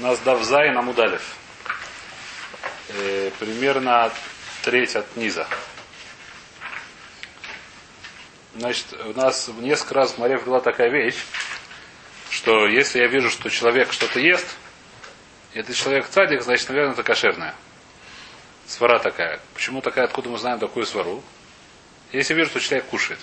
У 0.00 0.02
нас 0.02 0.18
Давзай 0.20 0.70
на 0.70 0.80
Мудалев. 0.80 1.36
Э, 2.88 3.30
примерно 3.38 4.10
треть 4.62 4.96
от 4.96 5.14
низа. 5.14 5.46
Значит, 8.56 8.94
у 8.94 9.12
нас 9.12 9.50
несколько 9.58 9.92
раз 9.96 10.12
в 10.12 10.18
море 10.18 10.38
была 10.38 10.60
такая 10.60 10.88
вещь, 10.88 11.18
что 12.30 12.66
если 12.66 13.00
я 13.00 13.08
вижу, 13.08 13.28
что 13.28 13.50
человек 13.50 13.92
что-то 13.92 14.20
ест, 14.20 14.46
и 15.52 15.58
этот 15.58 15.76
человек 15.76 16.08
цадик, 16.08 16.40
значит, 16.40 16.70
наверное, 16.70 16.94
это 16.94 17.02
кошерное. 17.02 17.54
Свара 18.66 19.00
такая. 19.00 19.38
Почему 19.52 19.82
такая, 19.82 20.06
откуда 20.06 20.30
мы 20.30 20.38
знаем 20.38 20.58
такую 20.58 20.86
свару? 20.86 21.22
Если 22.10 22.32
вижу, 22.32 22.48
что 22.48 22.60
человек 22.60 22.86
кушает. 22.86 23.20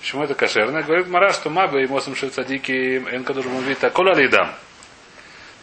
Почему 0.00 0.22
это 0.22 0.34
кошерное? 0.34 0.82
Говорит 0.82 1.08
Мара, 1.08 1.32
что 1.32 1.48
маба 1.48 1.80
и 1.80 1.86
мосом 1.86 2.14
шельцадики 2.14 2.98
энкадурмувита 2.98 3.88
кола 3.88 4.14
лидам. 4.14 4.54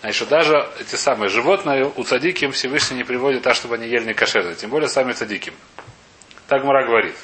Значит, 0.02 0.30
даже 0.30 0.70
эти 0.80 0.96
самые 0.96 1.30
животные 1.30 1.92
у 1.94 2.04
цадиким 2.04 2.54
Всевышний 2.54 2.98
не 2.98 3.04
приводит 3.04 3.44
так, 3.44 3.56
чтобы 3.56 3.76
они 3.76 3.88
ели 3.88 4.06
не 4.06 4.14
кошерные. 4.14 4.56
Тем 4.56 4.70
более 4.70 4.88
сами 4.88 5.12
цадиким. 5.12 5.54
Так 6.48 6.64
Мара 6.64 6.86
говорит. 6.86 7.16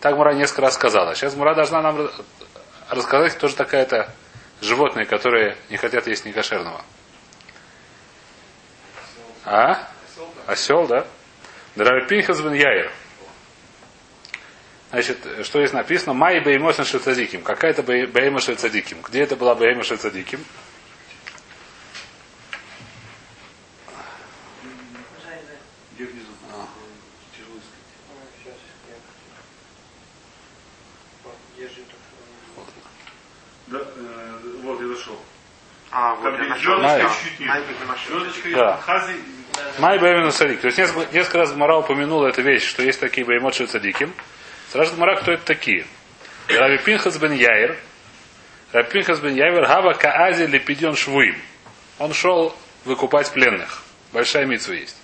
Так 0.00 0.16
Мара 0.16 0.34
несколько 0.34 0.62
раз 0.62 0.74
сказала. 0.74 1.14
Сейчас 1.14 1.34
Мара 1.36 1.54
должна 1.54 1.80
нам 1.80 2.10
рассказать, 2.90 3.34
кто 3.34 3.48
же 3.48 3.56
такая-то 3.56 4.12
животные, 4.60 5.06
которые 5.06 5.56
не 5.70 5.78
хотят 5.78 6.06
есть 6.06 6.26
некошерного. 6.26 6.82
А? 9.44 9.88
Осел, 10.46 10.86
да? 10.86 11.06
Драви 11.76 12.06
Пинхас 12.06 12.40
бен 12.40 12.52
Яир. 12.52 12.92
Значит, 14.90 15.18
что 15.44 15.58
здесь 15.60 15.72
написано? 15.72 16.12
Май 16.12 16.40
беймошен 16.40 16.84
шельцадиким. 16.84 17.42
Какая 17.42 17.70
это 17.70 17.82
бейма 17.82 18.40
шельцадиким? 18.40 19.00
Где 19.00 19.22
это 19.22 19.36
была 19.36 19.54
бейма 19.54 19.82
шельцадиким? 19.82 20.44
А, 35.92 36.14
вот 36.14 36.38
нашел. 36.38 36.78
Майя. 36.78 37.08
Звездочка 38.08 38.48
есть, 38.48 38.56
Да. 38.56 38.80
Май 39.78 39.98
Беймину 39.98 40.32
Садик. 40.32 40.60
То 40.60 40.68
есть 40.68 40.78
несколько, 40.78 41.14
несколько 41.14 41.38
раз 41.38 41.52
Гмара 41.52 41.76
упомянула 41.76 42.28
эту 42.28 42.40
вещь, 42.40 42.66
что 42.66 42.82
есть 42.82 42.98
такие 42.98 43.26
Беймот 43.26 43.54
Цадиким. 43.54 44.14
Сразу 44.70 44.96
Гмара, 44.96 45.16
кто 45.16 45.32
это 45.32 45.44
такие? 45.44 45.84
Раби 46.48 46.78
Пинхас 46.78 47.18
бен 47.18 47.32
Яир. 47.32 47.78
Раби 48.72 48.90
Пинхас 48.90 49.20
бен 49.20 49.34
Яир 49.34 49.66
Хава 49.66 49.92
Каази 49.92 50.44
Лепидион 50.44 50.96
Швуим. 50.96 51.36
Он 51.98 52.14
шел 52.14 52.56
выкупать 52.86 53.30
пленных. 53.30 53.82
Большая 54.12 54.46
митсва 54.46 54.72
есть. 54.72 54.96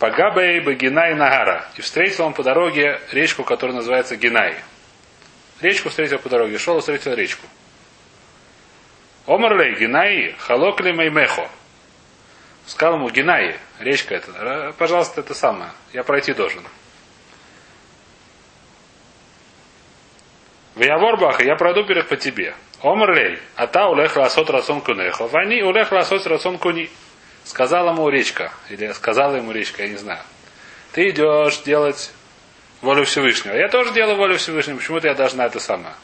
Пагабей 0.00 0.60
Багинай 0.60 1.14
Нагара. 1.14 1.68
И 1.76 1.80
встретил 1.80 2.24
он 2.24 2.34
по 2.34 2.42
дороге 2.42 3.00
речку, 3.12 3.44
которая 3.44 3.76
называется 3.76 4.16
Гинай. 4.16 4.56
Речку 5.60 5.90
встретил 5.90 6.18
по 6.18 6.28
дороге. 6.28 6.58
Шел 6.58 6.78
и 6.78 6.80
встретил 6.80 7.14
речку. 7.14 7.46
Омарлей 9.28 9.74
Гинай 9.78 10.34
Халокли 10.38 10.92
Меймехо. 10.92 11.48
Сказал 12.66 12.96
ему, 12.96 13.10
Геннадий, 13.10 13.56
речка 13.78 14.14
эта, 14.14 14.30
«Ра- 14.32 14.72
пожалуйста, 14.72 15.20
это 15.20 15.34
самое, 15.34 15.70
я 15.92 16.02
пройти 16.02 16.32
должен. 16.32 16.62
В 20.74 20.80
Яворбаха 20.82 21.44
я 21.44 21.56
пройду 21.56 21.84
перед 21.84 22.08
по 22.08 22.16
тебе. 22.16 22.54
Омрлей, 22.82 23.38
а 23.56 23.66
та 23.66 23.88
улех 23.88 24.16
ласот 24.16 24.48
расон 24.48 24.80
кунехо, 24.80 25.26
вани 25.26 25.62
улех 25.62 25.92
ласот 25.92 26.26
расон 26.26 26.56
куни. 26.58 26.88
Сказала 27.44 27.90
ему 27.90 28.08
речка, 28.08 28.52
или 28.70 28.92
сказала 28.92 29.36
ему 29.36 29.52
речка, 29.52 29.82
я 29.82 29.88
не 29.90 29.96
знаю. 29.96 30.20
Ты 30.92 31.08
идешь 31.10 31.58
делать 31.62 32.12
волю 32.80 33.04
Всевышнего. 33.04 33.54
Я 33.54 33.68
тоже 33.68 33.92
делаю 33.92 34.16
волю 34.16 34.38
Всевышнего, 34.38 34.76
почему-то 34.78 35.08
я 35.08 35.14
должна 35.14 35.46
это 35.46 35.58
самое. 35.58 35.94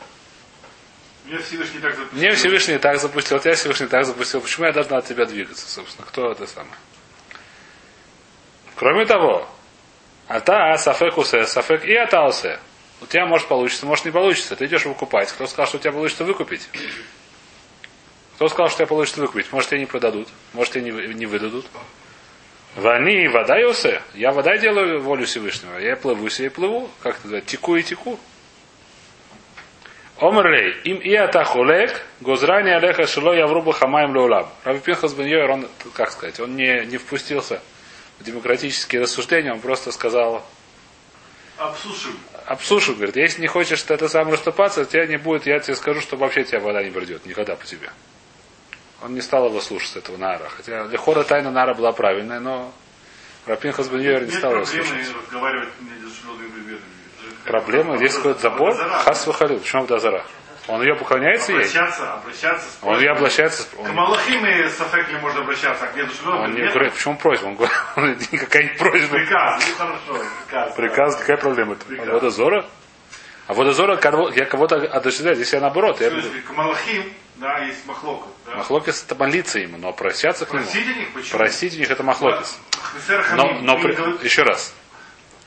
Мне 1.24 1.38
Всевышний 1.38 1.80
так 1.80 1.96
запустил. 1.96 2.18
Мне 2.18 2.34
Всевышний 2.34 2.78
так 2.78 2.98
запустил, 2.98 3.38
тебя 3.38 3.54
Всевышний 3.54 3.86
так 3.86 4.04
запустил. 4.04 4.40
Почему 4.40 4.66
я 4.66 4.72
должна 4.72 4.98
от 4.98 5.06
тебя 5.06 5.24
двигаться, 5.24 5.68
собственно? 5.68 6.06
Кто 6.06 6.32
это 6.32 6.46
самое? 6.46 6.76
Кроме 8.76 9.06
того, 9.06 9.48
ата 10.28 10.76
сафек 10.76 11.16
усе, 11.16 11.46
сафек 11.46 11.84
и 11.84 11.94
ата. 11.94 12.28
У 13.00 13.06
тебя 13.06 13.26
может 13.26 13.48
получиться, 13.48 13.86
может 13.86 14.04
не 14.04 14.10
получится. 14.10 14.54
Ты 14.54 14.66
идешь 14.66 14.84
выкупать. 14.84 15.32
Кто 15.32 15.46
сказал, 15.46 15.66
что 15.66 15.78
у 15.78 15.80
тебя 15.80 15.92
получится 15.92 16.24
выкупить? 16.24 16.68
Кто 18.36 18.48
сказал, 18.48 18.68
что 18.68 18.76
у 18.76 18.78
тебя 18.78 18.86
получится 18.88 19.20
выкупить? 19.20 19.52
Может, 19.52 19.70
тебе 19.70 19.80
не 19.80 19.86
продадут, 19.86 20.28
может, 20.52 20.74
тебе 20.74 20.90
не, 20.90 21.14
не 21.14 21.26
выдадут. 21.26 21.66
Вани 22.76 23.28
вода 23.28 23.54
усе. 23.68 24.02
Я 24.14 24.32
вода 24.32 24.58
делаю 24.58 25.00
волю 25.00 25.26
Всевышнего. 25.26 25.78
Я 25.78 25.96
плыву 25.96 26.28
себе 26.28 26.46
и 26.46 26.50
плыву. 26.50 26.90
Как 27.02 27.14
это 27.14 27.24
называется? 27.24 27.50
Теку 27.50 27.76
и 27.76 27.82
теку. 27.82 28.18
Омрлей, 30.18 30.80
им 30.84 30.98
и 30.98 31.14
атахулек, 31.14 32.00
гозрани 32.20 32.70
алеха 32.70 33.06
шило 33.06 33.34
явруба 33.34 33.72
хамаем 33.72 34.14
леулам. 34.14 34.48
Раби 34.62 34.78
Пинхас 34.80 35.12
бен 35.12 35.26
Йоэр, 35.26 35.50
он, 35.50 35.68
как 35.92 36.12
сказать, 36.12 36.38
он 36.38 36.54
не, 36.54 36.86
не 36.86 36.98
впустился 36.98 37.60
в 38.20 38.24
демократические 38.24 39.02
рассуждения, 39.02 39.52
он 39.52 39.60
просто 39.60 39.90
сказал, 39.90 40.46
Обсушим. 41.58 42.16
обсушу, 42.46 42.94
говорит, 42.94 43.16
если 43.16 43.40
не 43.40 43.48
хочешь 43.48 43.82
ты 43.82 43.94
это 43.94 44.08
сам 44.08 44.30
расступаться, 44.30 44.84
тебя 44.84 45.06
не 45.06 45.16
будет, 45.16 45.46
я 45.46 45.58
тебе 45.58 45.74
скажу, 45.74 46.00
что 46.00 46.16
вообще 46.16 46.44
тебя 46.44 46.60
вода 46.60 46.82
не 46.82 46.90
придет, 46.90 47.26
никогда 47.26 47.56
по 47.56 47.64
тебе. 47.64 47.90
Он 49.02 49.14
не 49.14 49.20
стал 49.20 49.46
его 49.46 49.60
слушаться, 49.60 49.98
этого 49.98 50.16
Нара. 50.16 50.48
Хотя 50.48 50.86
для 50.86 50.98
хора 50.98 51.24
тайна 51.24 51.50
Нара 51.50 51.74
была 51.74 51.92
правильная, 51.92 52.40
но 52.40 52.72
Рапинхас 53.46 53.88
бен 53.88 54.00
Йоэр 54.00 54.24
не 54.24 54.30
стал 54.30 54.52
его 54.52 54.64
слушаться. 54.64 55.14
разговаривать. 55.22 55.68
Проблема, 57.44 57.96
здесь 57.96 58.14
какой-то 58.14 58.40
забор, 58.40 58.74
хас 59.04 59.26
выхалил. 59.26 59.58
Почему 59.58 59.82
Абдазара? 59.82 60.24
Он 60.66 60.80
ее 60.82 60.94
поклоняется 60.94 61.52
ей? 61.52 61.58
Обращаться, 61.58 62.14
обращаться. 62.14 62.66
с 62.66 62.78
Он 62.82 62.98
ее 62.98 63.10
обращается, 63.10 63.64
К 63.64 63.80
он, 63.80 63.92
Малахим 63.94 64.46
и 64.46 64.68
Сафекли 64.70 65.18
можно 65.18 65.40
обращаться, 65.42 65.84
а 65.84 65.88
к 65.88 65.94
шелодными 65.94 66.44
Он 66.44 66.54
не 66.54 66.68
говорит, 66.72 66.94
почему 66.94 67.18
просьба? 67.18 67.46
Он 67.48 67.54
говорит, 67.56 67.76
он 67.96 68.16
никакая 68.32 68.62
не 68.62 68.68
просьба. 68.70 69.16
Приказ, 69.18 69.62
ну 69.68 69.74
хорошо, 69.76 70.24
приказ. 70.46 70.74
Приказ, 70.74 71.16
какая 71.16 71.36
проблема? 71.36 71.74
Приказ. 71.74 72.08
А 72.08 72.12
водозора? 72.12 72.66
А 73.46 73.52
водозора, 73.52 73.96
кого- 73.96 74.30
я 74.30 74.46
кого-то 74.46 74.76
отождаю, 74.76 75.34
здесь 75.36 75.52
я 75.52 75.60
наоборот. 75.60 76.00
Я 76.00 76.08
к 76.10 76.50
Малахим, 76.52 77.12
да, 77.36 77.58
есть 77.58 77.84
махлока. 77.86 78.28
Да. 78.46 78.54
Махлокис 78.56 79.02
это 79.04 79.14
молиться 79.16 79.58
ему, 79.58 79.76
но 79.76 79.88
обращаться 79.88 80.46
к 80.46 80.52
нему. 80.54 80.64
Просить 80.64 80.86
о 80.88 80.92
них, 80.98 81.12
почему? 81.12 81.38
Просить 81.38 81.74
у 81.74 81.78
них 81.78 81.90
это 81.90 82.02
махлокис. 82.02 82.58
Но, 83.34 83.58
но 83.60 83.78
при- 83.80 84.24
еще 84.24 84.44
раз. 84.44 84.74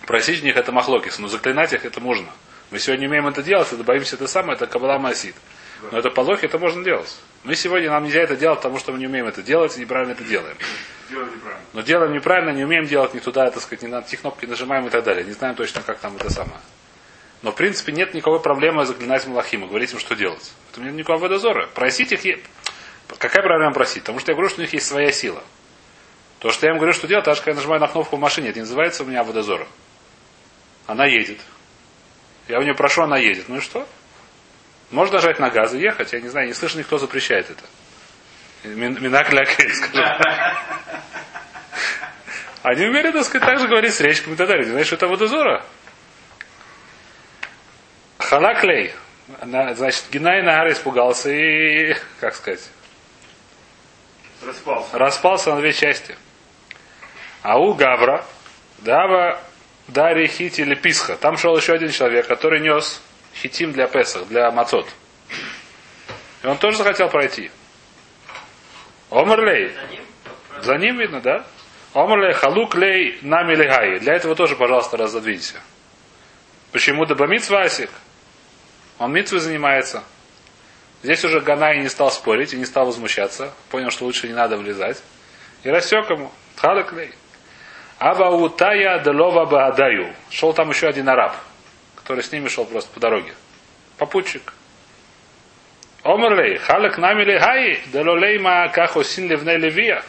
Просить 0.07 0.41
у 0.41 0.45
них 0.45 0.55
это 0.57 0.71
махлокис, 0.71 1.19
но 1.19 1.27
заклинать 1.27 1.73
их 1.73 1.85
это 1.85 1.99
можно. 2.01 2.27
Мы 2.71 2.79
сегодня 2.79 3.07
умеем 3.07 3.27
это 3.27 3.43
делать, 3.43 3.71
это 3.71 3.83
боимся 3.83 4.15
это 4.15 4.25
самое, 4.27 4.55
это 4.55 4.65
кабала 4.65 4.97
масит. 4.97 5.35
Но 5.91 5.99
это 5.99 6.09
по 6.09 6.21
лохе 6.21 6.47
это 6.47 6.57
можно 6.57 6.83
делать. 6.83 7.15
Мы 7.43 7.55
сегодня 7.55 7.91
нам 7.91 8.03
нельзя 8.05 8.21
это 8.21 8.35
делать, 8.35 8.59
потому 8.59 8.79
что 8.79 8.91
мы 8.93 8.97
не 8.99 9.05
умеем 9.05 9.27
это 9.27 9.43
делать 9.43 9.77
и 9.77 9.81
неправильно 9.81 10.13
это 10.13 10.23
делаем. 10.23 10.57
Неправильно. 11.09 11.59
Но 11.73 11.81
делаем 11.81 12.13
неправильно, 12.13 12.49
не 12.51 12.63
умеем 12.63 12.85
делать 12.85 13.13
не 13.13 13.19
туда, 13.19 13.51
так 13.51 13.61
сказать, 13.61 13.83
не 13.83 13.89
на 13.89 14.01
те 14.01 14.17
кнопки 14.17 14.45
нажимаем 14.45 14.87
и 14.87 14.89
так 14.89 15.03
далее. 15.03 15.23
Не 15.23 15.33
знаем 15.33 15.55
точно, 15.55 15.81
как 15.81 15.99
там 15.99 16.15
это 16.15 16.31
самое. 16.31 16.59
Но, 17.43 17.51
в 17.51 17.55
принципе, 17.55 17.91
нет 17.91 18.13
никакой 18.13 18.39
проблемы 18.39 18.85
заклинать 18.85 19.27
Малахим 19.27 19.65
и 19.65 19.67
говорить 19.67 19.91
им, 19.93 19.99
что 19.99 20.15
делать. 20.15 20.51
Это 20.71 20.81
нет 20.81 20.93
никакого 20.93 21.19
водозора. 21.23 21.67
Просить 21.67 22.11
их... 22.11 22.25
е- 22.25 22.39
Какая 23.19 23.43
проблема 23.43 23.73
просить? 23.73 24.03
Потому 24.03 24.19
что 24.19 24.31
я 24.31 24.35
говорю, 24.35 24.49
что 24.49 24.59
у 24.61 24.63
них 24.63 24.73
есть 24.73 24.87
своя 24.87 25.11
сила. 25.11 25.43
То, 26.39 26.51
что 26.51 26.65
я 26.65 26.71
им 26.71 26.77
говорю, 26.77 26.93
что 26.93 27.07
делать, 27.07 27.25
даже 27.25 27.41
когда 27.41 27.51
я 27.51 27.55
нажимаю 27.57 27.79
на 27.81 27.87
кнопку 27.87 28.15
в 28.15 28.19
машине, 28.19 28.49
это 28.49 28.59
не 28.59 28.63
называется 28.63 29.03
у 29.03 29.05
меня 29.05 29.23
водозора. 29.23 29.67
Она 30.87 31.05
едет. 31.05 31.39
Я 32.47 32.59
у 32.59 32.63
нее 32.63 32.73
прошу, 32.73 33.03
она 33.03 33.17
едет. 33.17 33.49
Ну 33.49 33.57
и 33.57 33.61
что? 33.61 33.87
Можно 34.89 35.15
нажать 35.15 35.37
на 35.39 35.49
газ 35.49 35.73
и 35.73 35.79
ехать. 35.79 36.13
Я 36.13 36.21
не 36.21 36.29
знаю, 36.29 36.47
не 36.47 36.53
слышно, 36.53 36.79
никто 36.79 36.97
запрещает 36.97 37.49
это. 37.49 37.63
Мин- 38.63 38.97
Минак 39.01 39.31
ля 39.33 39.45
кель, 39.45 39.73
скажем. 39.75 40.05
Они 42.63 42.85
умели, 42.85 43.11
так 43.11 43.23
сказать, 43.25 43.47
так 43.47 43.59
же 43.59 43.67
говорить 43.67 43.93
с 43.93 43.99
речками 44.01 44.33
и 44.33 44.37
так 44.37 44.47
далее. 44.47 44.65
Знаешь, 44.65 44.91
это 44.91 45.07
водозора? 45.07 45.63
Ханаклей. 48.19 48.93
Она, 49.41 49.73
Значит, 49.75 50.05
Генай 50.11 50.41
Нагар 50.41 50.71
испугался 50.71 51.29
и, 51.29 51.95
как 52.21 52.33
сказать, 52.35 52.61
Распался. 54.45 54.97
распался 54.97 55.53
на 55.53 55.59
две 55.59 55.73
части. 55.73 56.15
А 57.41 57.57
у 57.59 57.73
Гавра, 57.73 58.23
Дава, 58.79 59.39
Дари, 59.87 60.27
Хити 60.27 60.61
или 60.61 60.75
Писха. 60.75 61.15
Там 61.15 61.37
шел 61.37 61.55
еще 61.55 61.73
один 61.73 61.89
человек, 61.91 62.27
который 62.27 62.59
нес 62.59 63.01
хитим 63.35 63.71
для 63.71 63.87
Песах, 63.87 64.27
для 64.27 64.51
Мацот. 64.51 64.87
И 66.43 66.47
он 66.47 66.57
тоже 66.57 66.77
захотел 66.77 67.09
пройти. 67.09 67.51
Омрлей. 69.09 69.71
За 70.61 70.75
ним 70.75 70.97
видно, 70.97 71.21
да? 71.21 71.45
Омрлей, 71.93 72.33
халук 72.33 72.75
лей, 72.75 73.19
нами 73.21 73.55
легай. 73.55 73.99
Для 73.99 74.13
этого 74.15 74.35
тоже, 74.35 74.55
пожалуйста, 74.55 74.97
разодвинься. 74.97 75.61
Почему? 76.71 77.05
Да 77.05 77.15
бамитс 77.15 77.49
васик. 77.49 77.89
Он 78.99 79.13
митвой 79.13 79.39
занимается. 79.39 80.03
Здесь 81.03 81.23
уже 81.23 81.39
Ганай 81.39 81.79
не 81.79 81.89
стал 81.89 82.11
спорить 82.11 82.53
и 82.53 82.57
не 82.57 82.65
стал 82.65 82.87
возмущаться. 82.87 83.53
Понял, 83.69 83.91
что 83.91 84.05
лучше 84.05 84.27
не 84.27 84.33
надо 84.33 84.57
влезать. 84.57 85.01
И 85.63 85.69
рассек 85.69 86.09
ему. 86.09 86.31
Тхаляклей. 86.55 87.13
Абаутая 87.99 88.99
делова 88.99 89.45
баадаю. 89.45 90.13
Шел 90.29 90.53
там 90.53 90.69
еще 90.69 90.87
один 90.87 91.09
араб, 91.09 91.35
который 91.95 92.23
с 92.23 92.31
ними 92.31 92.47
шел 92.47 92.65
просто 92.65 92.91
по 92.93 92.99
дороге. 92.99 93.33
Попутчик. 93.97 94.53
Омрлей, 96.03 96.57
халак 96.57 96.97
намили 96.99 97.37
хай, 97.39 97.81
делолейма 97.87 98.69
кахосин 98.69 99.27
ливне 99.27 99.57
левия. 99.57 100.03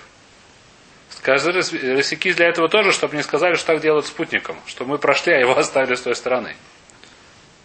Скажи 1.08 1.50
рассеки 1.50 2.32
для 2.32 2.48
этого 2.48 2.68
тоже, 2.68 2.92
чтобы 2.92 3.16
не 3.16 3.22
сказали, 3.22 3.54
что 3.54 3.68
так 3.68 3.80
делают 3.80 4.06
спутником. 4.06 4.56
Что 4.66 4.84
мы 4.84 4.98
прошли, 4.98 5.32
а 5.32 5.38
его 5.38 5.56
оставили 5.56 5.94
с 5.94 6.02
той 6.02 6.14
стороны. 6.14 6.54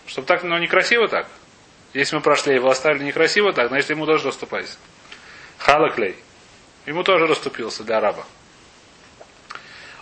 Чтобы 0.07 0.25
так, 0.25 0.43
ну, 0.43 0.57
некрасиво 0.57 1.07
так. 1.07 1.27
Если 1.93 2.15
мы 2.15 2.21
прошли, 2.21 2.55
его 2.55 2.69
оставили 2.69 3.03
некрасиво 3.03 3.53
так, 3.53 3.67
значит, 3.67 3.89
ему 3.89 4.05
тоже 4.05 4.27
расступайся. 4.27 4.77
Халаклей. 5.57 6.15
Ему 6.85 7.03
тоже 7.03 7.27
расступился 7.27 7.83
для 7.83 7.97
араба. 7.97 8.25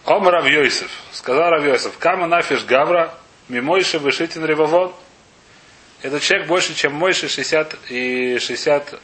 Ом 0.05 0.23
Йосиф. 0.45 0.89
Сказал 1.11 1.49
Рав 1.49 1.65
Йосиф. 1.65 1.97
Кама 1.97 2.27
нафиш 2.27 2.65
гавра, 2.65 3.13
мимойши 3.49 3.99
вышитин 3.99 4.45
ревовод. 4.45 4.95
Этот 6.01 6.23
человек 6.23 6.47
больше, 6.47 6.73
чем 6.73 6.93
Мойши 6.95 7.27
60 7.27 7.77
и 7.89 8.39
60 8.39 8.99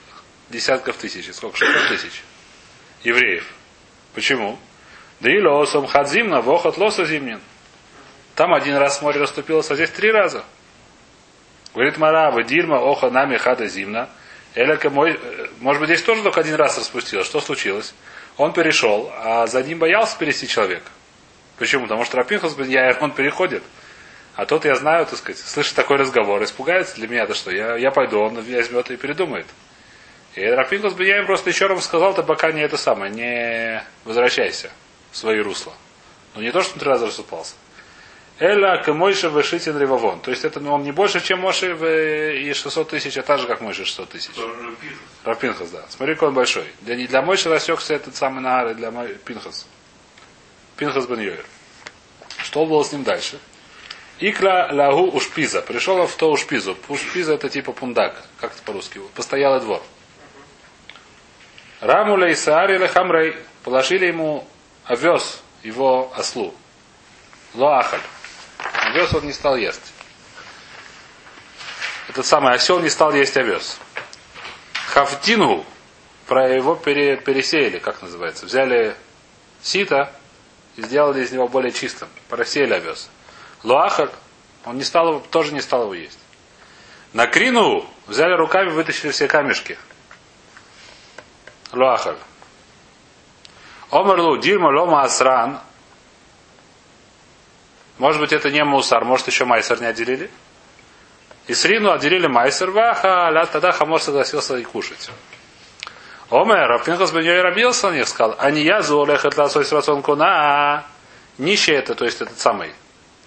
десятков 0.50 0.98
тысяч. 0.98 1.32
Сколько? 1.34 1.58
600 1.58 1.88
тысяч 1.90 2.24
евреев. 3.04 3.46
Почему? 4.14 4.58
Да 5.20 5.32
и 5.32 5.40
лосом 5.40 5.86
хадзимна, 5.86 6.42
вохот 6.42 6.78
лоса 6.78 7.06
зимнин. 7.06 7.40
Там 8.36 8.54
один 8.54 8.78
раз 8.78 9.02
море 9.02 9.20
расступилось, 9.20 9.70
а 9.72 9.76
здесь 9.76 9.90
три 9.90 10.12
раза. 10.12 10.44
Говорит 11.74 11.98
Мара, 11.98 12.32
Дильма, 12.44 12.78
Оха, 12.78 13.10
Нами, 13.10 13.38
Хада, 13.38 13.68
Зимна. 13.68 14.10
Эляка 14.56 14.90
мой, 14.90 15.20
может 15.60 15.80
быть, 15.80 15.90
здесь 15.90 16.02
тоже 16.02 16.24
только 16.24 16.40
один 16.40 16.56
раз 16.56 16.78
распустилось. 16.78 17.28
Что 17.28 17.42
случилось? 17.42 17.94
Он 18.38 18.54
перешел, 18.54 19.12
а 19.16 19.48
за 19.48 19.64
ним 19.64 19.80
боялся 19.80 20.18
перейти 20.18 20.48
человек. 20.48 20.84
Почему? 21.58 21.84
Потому 21.84 22.06
что 22.06 22.18
Рапинхас 22.18 22.54
бен 22.54 22.70
Яир, 22.70 22.98
он 23.02 23.12
переходит. 23.12 23.64
А 24.36 24.46
тот, 24.46 24.66
я 24.66 24.76
знаю, 24.76 25.08
так 25.08 25.18
сказать, 25.18 25.40
слышит 25.42 25.74
такой 25.74 25.98
разговор, 25.98 26.44
испугается 26.44 26.96
для 26.96 27.08
меня, 27.08 27.26
да 27.26 27.34
что, 27.34 27.50
я, 27.50 27.76
я 27.76 27.90
пойду, 27.90 28.20
он 28.20 28.36
возьмет 28.36 28.92
и 28.92 28.98
передумает. 28.98 29.48
И 30.36 30.44
Рапинхас 30.46 30.94
бен 30.94 31.08
Яир 31.08 31.26
просто 31.26 31.50
еще 31.50 31.66
раз 31.66 31.84
сказал, 31.84 32.14
ты 32.14 32.22
пока 32.22 32.52
не 32.52 32.62
это 32.62 32.78
самое, 32.78 33.12
не 33.12 33.84
возвращайся 34.06 34.70
в 35.12 35.18
свои 35.18 35.40
русла. 35.40 35.74
Но 36.36 36.42
не 36.44 36.52
то, 36.52 36.62
что 36.62 36.74
он 36.74 36.80
три 36.80 36.90
раза 36.90 37.08
рассыпался. 37.08 37.56
Эля 38.40 38.78
к 38.84 38.94
Мойше 38.94 39.30
вышитин 39.30 39.80
ревовон. 39.80 40.20
То 40.20 40.30
есть 40.30 40.46
это 40.46 40.60
ну, 40.60 40.74
он 40.74 40.84
не 40.84 40.92
больше, 40.92 41.22
чем 41.22 41.40
Моше 41.40 41.74
в, 41.74 41.84
и 41.86 42.54
600 42.54 42.90
тысяч, 42.90 43.18
а 43.18 43.24
так 43.24 43.40
же, 43.40 43.48
как 43.48 43.62
Мойше 43.62 43.84
600 43.84 44.10
тысяч. 44.10 44.32
Рафпинхас, 45.24 45.72
да. 45.72 45.86
Смотри, 45.90 46.14
какой 46.14 46.30
он 46.30 46.36
большой. 46.36 46.66
Для, 46.82 46.96
не 46.96 47.08
для 47.08 47.24
Мойши 47.24 47.50
рассекся 47.50 47.96
этот 47.96 48.16
самый 48.16 48.42
Наар, 48.42 48.76
для 48.76 48.92
Мой... 48.92 49.16
Пинхас. 49.16 49.68
Пинхас 50.76 51.08
бен 51.08 51.20
Йоер. 51.20 51.46
Что 52.44 52.66
было 52.68 52.84
с 52.84 52.92
ним 52.92 53.04
дальше? 53.04 53.40
Икра 54.20 54.70
лагу 54.72 55.10
ушпиза. 55.10 55.64
Пришел 55.64 56.06
в 56.06 56.16
то 56.16 56.32
ушпизу. 56.32 56.78
Ушпиза 56.90 57.34
это 57.34 57.50
типа 57.50 57.72
пундак. 57.72 58.24
Как 58.40 58.54
это 58.54 58.62
по-русски? 58.62 59.02
Постоялый 59.16 59.62
двор. 59.62 59.82
Рамуля 61.82 62.32
Исаар 62.32 62.72
или 62.72 62.86
Хамрей. 62.86 63.36
Положили 63.64 64.06
ему 64.06 64.48
овес 64.86 65.42
его 65.64 66.14
ослу. 66.16 66.54
Лоахаль. 67.56 68.00
Овес 68.58 69.14
он 69.14 69.26
не 69.26 69.34
стал 69.34 69.56
есть. 69.56 69.94
Этот 72.08 72.26
самый 72.26 72.54
осел 72.54 72.80
не 72.80 72.90
стал 72.90 73.14
есть 73.14 73.36
овес. 73.38 73.78
Хафтингу, 74.88 75.66
про 76.26 76.50
его 76.50 76.76
пере, 76.76 77.18
пересеяли, 77.18 77.80
как 77.80 78.02
называется. 78.02 78.46
Взяли 78.46 78.96
сито 79.62 80.12
и 80.76 80.82
сделали 80.82 81.24
из 81.24 81.32
него 81.32 81.48
более 81.48 81.72
чистым. 81.72 82.08
Просеяли 82.30 82.74
овес. 82.74 83.10
Луахаль, 83.64 84.12
он 84.66 84.78
не 84.78 84.84
стал, 84.84 85.10
его, 85.10 85.20
тоже 85.20 85.54
не 85.54 85.62
стал 85.62 85.84
его 85.84 85.94
есть. 85.94 86.20
На 87.14 87.28
крину 87.28 87.86
взяли 88.08 88.34
руками, 88.34 88.70
вытащили 88.70 89.12
все 89.12 89.28
камешки. 89.28 89.78
Луахаль. 91.74 92.18
Омерлу 93.92 94.38
дирма 94.38 94.68
лома 94.68 95.04
асран 95.04 95.60
может 97.98 98.22
быть, 98.22 98.32
это 98.32 98.52
не 98.52 98.64
мусар, 98.64 99.04
может, 99.06 99.28
еще 99.28 99.46
майсер 99.46 99.80
не 99.82 99.88
отделили. 99.88 100.30
И 101.48 101.54
срину 101.54 101.92
отделили 101.92 102.28
майсер, 102.28 102.72
ваха, 102.72 103.30
ля, 103.32 103.46
тогда 103.46 103.72
Хамор 103.72 104.02
согласился 104.02 104.58
и 104.58 104.64
кушать. 104.64 105.10
Омер, 106.30 106.68
Рафпинхас 106.68 107.12
бен 107.12 107.24
Йой 107.24 107.42
рабился 107.42 107.90
на 107.90 107.96
них, 107.96 108.08
сказал, 108.08 108.36
а 108.38 108.52
не 108.52 108.64
я 108.64 108.82
зуолех 108.82 109.24
это 109.24 109.44
ласой 109.44 109.64
с 109.64 110.02
куна, 110.02 110.86
нищий 111.38 111.72
это, 111.72 111.96
то 111.96 112.04
есть 112.04 112.22
этот 112.22 112.38
самый, 112.38 112.74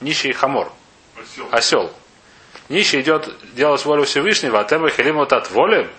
нищий 0.01 0.33
Хамор, 0.33 0.71
Осел. 1.17 1.49
осел. 1.51 1.93
Нищий 2.69 3.01
идет 3.01 3.35
делать 3.55 3.85
волю 3.87 4.05
Всевышнего, 4.05 4.61
а 4.61 4.65
тебе 4.65 4.91
хелим 4.91 5.17
вот 5.17 5.33
от 5.33 5.51
воли, 5.51 5.91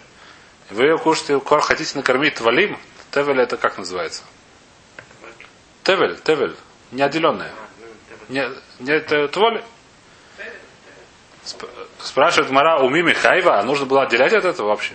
вы 0.70 0.84
ее 0.84 0.98
кушаете, 1.00 1.42
хотите 1.62 1.98
накормить 1.98 2.36
твалим, 2.36 2.78
тевель 3.10 3.42
это 3.42 3.58
как 3.58 3.80
называется? 3.80 4.24
Тевель, 5.84 6.20
тевель, 6.20 6.56
неотделенная. 6.92 7.52
Не, 8.32 8.50
не 8.80 8.94
это 8.94 9.28
тволи. 9.28 9.62
Сп- 11.44 11.68
Спрашивает 12.00 12.50
Мара 12.50 12.80
у 12.80 12.90
Мими 12.90 13.12
Хайва, 13.12 13.62
нужно 13.64 13.86
было 13.86 14.04
отделять 14.04 14.32
от 14.34 14.46
этого 14.46 14.70
вообще? 14.70 14.94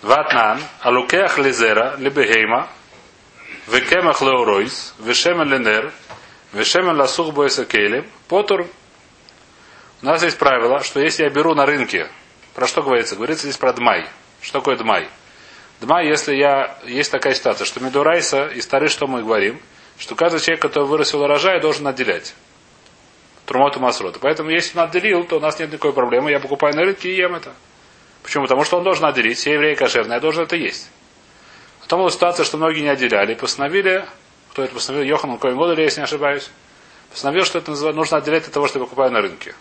Ватнан, 0.00 0.62
алукеах 0.80 1.36
лизера, 1.38 1.96
либегейма, 1.98 2.68
векемах 3.66 4.22
леоройс, 4.22 4.94
вешемен 4.98 5.46
ленер, 5.46 5.92
вешемен 6.54 6.96
ласух 6.98 7.34
бойса 7.34 7.66
кейлем, 7.66 8.06
потур. 8.28 8.66
У 10.00 10.06
нас 10.06 10.22
есть 10.22 10.38
правило, 10.38 10.82
что 10.82 11.00
если 11.00 11.24
я 11.24 11.28
беру 11.28 11.54
на 11.54 11.66
рынке, 11.66 12.08
про 12.54 12.66
что 12.66 12.82
говорится? 12.82 13.14
Говорится 13.14 13.44
здесь 13.44 13.58
про 13.58 13.74
дмай. 13.74 14.06
Что 14.40 14.60
такое 14.60 14.76
дмай? 14.76 15.06
Дмай, 15.82 16.06
если 16.08 16.34
я, 16.34 16.78
есть 16.84 17.12
такая 17.12 17.34
ситуация, 17.34 17.66
что 17.66 17.80
медурайса 17.80 18.46
и 18.46 18.62
стары, 18.62 18.88
что 18.88 19.06
мы 19.06 19.22
говорим, 19.22 19.60
что 20.00 20.14
каждый 20.14 20.40
человек, 20.40 20.62
который 20.62 20.88
вырастил 20.88 21.22
урожай, 21.22 21.60
должен 21.60 21.86
отделять. 21.86 22.34
Трумоту 23.44 23.80
масрота. 23.80 24.18
Поэтому, 24.20 24.50
если 24.50 24.78
он 24.78 24.84
отделил, 24.84 25.24
то 25.24 25.36
у 25.36 25.40
нас 25.40 25.58
нет 25.58 25.70
никакой 25.70 25.92
проблемы. 25.92 26.30
Я 26.30 26.40
покупаю 26.40 26.74
на 26.74 26.82
рынке 26.82 27.10
и 27.10 27.16
ем 27.16 27.34
это. 27.34 27.52
Почему? 28.22 28.44
Потому 28.44 28.64
что 28.64 28.78
он 28.78 28.84
должен 28.84 29.04
отделить. 29.04 29.36
Все 29.36 29.52
евреи 29.52 29.74
кошерные, 29.74 30.14
я 30.14 30.20
должен 30.20 30.44
это 30.44 30.56
есть. 30.56 30.88
Потом 31.82 32.00
была 32.00 32.10
ситуация, 32.10 32.44
что 32.44 32.56
многие 32.56 32.80
не 32.80 32.88
отделяли. 32.88 33.34
Постановили, 33.34 34.06
кто 34.52 34.62
это 34.62 34.72
постановил, 34.72 35.06
Йохан 35.06 35.36
Коин 35.38 35.56
Годали, 35.56 35.82
если 35.82 36.00
не 36.00 36.04
ошибаюсь, 36.04 36.50
постановил, 37.10 37.44
что 37.44 37.58
это 37.58 37.72
нужно 37.92 38.16
отделять 38.16 38.46
от 38.46 38.52
того, 38.52 38.68
что 38.68 38.78
я 38.78 38.84
покупаю 38.84 39.12
на 39.12 39.20
рынке. 39.20 39.54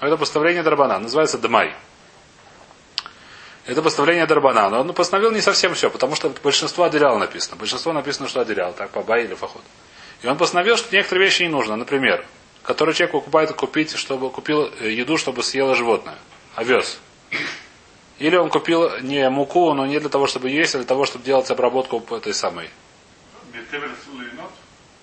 Это 0.00 0.16
постановление 0.16 0.62
Дарбана, 0.62 1.00
называется 1.00 1.38
Дмай. 1.38 1.74
Это 3.68 3.82
постановление 3.82 4.24
Дарбана. 4.24 4.70
Но 4.70 4.80
он 4.80 4.94
постановил 4.94 5.30
не 5.30 5.42
совсем 5.42 5.74
все, 5.74 5.90
потому 5.90 6.16
что 6.16 6.30
большинство 6.42 6.84
отделяло 6.84 7.18
написано. 7.18 7.56
Большинство 7.56 7.92
написано, 7.92 8.26
что 8.26 8.40
отделял, 8.40 8.72
так, 8.72 8.90
по 8.90 9.02
бай 9.02 9.24
или 9.24 9.34
фаход. 9.34 9.62
И 10.22 10.26
он 10.26 10.38
постановил, 10.38 10.78
что 10.78 10.96
некоторые 10.96 11.26
вещи 11.26 11.42
не 11.42 11.50
нужно. 11.50 11.76
Например, 11.76 12.24
который 12.62 12.94
человек 12.94 13.12
покупает 13.12 13.52
купить, 13.52 13.94
чтобы 13.94 14.30
купил 14.30 14.70
э, 14.80 14.90
еду, 14.90 15.18
чтобы 15.18 15.42
съело 15.42 15.74
животное. 15.74 16.16
Овес. 16.56 16.98
Или 18.18 18.36
он 18.36 18.48
купил 18.48 19.00
не 19.00 19.28
муку, 19.28 19.74
но 19.74 19.84
не 19.84 20.00
для 20.00 20.08
того, 20.08 20.26
чтобы 20.26 20.48
есть, 20.48 20.74
а 20.74 20.78
для 20.78 20.86
того, 20.86 21.04
чтобы 21.04 21.26
делать 21.26 21.50
обработку 21.50 22.02
этой 22.16 22.32
самой. 22.32 22.70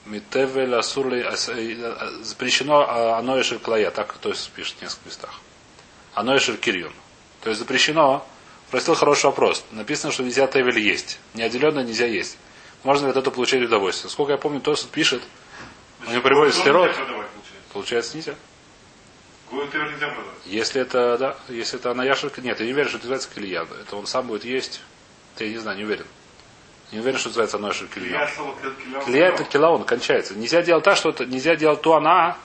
Митевель 0.05 0.73
асурли 0.73 1.23
запрещено 2.23 2.79
а, 2.79 3.19
оно 3.19 3.39
и 3.39 3.43
клая, 3.59 3.91
так 3.91 4.13
то 4.17 4.29
есть 4.29 4.51
пишет 4.51 4.77
в 4.79 4.81
нескольких 4.81 5.05
местах. 5.05 5.39
Оно 6.15 6.35
и 6.35 6.39
кирьон. 6.39 6.93
То 7.41 7.49
есть 7.49 7.59
запрещено, 7.59 8.25
спросил 8.75 8.95
хороший 8.95 9.25
вопрос. 9.27 9.63
Написано, 9.71 10.11
что 10.11 10.23
нельзя 10.23 10.47
тевель 10.47 10.79
есть. 10.79 11.19
Неотделенно 11.33 11.79
нельзя 11.79 12.07
есть. 12.07 12.37
Можно 12.83 13.05
ли 13.05 13.11
от 13.11 13.17
этого 13.17 13.33
получать 13.33 13.61
удовольствие? 13.61 14.11
Сколько 14.11 14.33
я 14.33 14.37
помню, 14.37 14.59
Тосут 14.59 14.91
пишет, 14.91 15.21
у 16.05 16.11
него 16.11 16.21
приводит 16.21 16.55
стерот. 16.55 16.91
Получается 17.71 18.17
нельзя. 18.17 18.35
Если 20.45 20.81
это, 20.81 21.17
да, 21.17 21.37
если 21.47 21.79
это 21.79 21.91
анаяшерка, 21.91 22.41
нет, 22.41 22.59
я 22.59 22.65
не 22.65 22.73
уверен, 22.73 22.89
что 22.89 22.97
это 22.97 23.07
называется 23.07 23.29
килья. 23.33 23.65
Это 23.81 23.95
он 23.95 24.07
сам 24.07 24.27
будет 24.27 24.43
есть. 24.43 24.81
Я 25.39 25.47
не 25.47 25.57
знаю, 25.57 25.77
не 25.77 25.85
уверен. 25.85 26.05
Не 26.91 26.99
уверен, 26.99 27.17
что 27.17 27.29
называется 27.29 27.57
анаяшер 27.57 27.87
килья. 27.87 28.29
Килья. 29.05 29.27
Это 29.27 29.45
кила, 29.45 29.71
он 29.71 29.85
кончается. 29.85 30.35
Нельзя 30.35 30.61
делать 30.61 30.83
так, 30.83 30.97
что 30.97 31.09
это, 31.09 31.25
нельзя 31.25 31.55
делать 31.55 31.81
ту 31.81 31.93
она, 31.93 32.37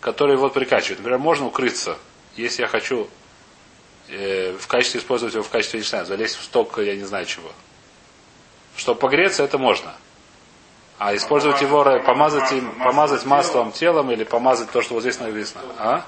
которая 0.00 0.36
его 0.36 0.48
прикачивает. 0.48 1.00
Например, 1.00 1.18
можно 1.18 1.46
укрыться, 1.46 1.98
если 2.36 2.62
я 2.62 2.68
хочу 2.68 3.10
э, 4.08 4.56
в 4.58 4.66
качестве 4.66 5.00
использовать 5.00 5.34
его 5.34 5.42
в 5.44 5.48
качестве, 5.50 5.80
не 5.80 5.84
знаю, 5.86 6.06
залезть 6.06 6.36
в 6.36 6.42
сток, 6.44 6.78
я 6.78 6.94
не 6.96 7.04
знаю 7.04 7.26
чего. 7.26 7.52
Чтобы 8.76 8.98
погреться, 9.00 9.42
это 9.44 9.58
можно. 9.58 9.94
А 10.98 11.14
использовать 11.16 11.60
его, 11.60 11.82
ра- 11.82 12.04
помазать 12.04 12.50
им, 12.52 12.70
помазать 12.78 13.24
маслом 13.24 13.72
телом 13.72 14.10
или 14.10 14.24
помазать 14.24 14.70
то, 14.70 14.80
что 14.82 14.94
вот 14.94 15.00
здесь 15.00 15.18
написано. 15.18 15.62
А? 15.78 16.06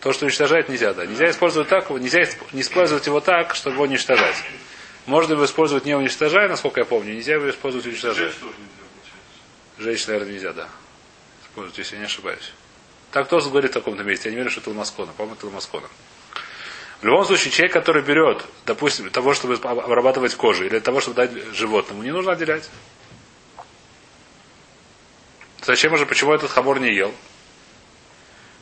То, 0.00 0.12
что 0.12 0.26
уничтожает. 0.26 0.68
Нельзя, 0.68 0.92
да. 0.92 1.06
Нельзя 1.06 1.30
использовать 1.30 1.68
так, 1.68 1.88
нельзя 1.90 2.24
не 2.52 2.60
использовать 2.60 3.06
его 3.06 3.20
так, 3.20 3.54
чтобы 3.54 3.76
его 3.76 3.84
уничтожать. 3.84 4.36
Можно 5.06 5.34
его 5.34 5.44
использовать 5.44 5.84
не 5.84 5.94
уничтожая, 5.94 6.48
насколько 6.48 6.80
я 6.80 6.86
помню, 6.86 7.14
нельзя 7.14 7.34
его 7.34 7.48
использовать 7.48 7.86
уничтожая. 7.86 8.32
Женщин, 9.78 10.06
наверное, 10.08 10.32
нельзя, 10.32 10.52
да. 10.52 10.68
Использовать, 11.44 11.78
если 11.78 11.94
я 11.96 12.00
не 12.00 12.06
ошибаюсь. 12.06 12.52
Так 13.12 13.28
тоже 13.28 13.50
говорит 13.50 13.70
в 13.70 13.74
таком-то 13.74 14.02
месте. 14.02 14.28
Я 14.28 14.32
не 14.32 14.38
верю, 14.38 14.50
что 14.50 14.60
это 14.60 14.70
Ламаскона. 14.70 15.12
По-моему, 15.12 15.36
это 15.36 15.46
Ламаскона. 15.46 15.86
В 17.00 17.04
любом 17.04 17.24
случае, 17.24 17.50
человек, 17.52 17.72
который 17.72 18.02
берет, 18.02 18.44
допустим, 18.66 19.10
того, 19.10 19.34
чтобы 19.34 19.54
обрабатывать 19.56 20.34
кожу, 20.34 20.62
или 20.62 20.70
для 20.70 20.80
того, 20.80 21.00
чтобы 21.00 21.16
дать 21.16 21.32
животному, 21.54 22.02
не 22.02 22.10
нужно 22.10 22.32
отделять. 22.32 22.68
Зачем 25.62 25.96
же, 25.96 26.06
почему 26.06 26.32
этот 26.32 26.50
хамор 26.50 26.78
не 26.80 26.94
ел? 26.94 27.12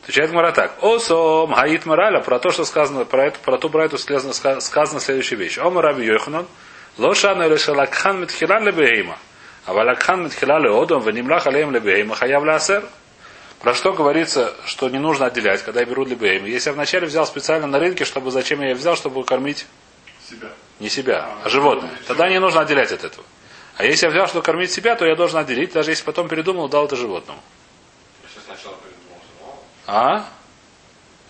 Отвечает 0.02 0.32
Гмара 0.32 0.50
так. 0.50 0.82
התם 0.82 1.52
איתמר 1.52 1.86
עלה, 1.86 2.20
про 2.20 2.40
то, 2.40 2.50
что 2.50 2.64
сказано, 2.64 3.04
про, 3.04 3.26
эту, 3.26 3.38
про 3.38 3.56
ту 3.56 3.68
брайту 3.68 3.98
сказано, 3.98 4.32
ска- 4.32 4.60
сказано 4.60 5.00
следующая 5.00 5.36
вещь. 5.36 5.58
אמר 5.58 5.80
רבי 5.80 6.04
יוחנן, 6.04 6.46
לא 6.98 7.14
שנו 7.14 7.46
אלא 7.46 7.56
שלקחן 7.56 8.20
מתחילתן 8.20 8.64
לבהמה. 8.64 9.16
אבל 9.64 9.72
לקחן 9.72 10.24
מתחילתן 10.24 10.64
לאדם, 10.64 11.02
ונמלך 11.02 11.46
עליהם 11.46 11.70
לבהמה, 11.70 12.16
חייב 12.16 12.42
לעשר. 12.42 12.84
Про 13.62 13.74
что 13.74 13.92
говорится, 13.92 14.54
что 14.66 14.88
не 14.88 14.98
нужно 14.98 15.26
отделять, 15.26 15.62
когда 15.62 15.80
я 15.80 15.86
беру 15.86 16.04
лебехейма. 16.04 16.48
Если 16.48 16.70
я 16.70 16.74
вначале 16.74 17.06
взял 17.06 17.24
специально 17.26 17.68
на 17.68 17.78
рынке, 17.78 18.04
чтобы 18.04 18.32
зачем 18.32 18.60
я 18.60 18.74
взял, 18.74 18.96
чтобы 18.96 19.22
кормить 19.24 19.66
Себя. 20.28 20.48
не 20.80 20.88
себя, 20.88 21.28
а 21.44 21.48
животное. 21.48 21.90
Тогда 22.08 22.28
не 22.28 22.40
нужно 22.40 22.62
отделять 22.62 22.90
от 22.90 23.04
этого. 23.04 23.24
А 23.76 23.84
если 23.84 24.06
я 24.06 24.10
взял, 24.10 24.26
чтобы 24.26 24.42
кормить 24.44 24.72
себя, 24.72 24.96
то 24.96 25.06
я 25.06 25.14
должен 25.14 25.38
отделить, 25.38 25.72
даже 25.72 25.92
если 25.92 26.02
потом 26.04 26.28
передумал, 26.28 26.68
дал 26.68 26.86
это 26.86 26.96
животному. 26.96 27.40
А? 29.86 30.26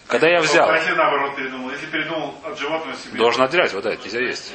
Когда 0.06 0.28
я 0.28 0.40
взял, 0.40 0.68
А 0.68 0.76
если 0.78 0.92
наоборот 0.92 1.36
передумал? 1.36 1.70
Если 1.70 1.86
передумал 1.86 2.34
от 2.44 2.58
животного 2.58 2.96
себе. 2.96 3.18
должен 3.18 3.42
отделять. 3.42 3.72
Вот 3.74 3.84
это 3.84 4.02
нельзя 4.02 4.20
есть. 4.20 4.52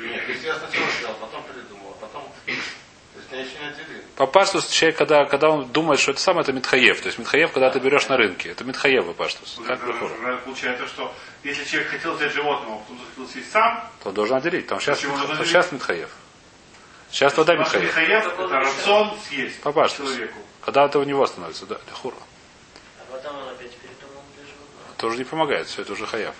Нет, 0.00 0.28
если 0.28 0.46
я 0.46 0.54
сначала 0.56 0.86
сделал, 0.98 1.14
потом 1.20 1.42
придумал, 1.44 1.96
а 2.00 2.06
потом... 2.06 2.24
То 3.36 3.42
есть 3.42 3.52
я 3.60 3.66
еще 3.68 3.76
не 3.76 3.82
отделил. 3.82 4.02
По 4.16 4.26
паштус 4.26 4.66
человек, 4.68 4.96
когда, 4.96 5.24
когда 5.26 5.50
он 5.50 5.66
думает, 5.70 6.00
что 6.00 6.12
это 6.12 6.20
самое, 6.20 6.42
это 6.42 6.52
митхаев. 6.54 7.00
То 7.02 7.06
есть 7.08 7.18
митхаев, 7.18 7.52
когда 7.52 7.68
ты 7.70 7.78
берешь 7.80 8.08
на 8.08 8.16
рынке. 8.16 8.48
Это 8.50 8.64
митхаев 8.64 9.06
и 9.08 9.12
паштус. 9.12 9.60
Так 9.66 9.76
Это 9.78 9.86
выходит. 9.86 10.16
же 10.18 10.36
Получается, 10.44 10.86
что 10.86 11.14
если 11.44 11.64
человек 11.64 11.90
хотел 11.90 12.14
взять 12.14 12.32
животного, 12.32 12.76
а 12.76 12.78
потом 12.78 12.98
захотел 12.98 13.28
съесть 13.28 13.52
сам, 13.52 13.90
То 14.02 14.08
он 14.08 14.14
должен 14.14 14.36
отделить. 14.38 14.64
Что 14.66 14.80
сейчас, 14.80 15.00
то 15.00 15.12
отделить? 15.14 15.48
сейчас 15.48 15.72
митхаев. 15.72 16.08
Сейчас 17.10 17.34
тогда 17.34 17.56
митхаев. 17.56 17.84
Михаев 17.84 18.26
это 18.26 18.48
рацион 18.48 19.10
съесть 19.28 19.60
По 19.60 19.72
паштус. 19.72 20.08
человеку. 20.08 20.38
Когда 20.64 20.86
это 20.86 20.98
у 20.98 21.04
него 21.04 21.26
становится, 21.26 21.66
да, 21.66 21.76
для 21.86 21.94
хура. 21.94 22.16
А 23.00 23.12
потом 23.12 23.36
он 23.36 23.48
опять 23.50 23.70
передумал 23.76 24.22
для 24.34 24.44
животного. 24.46 24.94
Тоже 24.96 25.18
не 25.18 25.24
помогает, 25.24 25.66
все 25.66 25.82
это 25.82 25.92
уже 25.92 26.06
хаяв. 26.06 26.34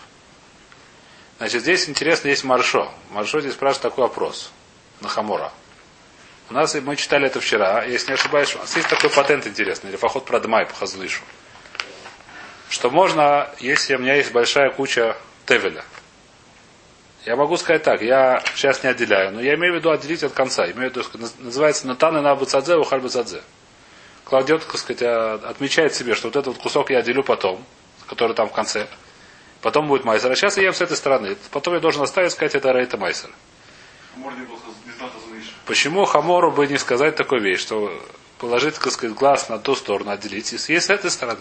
Значит, 1.37 1.61
здесь 1.61 1.89
интересно 1.91 2.29
есть 2.29 2.43
маршо. 2.45 2.91
Маршо 3.11 3.41
здесь 3.41 3.53
спрашивает 3.53 3.83
такой 3.83 4.05
вопрос 4.05 4.51
на 5.03 5.09
хамора. 5.09 5.53
У 6.49 6.55
нас, 6.55 6.75
мы 6.75 6.95
читали 6.97 7.27
это 7.27 7.41
вчера, 7.41 7.85
если 7.85 8.09
не 8.09 8.15
ошибаюсь, 8.15 8.55
у 8.55 8.59
нас 8.59 8.75
есть 8.77 8.89
такой 8.89 9.11
патент 9.11 9.47
интересный, 9.47 9.91
или 9.91 9.97
поход 9.97 10.25
про 10.27 10.39
Дмай 10.39 10.67
по 10.67 10.75
Хазлышу. 10.75 11.23
Что 12.69 12.91
можно, 12.91 13.51
если 13.59 13.97
у 13.97 13.99
меня 13.99 14.15
есть 14.15 14.33
большая 14.33 14.71
куча 14.71 15.17
тевеля. 15.45 15.85
Я 17.25 17.35
могу 17.35 17.57
сказать 17.57 17.83
так, 17.83 18.03
я 18.03 18.41
сейчас 18.55 18.85
не 18.85 18.91
отделяю, 18.91 19.33
но 19.33 19.41
я 19.41 19.55
имею 19.57 19.75
в 19.75 19.77
виду 19.77 19.91
отделить 19.91 20.23
от 20.23 20.33
конца. 20.33 20.65
Имею 20.71 20.93
в 20.93 20.97
виду, 20.97 21.01
наз- 21.15 21.35
называется 21.41 21.89
натаны 21.89 22.21
на 22.21 22.35
бацадзе, 22.37 22.77
ухаль 22.77 23.01
бацадзе. 23.01 23.43
Кладет, 24.25 24.65
так 24.65 24.77
сказать, 24.79 25.03
а, 25.03 25.35
отмечает 25.45 25.95
себе, 25.95 26.15
что 26.15 26.29
вот 26.29 26.37
этот 26.37 26.57
кусок 26.59 26.91
я 26.91 26.99
отделю 26.99 27.25
потом, 27.25 27.65
который 28.07 28.35
там 28.37 28.49
в 28.49 28.53
конце. 28.53 28.87
Потом 29.61 29.89
будет 29.89 30.05
майсер. 30.05 30.31
А 30.31 30.37
сейчас 30.37 30.57
я 30.57 30.65
ем 30.65 30.75
с 30.75 30.81
этой 30.81 30.97
стороны. 30.97 31.37
Потом 31.51 31.75
я 31.75 31.81
должен 31.81 32.03
оставить, 32.03 32.31
сказать, 32.31 32.55
это 32.55 32.71
рейта 32.71 32.97
майсер. 32.97 33.31
Хамор 34.15 34.33
не 34.35 34.45
был 34.45 34.55
хаз- 34.57 34.87
не 34.87 34.93
знал 34.93 35.11
Хазуныша. 35.11 35.51
Почему 35.67 36.05
Хамору 36.05 36.53
бы 36.53 36.67
не 36.67 36.79
сказать 36.79 37.17
такую 37.17 37.43
вещь, 37.43 37.61
что 37.61 37.93
положить, 38.39 38.77
так 38.77 38.93
сказать, 38.93 39.17
глаз 39.17 39.49
на 39.49 39.59
ту 39.59 39.75
сторону, 39.75 40.11
отделить 40.13 40.53
и 40.53 40.59
съесть 40.59 40.87
с 40.87 40.91
этой 40.91 41.11
стороны? 41.11 41.41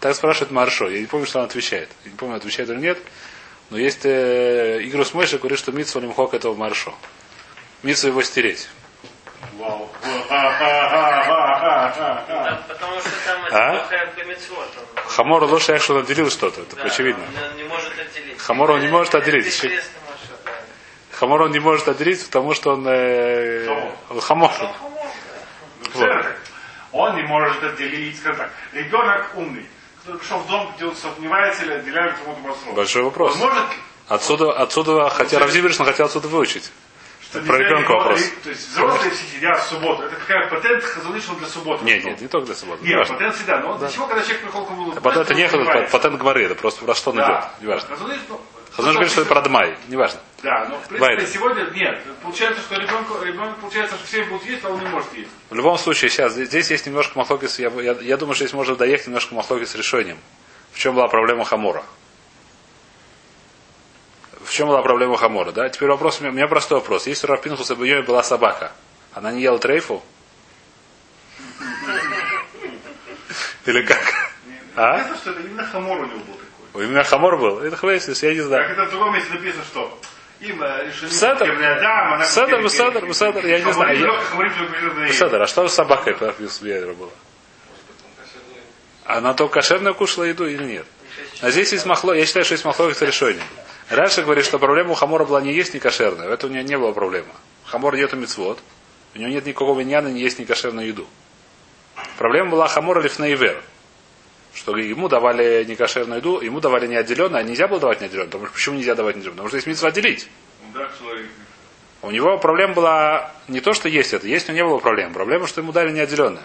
Так 0.00 0.14
спрашивает 0.14 0.50
Маршо. 0.50 0.88
Я 0.88 1.00
не 1.00 1.06
помню, 1.06 1.26
что 1.26 1.40
он 1.40 1.44
отвечает. 1.44 1.90
Я 2.04 2.10
не 2.10 2.16
помню, 2.16 2.36
отвечает 2.36 2.70
или 2.70 2.78
нет. 2.78 2.98
Но 3.70 3.78
есть 3.78 4.04
э, 4.04 4.78
Игру 4.82 5.04
Смойша 5.04 5.38
говорит, 5.38 5.58
что 5.58 5.72
Митсу 5.72 6.00
Лимхок 6.00 6.34
этого 6.34 6.54
Маршо. 6.54 6.94
Митсу 7.82 8.08
его 8.08 8.22
стереть. 8.22 8.68
Вау. 9.58 9.90
Потому 12.68 13.00
что 13.00 13.10
там 13.26 13.44
А? 13.50 13.88
Хамору 15.08 15.46
лошадь, 15.46 15.82
что 15.82 15.94
он 15.94 16.00
отделил 16.02 16.30
что-то. 16.30 16.62
Это 16.62 16.76
Да, 16.76 16.84
очевидно. 16.84 17.24
Хамор 18.38 18.70
он 18.72 18.80
не 18.80 18.88
может 18.88 19.14
отделить. 19.14 19.46
Это 19.46 19.66
известно, 19.66 19.98
Маша, 20.06 20.36
да. 20.44 20.52
Хамор 21.18 21.42
он 21.42 21.50
не 21.50 21.60
может 21.60 21.88
отделить, 21.88 22.24
потому 22.26 22.52
что 22.52 22.72
он... 22.72 22.86
Э, 22.86 23.90
он 24.10 24.20
хамор. 24.20 24.52
Ну, 24.60 26.00
да. 26.00 26.22
Так, 26.22 26.36
Он 26.92 27.16
не 27.16 27.22
может 27.22 27.62
отделить, 27.62 28.18
скажем 28.18 28.38
так, 28.38 28.50
ребенок 28.72 29.30
умный, 29.34 29.66
который 30.04 30.18
пришел 30.18 30.38
в 30.40 30.46
дом, 30.46 30.72
где 30.76 30.84
он 30.84 30.94
сомневается 30.94 31.64
или 31.64 31.72
отделяет 31.72 32.18
кому-то 32.18 32.40
масло. 32.40 32.72
Большой 32.72 33.02
вопрос. 33.02 33.34
Он 33.34 33.48
может, 33.48 33.64
Отсюда, 34.08 34.52
отсюда 34.52 35.08
хотя 35.08 35.38
Равзибершин 35.40 35.84
хотел 35.84 36.06
отсюда 36.06 36.28
выучить. 36.28 36.70
что 37.22 37.40
Про 37.40 37.58
ребенка 37.58 37.92
вопрос. 37.92 38.20
То 38.44 38.50
есть 38.50 38.68
взрослые 38.68 39.10
все 39.10 39.24
сидят 39.24 39.58
в 39.58 39.66
субботу. 39.66 40.02
Это 40.02 40.14
какая 40.14 40.48
патент 40.48 40.84
хазалышен 40.84 41.34
для 41.36 41.48
субботы. 41.48 41.84
Нет, 41.84 42.04
нет, 42.04 42.20
не 42.20 42.28
только 42.28 42.46
для 42.46 42.54
субботы. 42.54 42.82
Нет, 42.84 42.92
Неважно. 42.92 43.14
патент 43.14 43.34
всегда. 43.34 43.60
Но 43.60 43.78
для 43.78 43.88
чего, 43.88 44.06
когда 44.06 44.22
человек 44.22 44.42
приходил 44.42 44.92
к 44.92 44.96
А 44.98 45.00
потом 45.00 45.22
это 45.22 45.34
не 45.34 45.48
патент 45.90 46.18
говорит, 46.18 46.50
это 46.50 46.60
просто 46.60 46.84
про 46.84 46.94
что 46.94 47.10
он 47.10 47.16
идет. 47.16 47.26
Да. 47.26 47.50
Неважно. 47.60 47.88
Хазалыш, 47.88 48.18
ну, 48.28 48.40
Хазон 48.76 48.92
говорит, 48.92 49.10
что 49.10 49.22
это 49.22 49.30
про 49.30 49.40
Дмай. 49.40 49.74
Неважно. 49.88 50.20
Да, 50.42 50.66
но 50.68 50.76
в 50.76 50.88
принципе 50.88 50.98
Бывает. 50.98 51.28
сегодня 51.30 51.64
нет. 51.70 51.98
Получается, 52.22 52.60
что 52.60 52.74
ребенку, 52.74 53.18
ребенок 53.22 53.56
получается, 53.56 53.96
что 53.96 54.06
все 54.06 54.22
будут 54.24 54.44
есть, 54.44 54.62
а 54.66 54.68
он 54.68 54.80
не 54.80 54.88
может 54.90 55.10
есть. 55.14 55.30
В 55.48 55.54
любом 55.54 55.78
случае, 55.78 56.10
сейчас 56.10 56.34
здесь, 56.34 56.70
есть 56.70 56.86
немножко 56.86 57.18
махлокис. 57.18 57.58
Я, 57.58 57.70
я, 57.70 57.92
я 57.92 58.16
думаю, 58.18 58.34
что 58.34 58.44
здесь 58.44 58.52
можно 58.52 58.76
доехать 58.76 59.06
немножко 59.06 59.34
махлокис 59.34 59.70
с 59.70 59.74
решением. 59.76 60.18
В 60.72 60.78
чем 60.78 60.94
была 60.94 61.08
проблема 61.08 61.46
Хамора? 61.46 61.84
В 64.44 64.52
чем 64.52 64.68
была 64.68 64.82
проблема 64.82 65.16
Хамора, 65.16 65.52
да? 65.52 65.70
Теперь 65.70 65.88
вопрос, 65.88 66.20
у 66.20 66.24
меня, 66.24 66.32
у 66.32 66.34
меня 66.34 66.46
простой 66.46 66.78
вопрос. 66.78 67.06
Если 67.06 67.26
у 67.26 67.30
Рафпинхуса 67.30 67.76
бы 67.76 67.86
ее 67.86 68.02
была 68.02 68.22
собака, 68.22 68.72
она 69.14 69.32
не 69.32 69.40
ела 69.40 69.58
трейфу? 69.58 70.02
Или 73.64 73.82
как? 73.86 74.02
А? 74.76 74.98
Ясно, 74.98 75.16
что 75.16 75.30
это 75.30 75.40
именно 75.40 75.64
хамор 75.64 76.00
у 76.00 76.04
него 76.04 76.18
был. 76.18 76.36
У 76.76 76.80
меня 76.80 77.04
Хамор 77.04 77.38
был? 77.38 77.60
Это 77.60 77.74
хвейсис, 77.74 78.22
я 78.22 78.32
не 78.32 78.38
Как 78.38 78.46
знаю. 78.46 78.70
это 78.70 78.84
в 78.84 78.90
другом 78.90 79.14
месте 79.14 79.32
написано, 79.32 79.64
что 79.64 79.98
им 80.40 80.62
э, 80.62 80.86
решили... 80.86 81.08
Седер. 81.08 81.50
Адам, 81.50 82.14
она... 82.14 82.24
Седер, 82.24 82.68
Седер, 82.68 83.14
Седер, 83.14 83.46
я 83.46 83.60
не 83.60 83.72
знаю. 83.72 85.12
Садр, 85.14 85.42
а 85.42 85.46
что 85.46 85.66
с 85.68 85.74
собакой 85.74 86.14
пропил 86.14 86.50
Бедра 86.60 86.92
было? 86.92 87.10
Она 89.06 89.32
только 89.32 89.54
кошерную 89.54 89.94
кушала 89.94 90.24
еду 90.24 90.46
или 90.46 90.64
нет? 90.64 90.86
А 91.40 91.50
здесь 91.50 91.72
есть 91.72 91.86
махло, 91.86 92.12
я 92.12 92.26
считаю, 92.26 92.44
что 92.44 92.52
есть 92.54 92.66
махло 92.66 92.92
с 92.92 93.00
решением. 93.00 93.46
Раньше 93.88 94.22
говорит, 94.22 94.44
что 94.44 94.58
проблема 94.58 94.90
у 94.90 94.94
Хамора 94.94 95.24
была 95.24 95.40
не 95.40 95.54
есть, 95.54 95.72
не 95.72 95.80
кошерная. 95.80 96.28
Это 96.28 96.46
у 96.46 96.50
него 96.50 96.62
не 96.62 96.76
было 96.76 96.92
проблемы. 96.92 97.28
Хамор 97.64 97.96
нет 97.96 98.12
мицвод. 98.12 98.58
У 99.14 99.18
него 99.18 99.30
нет 99.30 99.46
никакого 99.46 99.80
виньяна 99.80 100.08
не 100.08 100.20
есть 100.20 100.38
не 100.38 100.44
кошерную 100.44 100.88
еду. 100.88 101.06
Проблема 102.18 102.50
была 102.50 102.68
Хамора 102.68 103.00
лифнаивер. 103.00 103.62
Что 104.56 104.76
ему 104.78 105.08
давали 105.08 105.64
некошерную 105.64 106.18
еду, 106.18 106.40
ему 106.40 106.60
давали 106.60 106.86
неотделенную, 106.86 107.40
а 107.40 107.42
нельзя 107.42 107.68
было 107.68 107.78
давать 107.78 108.00
неотделенную. 108.00 108.30
Потому 108.30 108.46
что 108.46 108.54
почему 108.54 108.76
нельзя 108.76 108.94
давать 108.94 109.16
неотделенную? 109.16 109.44
Потому 109.44 109.48
что 109.48 109.56
есть 109.58 109.66
митцва 109.66 109.88
отделить. 109.90 110.28
Да, 110.72 110.88
человек. 110.98 111.28
У 112.02 112.10
него 112.10 112.38
проблема 112.38 112.74
была 112.74 113.32
не 113.48 113.60
то, 113.60 113.74
что 113.74 113.88
есть 113.88 114.14
это, 114.14 114.26
есть, 114.26 114.48
но 114.48 114.54
не 114.54 114.64
было 114.64 114.78
проблем. 114.78 115.12
Проблема, 115.12 115.46
что 115.46 115.60
ему 115.60 115.72
дали 115.72 115.92
неотделенное. 115.92 116.44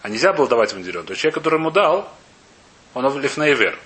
А 0.00 0.08
нельзя 0.08 0.32
было 0.32 0.48
давать 0.48 0.72
ему 0.72 0.80
отделенное. 0.80 1.06
То 1.06 1.12
есть 1.12 1.20
человек, 1.20 1.34
который 1.34 1.58
ему 1.58 1.70
дал, 1.70 2.10
он 2.94 3.20
лифнейвер. 3.20 3.78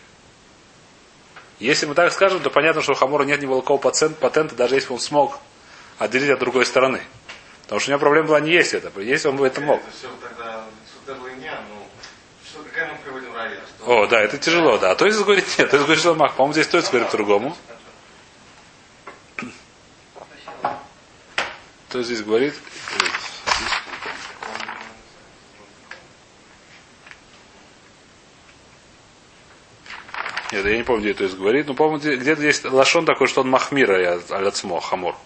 Если 1.58 1.86
мы 1.86 1.94
так 1.94 2.12
скажем, 2.12 2.40
то 2.40 2.50
понятно, 2.50 2.80
что 2.80 2.92
у 2.92 2.94
Хамора 2.94 3.24
нет 3.24 3.40
ни 3.40 3.46
никакого 3.46 3.78
патент, 3.78 4.18
патента, 4.18 4.54
даже 4.54 4.76
если 4.76 4.92
он 4.92 5.00
смог 5.00 5.38
отделить 5.98 6.30
от 6.30 6.38
другой 6.38 6.66
стороны. 6.66 7.00
Потому 7.62 7.80
что 7.80 7.90
у 7.90 7.92
него 7.92 8.00
проблема 8.00 8.28
была 8.28 8.40
не 8.40 8.52
есть 8.52 8.74
это. 8.74 9.00
Если 9.00 9.28
он 9.28 9.36
бы 9.36 9.46
это 9.46 9.60
мог. 9.60 9.80
Это 9.80 9.90
все 9.96 10.08
тогда 10.20 10.64
сутерлыня, 10.92 11.58
ну, 11.70 11.86
что, 12.44 12.62
какая 12.64 12.92
мы 12.92 12.98
приводим 13.04 13.34
рая? 13.34 13.50
Что 13.50 13.71
О, 13.84 14.06
да, 14.06 14.20
это 14.20 14.38
тяжело, 14.38 14.78
да. 14.78 14.92
А 14.92 14.94
то 14.94 15.06
есть 15.06 15.18
говорит 15.18 15.44
нет, 15.58 15.70
то 15.70 15.76
есть 15.76 15.86
говорит, 15.86 15.98
что 15.98 16.14
мах. 16.14 16.34
По-моему, 16.34 16.52
здесь 16.52 16.66
стоит 16.66 16.88
говорит 16.88 17.10
по-другому. 17.10 17.56
То 21.88 22.02
здесь 22.02 22.22
говорит. 22.22 22.54
Нет, 30.52 30.66
я 30.66 30.76
не 30.76 30.82
помню, 30.84 31.00
где 31.02 31.10
это 31.12 31.24
есть 31.24 31.36
говорит. 31.36 31.66
Но, 31.66 31.96
где- 31.96 32.16
где-то 32.16 32.42
есть 32.42 32.64
лашон 32.64 33.04
такой, 33.04 33.26
что 33.26 33.40
он 33.40 33.50
махмира, 33.50 34.00
я 34.00 34.20
аляцмо, 34.30 34.80
хамор. 34.80 35.16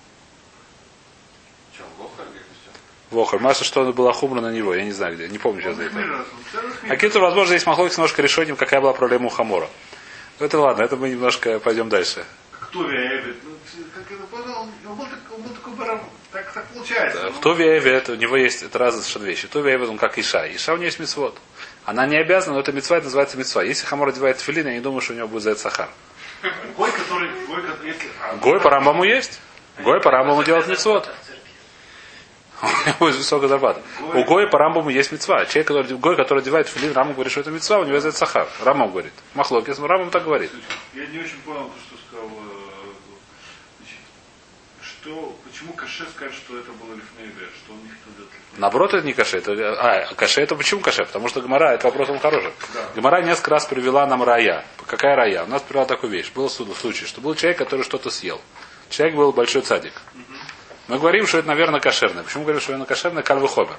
Лоха 3.17 3.37
или 3.37 3.53
что? 3.53 3.65
Что 3.65 3.93
была 3.93 4.13
хумра 4.13 4.41
на 4.41 4.53
него, 4.53 4.75
я 4.75 4.85
не 4.85 4.93
знаю 4.93 5.15
где, 5.15 5.29
не 5.29 5.39
помню 5.39 5.63
сейчас. 5.63 5.77
А 6.89 6.97
Киту, 6.97 7.21
возможно, 7.21 7.57
здесь 7.57 7.67
махлок 7.67 7.91
немножко 7.91 8.23
решением, 8.23 8.57
какая 8.57 8.81
была 8.81 8.93
проблема 8.93 9.27
у 9.27 9.31
Хамора. 9.31 9.69
Ну, 10.39 10.47
это 10.47 10.59
ладно, 10.59 10.83
это 10.83 10.97
мы 10.97 11.09
немножко 11.09 11.59
пойдем 11.59 11.89
дальше. 11.89 12.25
Кто 12.61 12.83
Веевит? 12.83 13.37
Ну, 13.45 13.51
так-. 16.33 16.53
Так, 16.53 16.67
получается. 16.67 17.23
Ну, 17.25 17.33
Кто 17.33 17.53
Веевет, 17.55 18.09
у 18.11 18.15
него 18.15 18.37
есть, 18.37 18.63
это 18.63 18.79
разные 18.79 19.03
совершенно 19.03 19.27
вещи. 19.27 19.47
Кто 19.47 19.61
Веевет, 19.61 19.89
он 19.89 19.97
как 19.97 20.19
Иша. 20.19 20.47
Иша 20.55 20.75
у 20.75 20.77
нее 20.77 20.87
есть 20.87 20.99
мецвод. 20.99 21.39
Она 21.85 22.07
не 22.07 22.19
обязана, 22.19 22.55
но 22.55 22.61
это 22.61 22.73
мецва, 22.73 22.97
это 22.97 23.05
называется 23.05 23.39
мецва. 23.39 23.63
Если 23.63 23.87
Хамор 23.87 24.09
одевает 24.09 24.41
филин, 24.41 24.67
я 24.67 24.75
не 24.75 24.81
думаю, 24.81 25.01
что 25.01 25.13
у 25.13 25.17
него 25.17 25.29
будет 25.29 25.45
за 25.45 25.53
это 25.53 25.61
сахар. 25.61 25.89
Гой, 26.77 26.91
который, 26.93 27.31
гой, 27.47 27.63
который, 27.63 27.95
Гой 28.41 28.61
по 28.61 28.71
Рамбаму 28.71 29.05
есть. 29.05 29.41
Гой 29.83 30.01
по 30.01 30.11
Рамбаму 30.11 30.43
делает 30.45 30.67
мецвод. 30.67 31.09
У 32.63 32.67
него 32.67 32.97
будет 32.99 33.17
высокая 33.17 33.49
зарплата. 33.49 33.83
У 34.15 34.25
Гоя 34.25 34.47
по 34.49 34.59
Рамбаму 34.59 34.91
есть 34.91 35.13
мецва. 35.13 35.45
Человек, 35.47 35.67
который, 35.69 35.97
Гой, 35.99 36.17
который 36.17 36.39
одевает 36.41 36.69
филин, 36.69 36.93
Рамбам 36.93 37.15
говорит, 37.15 37.31
что 37.33 37.41
это 37.41 37.51
мецва, 37.51 37.79
у 37.81 37.85
него 37.85 37.97
это 37.97 38.13
сахар. 38.13 38.49
Рамбам 38.65 38.91
говорит. 38.91 39.13
Махлок, 39.35 39.69
если 39.69 39.83
Рамбам 39.83 40.11
так 40.11 40.25
говорит. 40.25 40.51
Я 40.95 41.07
не 41.07 41.19
очень 41.19 41.39
понял 41.45 41.65
то, 41.65 41.75
что 41.87 41.97
сказал. 42.09 42.27
э, 42.29 43.87
Что, 44.83 45.37
почему 45.45 45.73
Каше 45.73 46.05
скажет, 46.15 46.35
что 46.35 46.59
это 46.59 46.71
было 46.73 46.95
Лифнейвер, 46.95 47.49
что 47.65 47.73
он 47.73 47.79
не 47.83 47.89
хотел? 47.89 48.07
Наоборот, 48.59 48.95
это 48.95 49.05
не 49.07 49.13
каше. 49.13 49.37
Это, 49.39 49.53
а, 49.53 50.15
каше 50.15 50.41
это 50.41 50.57
почему 50.57 50.81
каше? 50.81 51.05
Потому 51.05 51.29
что 51.29 51.43
Гамара, 51.43 51.75
это 51.75 51.87
вопрос 51.89 52.09
он 52.09 52.19
хороший. 52.19 52.53
Да. 52.73 52.81
Гамара 52.95 53.21
несколько 53.23 53.51
раз 53.51 53.67
привела 53.67 54.07
нам 54.07 54.23
рая. 54.23 54.65
Какая 54.87 55.15
рая? 55.15 55.45
У 55.45 55.49
нас 55.49 55.61
привела 55.61 55.85
такую 55.85 56.11
вещь. 56.11 56.33
Был 56.35 56.49
случай, 56.49 57.05
что 57.05 57.21
был 57.21 57.35
человек, 57.35 57.59
который 57.59 57.83
что-то 57.83 58.09
съел. 58.11 58.41
Человек 58.89 59.17
был 59.17 59.33
большой 59.33 59.61
цадик. 59.63 59.93
Мы 60.89 60.99
говорим, 60.99 61.27
что 61.27 61.39
это, 61.39 61.49
наверное, 61.49 61.81
кошерное. 61.81 62.23
Почему 62.23 62.45
говорим, 62.45 62.61
что 62.61 62.73
это 62.73 62.85
кошерное? 62.85 63.23
Кальвы 63.23 63.49
хомер. 63.49 63.77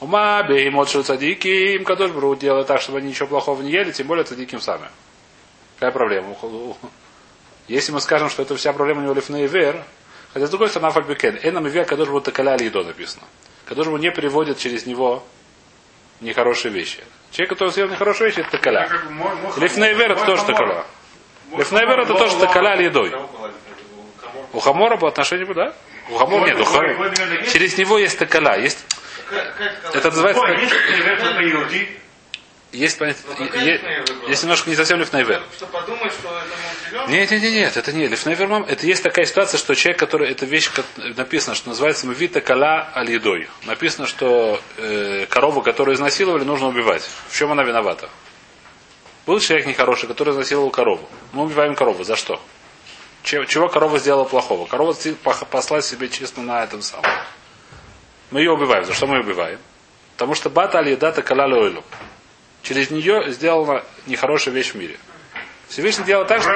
Ума, 0.00 0.42
беймот, 0.42 0.88
что 0.88 1.02
цадики, 1.02 1.48
им 1.76 1.84
кадош 1.84 2.10
бру 2.10 2.34
делает 2.34 2.66
так, 2.66 2.80
чтобы 2.80 2.98
они 2.98 3.08
ничего 3.08 3.28
плохого 3.28 3.62
не 3.62 3.70
ели, 3.70 3.92
тем 3.92 4.06
более 4.06 4.24
цадиким 4.24 4.60
сами. 4.60 4.88
Какая 5.76 5.90
проблема? 5.90 6.36
Если 7.68 7.92
мы 7.92 8.00
скажем, 8.00 8.30
что 8.30 8.42
это 8.42 8.56
вся 8.56 8.72
проблема 8.72 9.00
у 9.00 9.04
него 9.04 9.14
лифней 9.14 9.46
вер, 9.46 9.82
хотя 10.32 10.46
с 10.46 10.50
другой 10.50 10.68
стороны, 10.68 10.92
фальбекен, 10.92 11.38
энам 11.42 11.66
и 11.66 11.70
вер, 11.70 11.84
кадош 11.84 12.08
бру 12.08 12.20
такаля 12.20 12.56
лидо 12.56 12.84
написано. 12.84 13.24
Кадош 13.66 13.86
бру 13.86 13.96
не 13.96 14.10
приводит 14.10 14.58
через 14.58 14.86
него 14.86 15.22
нехорошие 16.20 16.72
вещи. 16.72 17.02
Человек, 17.30 17.50
который 17.50 17.72
съел 17.72 17.88
нехорошие 17.88 18.28
вещи, 18.28 18.40
это 18.40 18.50
такаля. 18.50 18.88
мой 19.10 19.30
Лифнейвер 19.58 20.12
это 20.12 20.24
тоже 20.24 20.44
такаля. 20.44 20.84
Лифнейвер 21.56 21.96
хамор. 21.96 22.00
это 22.00 22.14
тоже 22.14 22.38
такаля 22.38 22.80
едой. 22.80 23.12
У 24.52 24.58
Хамора 24.58 24.96
по 24.96 25.08
отношению, 25.08 25.52
да? 25.54 25.74
У 26.08 26.16
Хамора 26.16 26.46
нет. 26.46 26.56
у? 26.60 27.50
Через 27.50 27.76
него 27.78 27.98
есть 27.98 28.18
такаля. 28.18 28.56
Есть, 28.58 28.84
Как- 29.28 29.56
как 29.56 29.96
это 29.96 30.08
называется, 30.10 30.42
Ой, 30.42 30.60
есть 30.60 30.72
иуди. 31.52 31.88
есть 32.72 33.00
Ну, 33.00 34.28
есть 34.28 34.42
немножко 34.42 34.70
не 34.70 34.76
совсем 34.76 35.00
лифнейвер. 35.00 35.42
Что 35.56 35.66
подумать, 35.66 36.12
что 36.12 36.28
это? 36.28 37.10
Нет, 37.10 37.30
нет, 37.30 37.42
нет, 37.42 37.52
нет, 37.52 37.76
это 37.76 37.92
не 37.92 38.06
лифнейвер 38.06 38.46
мам. 38.46 38.64
Это 38.64 38.86
есть 38.86 39.02
такая 39.02 39.24
ситуация, 39.24 39.58
что 39.58 39.74
человек, 39.74 39.98
который, 39.98 40.30
это 40.30 40.46
вещь, 40.46 40.70
как 40.70 40.84
написано, 41.16 41.56
что 41.56 41.70
называется 41.70 42.06
мавита 42.06 42.40
кала 42.40 42.88
аль 42.94 43.10
едой. 43.10 43.48
Написано, 43.64 44.06
что 44.06 44.60
э, 44.76 45.26
корову, 45.28 45.62
которую 45.62 45.96
изнасиловали, 45.96 46.44
нужно 46.44 46.68
убивать. 46.68 47.02
В 47.28 47.36
чем 47.36 47.50
она 47.50 47.64
виновата? 47.64 48.08
Был 49.26 49.40
человек 49.40 49.66
нехороший, 49.66 50.08
который 50.08 50.32
изнасиловал 50.32 50.70
корову. 50.70 51.08
Мы 51.32 51.42
убиваем 51.44 51.74
корову. 51.74 52.04
За 52.04 52.14
что? 52.14 52.40
Че- 53.26 53.44
Чего 53.46 53.68
корова 53.68 53.98
сделала 53.98 54.24
плохого? 54.24 54.66
Корова 54.66 54.94
посла 55.50 55.82
себе 55.82 56.08
честно 56.08 56.44
на 56.44 56.62
этом 56.62 56.80
самом. 56.80 57.10
Мы 58.30 58.38
ее 58.38 58.52
убиваем. 58.52 58.84
За 58.84 58.94
что 58.94 59.08
мы 59.08 59.16
ее 59.16 59.22
убиваем? 59.22 59.58
Потому 60.12 60.36
что 60.36 60.48
бата 60.48 60.78
аль 60.78 60.90
едата 60.90 61.22
кала 61.22 61.46
ойлу. 61.46 61.82
Через 62.62 62.92
нее 62.92 63.32
сделана 63.32 63.82
нехорошая 64.06 64.54
вещь 64.54 64.70
в 64.70 64.74
мире. 64.76 64.96
Всевышний 65.68 66.04
делает 66.04 66.28
так, 66.28 66.40
что 66.40 66.50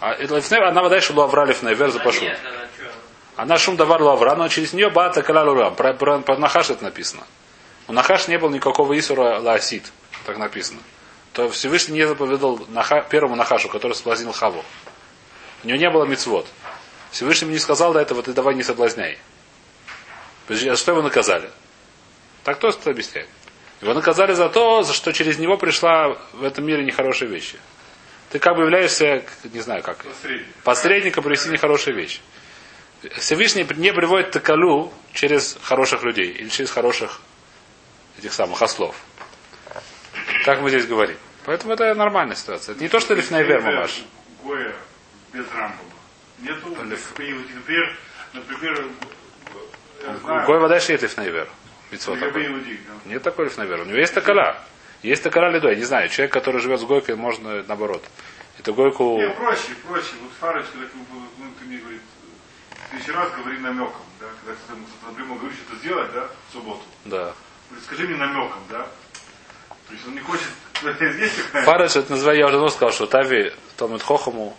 а 0.00 0.68
она 0.68 0.82
вода 0.82 1.00
что 1.00 1.14
лавра 1.14 1.44
лифней, 1.46 1.74
вер 1.74 1.90
за 1.90 1.98
пашу. 1.98 2.24
Она 3.34 3.58
шум 3.58 3.76
давар 3.76 4.00
лавра, 4.00 4.36
но 4.36 4.46
через 4.46 4.72
нее 4.72 4.88
бата 4.88 5.22
калалура. 5.22 5.70
Про, 5.70 5.94
про, 5.94 6.20
про 6.20 6.38
Нахаш 6.38 6.70
это 6.70 6.84
написано. 6.84 7.24
У 7.88 7.92
Нахаш 7.92 8.28
не 8.28 8.38
было 8.38 8.50
никакого 8.50 8.96
Исура 8.96 9.40
лаосит, 9.40 9.90
так 10.26 10.38
написано. 10.38 10.78
То 11.32 11.48
Всевышний 11.50 11.98
не 11.98 12.06
заповедал 12.06 12.60
Наха, 12.68 13.00
первому 13.02 13.34
Нахашу, 13.34 13.68
который 13.68 13.94
соблазнил 13.94 14.32
Хаву. 14.32 14.64
У 15.64 15.66
него 15.68 15.78
не 15.78 15.90
было 15.90 16.04
мицвод. 16.04 16.46
Всевышний 17.10 17.46
мне 17.46 17.54
не 17.54 17.60
сказал 17.60 17.92
до 17.92 18.00
этого, 18.00 18.22
ты 18.22 18.32
давай 18.32 18.54
не 18.54 18.62
соблазняй. 18.62 19.18
А 20.48 20.76
что 20.76 20.92
его 20.92 21.02
наказали? 21.02 21.50
Так 22.44 22.58
кто 22.58 22.68
это 22.68 22.90
объясняет? 22.90 23.28
Его 23.80 23.92
наказали 23.94 24.32
за 24.32 24.48
то, 24.48 24.82
за 24.82 24.92
что 24.92 25.12
через 25.12 25.38
него 25.38 25.56
пришла 25.56 26.16
в 26.32 26.44
этом 26.44 26.64
мире 26.64 26.84
нехорошие 26.84 27.28
вещи. 27.28 27.58
Ты 28.30 28.38
как 28.38 28.56
бы 28.56 28.62
являешься, 28.62 29.24
не 29.44 29.60
знаю 29.60 29.82
как, 29.82 29.98
Посредник. 29.98 30.46
посредника 30.64 31.22
привести 31.22 31.48
нехорошие 31.50 31.94
вещи. 31.94 32.20
Всевышний 33.18 33.66
не 33.76 33.92
приводит 33.92 34.30
такалу 34.30 34.92
через 35.12 35.56
хороших 35.62 36.02
людей 36.02 36.32
или 36.32 36.48
через 36.48 36.70
хороших 36.70 37.20
этих 38.18 38.32
самых 38.32 38.62
ослов. 38.62 38.96
Так 40.44 40.60
мы 40.60 40.70
здесь 40.70 40.86
говорим. 40.86 41.16
Поэтому 41.44 41.74
это 41.74 41.94
нормальная 41.94 42.34
ситуация. 42.34 42.74
Это 42.74 42.82
не 42.82 42.88
то, 42.88 42.98
что 42.98 43.14
лифнайвер 43.14 43.60
мамаш. 43.60 44.02
Без 45.36 45.44
Рамбова. 45.52 45.90
Нету. 46.38 46.68
Например, 46.70 47.96
например, 48.32 48.88
знаю, 50.22 50.46
Гой 50.46 50.58
вода. 50.60 50.78
Иуди. 52.46 52.80
да. 52.86 53.10
Нет 53.10 53.22
такой 53.22 53.46
лифнайвер. 53.46 53.82
У 53.82 53.84
него 53.84 53.98
есть 53.98 54.14
такаля. 54.14 54.58
Есть 55.02 55.22
такаля 55.22 55.50
лидой. 55.50 55.72
Я 55.72 55.76
не 55.76 55.84
знаю. 55.84 56.08
Человек, 56.08 56.32
который 56.32 56.60
живет 56.60 56.80
с 56.80 56.84
гойкой, 56.84 57.16
можно 57.16 57.62
наоборот. 57.64 58.02
Это 58.58 58.72
гойку... 58.72 59.18
Не, 59.18 59.28
проще, 59.30 59.74
проще. 59.86 60.12
Вот 60.22 60.32
Фарыч, 60.40 60.64
когда 60.72 60.86
ты, 60.86 60.92
ну, 60.96 61.46
ты 61.58 61.64
мне 61.66 61.78
говорит, 61.78 62.00
ты 62.90 62.96
еще 62.96 63.12
раз 63.12 63.30
говори 63.32 63.58
намеком, 63.58 64.02
да, 64.18 64.26
когда 64.40 64.58
кто-то 64.58 65.10
напрямую 65.10 65.38
говорит, 65.38 65.58
что 65.58 65.76
сделать, 65.76 66.10
да, 66.14 66.28
в 66.48 66.52
субботу. 66.52 66.80
Да. 67.04 67.34
Скажи 67.84 68.08
мне 68.08 68.16
намеком, 68.16 68.60
да. 68.70 68.86
То 69.86 69.92
есть 69.92 70.06
он 70.06 70.14
не 70.14 70.20
хочет 70.20 70.48
Фараш, 71.64 71.96
это 71.96 72.12
называю, 72.12 72.38
я 72.38 72.46
уже 72.46 72.54
давно 72.54 72.68
сказал, 72.68 72.92
что 72.92 73.06
Тави, 73.06 73.52
Талмит 73.76 74.02
Хохаму, 74.02 74.56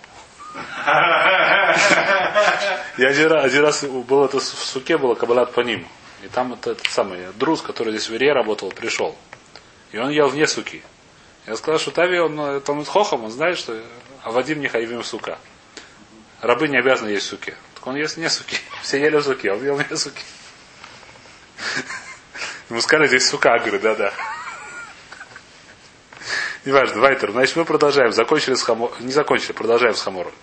Я 2.97 3.09
один 3.09 3.31
раз, 3.31 3.45
один 3.45 3.63
раз 3.63 3.83
был 3.83 4.25
это 4.25 4.39
в 4.39 4.43
суке, 4.43 4.97
было 4.97 5.15
кабалат 5.15 5.53
по 5.53 5.61
ним. 5.61 5.87
И 6.23 6.27
там 6.27 6.53
это, 6.53 6.71
этот 6.71 6.87
самый 6.87 7.27
друз, 7.35 7.61
который 7.61 7.91
здесь 7.91 8.09
в 8.09 8.15
Ире 8.15 8.33
работал, 8.33 8.71
пришел. 8.71 9.15
И 9.91 9.97
он 9.97 10.09
ел 10.09 10.29
вне 10.29 10.47
суки. 10.47 10.81
Я 11.45 11.55
сказал, 11.55 11.79
что 11.79 11.91
Тави, 11.91 12.19
он 12.19 12.39
э, 12.39 12.59
там 12.59 12.83
хохом, 12.83 13.25
он 13.25 13.31
знает, 13.31 13.57
что 13.57 13.79
а 14.23 14.31
Вадим 14.31 14.59
не 14.59 14.67
хаивим 14.67 15.03
сука. 15.03 15.39
Рабы 16.41 16.67
не 16.67 16.77
обязаны 16.77 17.09
есть 17.09 17.27
суки. 17.27 17.55
Так 17.75 17.87
он 17.87 17.95
ест 17.95 18.17
не 18.17 18.29
суки. 18.29 18.57
Все 18.81 18.99
ели 18.99 19.19
суки, 19.21 19.47
а 19.47 19.53
он 19.53 19.63
ел 19.63 19.77
не 19.77 19.95
суки. 19.95 20.23
Ему 22.69 22.81
сказали, 22.81 23.07
здесь 23.07 23.29
сука, 23.29 23.57
говорит, 23.59 23.81
да-да. 23.81 24.11
Неважно, 26.67 26.99
Вайтер. 26.99 27.31
Значит, 27.31 27.55
мы 27.55 27.63
продолжаем. 27.63 28.11
Закончили 28.11 28.53
с 28.55 28.61
хамор... 28.61 28.91
Не 28.99 29.13
закончили, 29.13 29.53
продолжаем 29.53 29.95
с 29.95 30.01
хамором. 30.01 30.33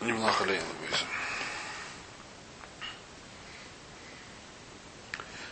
Немного 0.00 0.44
лень, 0.46 0.60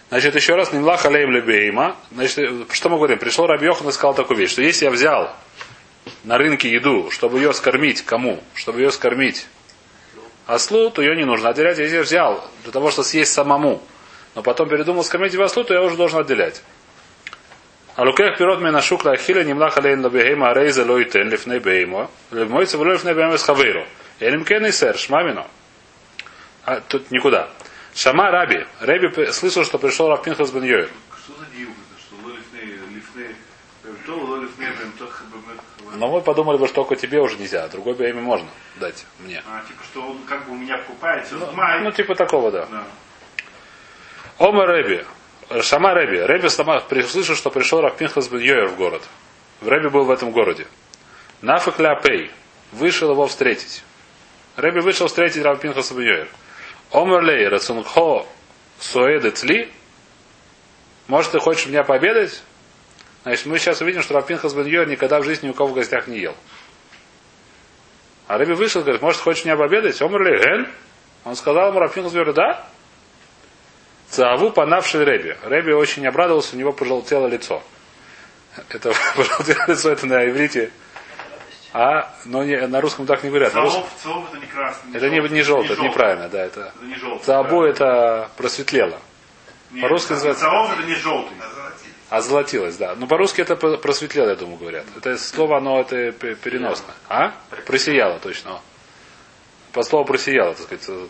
Значит, 0.08 0.34
еще 0.34 0.56
раз, 0.56 0.72
Нимлах 0.72 1.06
алейм 1.06 1.30
лебейма. 1.30 1.96
Значит, 2.10 2.72
что 2.72 2.88
мы 2.88 2.96
говорим? 2.96 3.20
Пришел 3.20 3.46
Раби 3.46 3.66
Йохан 3.66 3.88
и 3.90 3.92
сказал 3.92 4.14
такую 4.14 4.38
вещь, 4.40 4.50
что 4.50 4.62
если 4.62 4.86
я 4.86 4.90
взял 4.90 5.36
на 6.24 6.38
рынке 6.38 6.70
еду, 6.70 7.10
чтобы 7.10 7.38
ее 7.38 7.52
скормить 7.52 8.02
кому? 8.02 8.42
Чтобы 8.54 8.80
ее 8.80 8.90
скормить 8.90 9.46
ослу, 10.46 10.90
то 10.90 11.02
ее 11.02 11.16
не 11.16 11.24
нужно 11.24 11.50
отделять. 11.50 11.78
Я 11.78 12.02
взял 12.02 12.48
для 12.62 12.72
того, 12.72 12.90
чтобы 12.90 13.06
съесть 13.06 13.32
самому, 13.32 13.82
но 14.34 14.42
потом 14.42 14.68
передумал 14.68 15.04
скормить 15.04 15.32
его 15.32 15.44
ослу, 15.44 15.64
то 15.64 15.74
я 15.74 15.82
уже 15.82 15.96
должен 15.96 16.20
отделять. 16.20 16.62
А 17.96 18.02
лукех 18.02 18.36
пирот 18.36 18.60
меня 18.60 18.82
шукла 18.82 19.12
ахиля 19.12 19.44
нимлах 19.44 19.78
алейн 19.78 20.04
лабехейма 20.04 20.50
арейза 20.50 20.84
лойтен 20.84 21.28
лифней 21.30 21.60
беймо, 21.60 22.10
левмойца 22.32 22.76
вло 22.76 22.92
лифней 22.92 23.14
беймо 23.14 23.38
с 23.38 23.44
хавейру. 23.44 23.86
Элим 24.20 24.44
кен 24.44 24.66
и 24.66 24.72
сэр, 24.72 24.96
шмамино. 24.98 25.46
А 26.64 26.80
тут 26.80 27.10
никуда. 27.10 27.50
Шама 27.94 28.30
Раби. 28.30 28.66
Раби 28.80 29.30
слышал, 29.30 29.64
что 29.64 29.78
пришел 29.78 30.08
Рав 30.08 30.22
Пинхас 30.24 30.50
бен 30.50 30.64
Йоэль. 30.64 30.88
Что 31.24 31.34
за 31.38 31.46
диук 31.46 31.70
это? 31.70 32.00
Что 32.00 32.16
лолифней, 32.24 32.78
лифней, 32.92 33.36
то 34.06 34.16
лолифней, 34.18 34.70
бемтох, 34.70 35.22
Но 35.96 36.08
мы 36.08 36.20
подумали 36.20 36.58
бы, 36.58 36.66
что 36.66 36.76
только 36.76 36.96
тебе 36.96 37.20
уже 37.20 37.36
нельзя, 37.38 37.64
а 37.64 37.68
другой 37.68 37.94
бы 37.94 38.08
имя 38.08 38.20
можно 38.20 38.48
дать 38.76 39.06
мне. 39.20 39.42
А, 39.46 39.62
типа, 39.66 39.82
что 39.84 40.02
он 40.02 40.18
как 40.24 40.46
бы 40.46 40.52
у 40.52 40.56
меня 40.56 40.78
покупается. 40.78 41.36
Ну, 41.36 41.52
Май. 41.52 41.80
ну, 41.82 41.90
типа 41.90 42.14
такого, 42.14 42.50
да. 42.50 42.66
Да. 42.66 42.84
Ома 44.38 44.66
Рэби. 44.66 45.04
Шама 45.62 45.94
Реби. 45.94 46.18
Реби 46.26 46.48
сама 46.48 46.80
слышал, 46.80 47.36
что 47.36 47.50
пришел 47.50 47.80
Рапинхас 47.80 48.28
бен 48.28 48.40
Йоер 48.40 48.68
в 48.68 48.76
город. 48.76 49.02
В 49.60 49.68
Реби 49.68 49.88
был 49.88 50.04
в 50.04 50.10
этом 50.10 50.30
городе. 50.32 50.66
Нафак 51.42 51.76
Пей 52.02 52.30
вышел 52.72 53.10
его 53.10 53.26
встретить. 53.26 53.84
Реби 54.56 54.80
вышел 54.80 55.06
встретить 55.06 55.42
Рапинхаса 55.42 55.94
бен 55.94 56.04
Йоер. 56.04 56.28
Омерлей 56.92 57.46
Рацунхо 57.48 58.26
Суэдет 58.80 59.42
Ли. 59.44 59.70
Может, 61.06 61.32
ты 61.32 61.38
хочешь 61.38 61.66
меня 61.66 61.84
пообедать? 61.84 62.42
Значит, 63.24 63.46
мы 63.46 63.58
сейчас 63.58 63.80
увидим, 63.80 64.02
что 64.02 64.14
Рапинхас 64.14 64.52
бен 64.54 64.66
Йоер 64.66 64.86
никогда 64.88 65.18
в 65.20 65.24
жизни 65.24 65.46
ни 65.46 65.50
у 65.50 65.54
кого 65.54 65.70
в 65.70 65.74
гостях 65.74 66.06
не 66.06 66.18
ел. 66.18 66.34
А 68.26 68.38
Реби 68.38 68.52
вышел 68.54 68.80
и 68.80 68.84
говорит, 68.84 69.02
может, 69.02 69.20
хочешь 69.20 69.44
меня 69.44 69.56
пообедать? 69.56 70.00
Омерлей 70.00 70.38
Ген. 70.38 70.68
Он 71.24 71.34
сказал 71.36 71.68
ему 71.68 71.80
Рапинхас 71.80 72.12
бен 72.12 72.20
Йоер, 72.22 72.34
да. 72.34 72.66
Цаву 74.08 74.50
понавший 74.50 75.04
Реби. 75.04 75.36
Реби 75.44 75.72
очень 75.72 76.06
обрадовался, 76.06 76.54
у 76.54 76.58
него 76.58 76.72
пожелтело 76.72 77.26
лицо. 77.26 77.62
Это 78.68 78.92
пожелтело 79.16 79.64
лицо, 79.68 79.90
это 79.90 80.06
на 80.06 80.28
иврите. 80.28 80.70
А, 81.72 82.14
но 82.24 82.44
не, 82.44 82.56
на 82.68 82.80
русском 82.80 83.04
так 83.06 83.24
не 83.24 83.30
говорят. 83.30 83.52
На 83.52 83.62
русском- 83.62 83.84
это 84.30 84.38
не 84.38 84.46
красный. 84.46 84.94
это 84.96 85.08
не, 85.10 85.18
не 85.28 85.42
желтый, 85.42 85.72
это 85.72 85.82
неправильно, 85.82 86.28
да, 86.28 86.44
это. 86.44 86.72
Это 86.76 86.84
не 86.84 86.94
желтый. 86.94 87.24
Цаабу 87.24 87.64
это 87.64 88.30
просветлело. 88.36 89.00
По-русски 89.80 90.12
называется- 90.12 90.44
Цаоб 90.44 90.70
это 90.78 90.86
не 90.86 90.94
желтый. 90.94 91.36
Озолотилось, 92.16 92.76
да. 92.76 92.94
Но 92.94 93.06
по-русски 93.06 93.40
это 93.40 93.56
про- 93.56 93.76
просветлело, 93.76 94.28
я 94.30 94.36
думаю, 94.36 94.58
говорят. 94.58 94.84
Это 94.96 95.18
слово, 95.18 95.56
оно 95.58 95.80
это 95.80 96.12
пе- 96.12 96.34
переносно. 96.36 96.94
А? 97.08 97.32
Просияло, 97.66 98.18
точно. 98.20 98.60
По 99.72 99.82
слову 99.82 100.04
просияло, 100.04 100.54
так 100.54 100.62
сказать. 100.64 101.08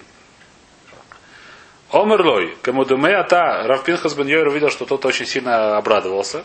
Омерлой, 1.91 2.57
Камудуме 2.63 3.15
Ата, 3.17 3.63
Равпинхас 3.67 4.15
бен 4.15 4.27
Йойр 4.27 4.49
увидел, 4.49 4.71
что 4.71 4.85
тот 4.85 5.05
очень 5.07 5.27
сильно 5.27 5.77
обрадовался. 5.77 6.43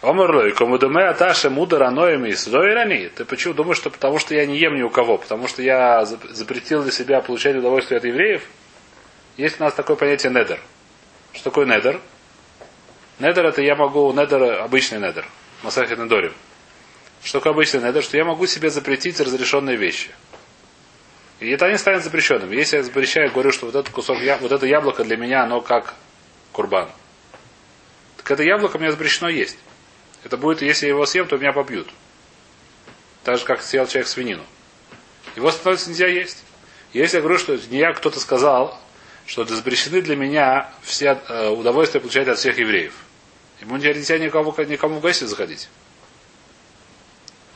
Омерлой, 0.00 0.52
Камудуме 0.52 1.04
Ата, 1.04 1.34
Шемуда 1.34 1.78
Раноями 1.78 2.30
из 2.30 2.42
Зойрани. 2.44 3.08
Ты 3.14 3.24
почему 3.24 3.54
думаешь, 3.54 3.76
что 3.76 3.90
потому 3.90 4.18
что 4.18 4.34
я 4.34 4.46
не 4.46 4.58
ем 4.58 4.74
ни 4.74 4.82
у 4.82 4.90
кого, 4.90 5.18
потому 5.18 5.46
что 5.46 5.62
я 5.62 6.00
зап- 6.02 6.32
запретил 6.32 6.82
для 6.82 6.90
себя 6.90 7.20
получать 7.20 7.54
удовольствие 7.56 7.98
от 7.98 8.04
евреев? 8.04 8.42
Есть 9.36 9.60
у 9.60 9.64
нас 9.64 9.74
такое 9.74 9.96
понятие 9.96 10.32
недер. 10.32 10.58
Что 11.32 11.44
такое 11.44 11.66
недер? 11.66 12.00
Недер 13.22 13.46
это 13.46 13.62
я 13.62 13.76
могу, 13.76 14.12
недер 14.12 14.62
обычный 14.62 14.98
недер. 14.98 15.24
Масахет 15.62 15.96
недорим. 15.96 16.32
Что 17.22 17.38
такое 17.38 17.52
обычный 17.52 17.80
недер? 17.80 18.02
Что 18.02 18.16
я 18.16 18.24
могу 18.24 18.48
себе 18.48 18.68
запретить 18.68 19.20
разрешенные 19.20 19.76
вещи. 19.76 20.10
И 21.38 21.48
это 21.48 21.66
они 21.66 21.78
станут 21.78 22.02
запрещенными. 22.02 22.56
Если 22.56 22.78
я 22.78 22.82
запрещаю, 22.82 23.30
говорю, 23.30 23.52
что 23.52 23.66
вот 23.66 23.76
этот 23.76 23.92
кусок, 23.92 24.18
вот 24.40 24.50
это 24.50 24.66
яблоко 24.66 25.04
для 25.04 25.16
меня, 25.16 25.44
оно 25.44 25.60
как 25.60 25.94
курбан. 26.50 26.90
Так 28.16 28.28
это 28.32 28.42
яблоко 28.42 28.80
мне 28.80 28.90
запрещено 28.90 29.28
есть. 29.28 29.56
Это 30.24 30.36
будет, 30.36 30.60
если 30.60 30.86
я 30.86 30.90
его 30.90 31.06
съем, 31.06 31.28
то 31.28 31.36
меня 31.36 31.52
побьют. 31.52 31.88
Так 33.22 33.38
же, 33.38 33.44
как 33.44 33.62
съел 33.62 33.86
человек 33.86 34.08
свинину. 34.08 34.42
Его 35.36 35.52
становится 35.52 35.90
нельзя 35.90 36.08
есть. 36.08 36.42
Если 36.92 37.18
я 37.18 37.22
говорю, 37.22 37.38
что 37.38 37.56
не 37.70 37.78
я, 37.78 37.92
кто-то 37.92 38.18
сказал, 38.18 38.76
что 39.26 39.44
запрещены 39.44 40.02
для 40.02 40.16
меня 40.16 40.72
все 40.82 41.20
э, 41.28 41.50
удовольствия 41.50 42.00
получать 42.00 42.26
от 42.26 42.38
всех 42.38 42.58
евреев. 42.58 42.92
Ему 43.62 43.76
нельзя 43.76 44.18
никому, 44.18 44.52
никому 44.66 44.96
в 44.96 45.00
гости 45.00 45.22
заходить. 45.22 45.68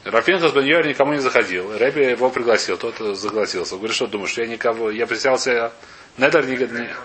Рафинхас 0.05 0.53
бен 0.53 0.64
Йор 0.64 0.87
никому 0.87 1.14
не 1.14 1.19
заходил. 1.19 1.77
Рэби 1.77 2.11
его 2.12 2.31
пригласил, 2.31 2.77
тот 2.77 2.97
согласился. 3.19 3.75
Он 3.75 3.81
говорит, 3.81 3.97
что 3.97 4.07
думаешь, 4.07 4.31
что 4.31 4.42
я 4.42 4.47
никого, 4.47 4.92
я 4.92 5.05
представил 5.09 5.37
себе, 5.37 5.73
Недер 6.16 6.47
не, 6.47 6.55
это- 6.55 6.97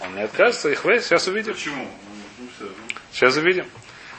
он 0.00 0.14
не 0.14 0.22
откажется, 0.22 0.70
их 0.70 0.84
вы, 0.84 1.00
сейчас 1.00 1.26
увидим. 1.26 1.54
Почему? 1.54 1.82
Ну, 1.84 1.90
ну, 2.38 2.48
всё, 2.56 2.64
ну. 2.66 2.96
Сейчас 3.12 3.36
увидим. 3.36 3.66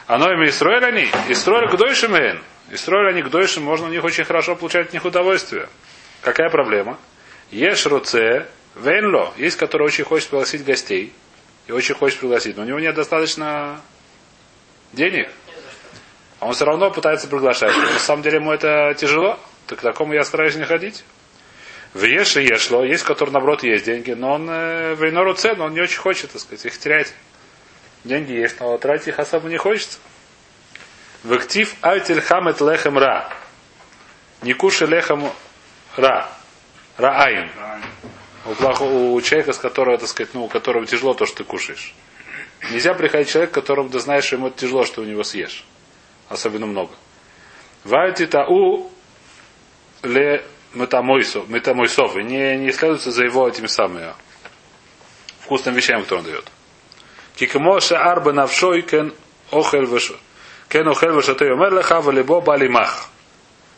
Оно 0.06 0.32
ими 0.34 0.50
Исроэль 0.50 0.84
они, 0.84 1.10
Исроэль 1.30 1.70
к 1.70 1.78
дойшим 1.78 2.14
эн. 2.14 2.44
Исроэль 2.72 3.12
они 3.14 3.22
к 3.24 3.30
дойшим, 3.30 3.64
можно 3.64 3.88
у 3.88 3.90
них 3.90 4.04
очень 4.04 4.26
хорошо 4.26 4.58
получать 4.58 4.88
от 4.88 4.94
них 4.94 5.06
удовольствие. 5.06 5.70
Какая 6.22 6.50
проблема? 6.50 7.00
Ешь 7.52 7.86
руце, 7.86 8.48
венло. 8.76 9.34
Есть, 9.38 9.58
который 9.58 9.84
очень 9.84 10.04
хочет 10.04 10.30
пригласить 10.30 10.64
гостей. 10.64 11.14
И 11.68 11.72
очень 11.72 11.96
хочет 11.96 12.20
пригласить. 12.20 12.58
Но 12.58 12.64
у 12.64 12.66
него 12.66 12.80
нет 12.80 12.96
достаточно 12.96 13.82
денег. 14.94 15.30
А 16.40 16.48
он 16.48 16.54
все 16.54 16.66
равно 16.66 16.92
пытается 16.92 17.28
приглашать. 17.28 17.76
Но 17.76 17.94
на 17.94 18.00
самом 18.00 18.22
деле 18.22 18.38
ему 18.38 18.52
это 18.52 18.94
тяжело. 18.98 19.40
Так 19.68 19.80
к 19.80 19.82
такому 19.82 20.14
я 20.14 20.24
стараюсь 20.24 20.56
не 20.56 20.66
ходить. 20.66 21.04
В 21.94 22.04
еш 22.04 22.36
и 22.38 22.44
ешло. 22.44 22.84
Есть, 22.84 23.04
который 23.04 23.32
наоборот 23.32 23.64
есть 23.64 23.86
деньги. 23.86 24.12
Но 24.12 24.34
он 24.34 24.50
э, 24.50 24.96
в 24.96 25.04
Эйнору 25.04 25.36
он 25.60 25.74
не 25.74 25.82
очень 25.82 26.00
хочет, 26.00 26.32
так 26.32 26.42
сказать, 26.42 26.66
их 26.66 26.78
терять. 26.78 27.14
Деньги 28.04 28.34
есть, 28.34 28.60
но 28.60 28.78
тратить 28.78 29.08
их 29.08 29.20
особо 29.20 29.50
не 29.50 29.58
хочется. 29.58 29.98
В 31.24 31.34
актив 31.34 31.74
альтиль 31.82 32.22
хамет 32.22 32.62
лехем 32.62 33.00
ра. 33.00 33.30
Не 34.44 34.54
кушай 34.54 34.88
лехем 34.88 35.32
ра. 35.96 36.30
Раайн. 36.98 37.50
Правильно. 37.50 37.95
У, 38.46 38.54
плохо- 38.54 38.84
у 38.84 39.20
человека, 39.22 39.54
с 39.54 39.58
которого, 39.58 39.98
так 39.98 40.08
сказать, 40.08 40.34
ну, 40.34 40.46
у 40.46 40.48
которого 40.48 40.86
тяжело 40.86 41.14
то, 41.14 41.26
что 41.26 41.38
ты 41.38 41.44
кушаешь. 41.44 41.94
Нельзя 42.72 42.94
приходить 42.94 43.30
человек, 43.30 43.52
которому 43.52 43.90
ты 43.90 44.00
знаешь, 44.00 44.26
что 44.26 44.36
ему 44.36 44.48
это 44.48 44.60
тяжело, 44.60 44.86
что 44.86 45.02
у 45.02 45.06
него 45.06 45.24
съешь. 45.24 45.64
Особенно 46.30 46.66
много. 46.66 46.94
Вальти 47.84 48.26
тау 48.26 48.92
ле 50.04 50.44
метамойсов, 50.74 51.48
метамойсов. 51.50 52.16
Не, 52.16 52.58
не 52.58 52.72
следуется 52.72 53.12
за 53.12 53.24
его 53.24 53.48
этими 53.48 53.68
самыми 53.68 54.14
вкусными 55.40 55.76
вещами, 55.76 56.02
которые 56.02 56.20
он 56.20 56.32
дает. 56.32 56.52
Кикмоша 57.36 58.00
арба 58.00 58.34
навшой 58.34 58.82
кен 58.82 59.14
охель 59.52 59.88
кен 60.70 60.88
охель 60.88 61.12
вашатей 61.12 61.52
омер 61.52 61.74
леха 61.74 62.02
валибо 62.02 62.42
балимах. 62.42 63.10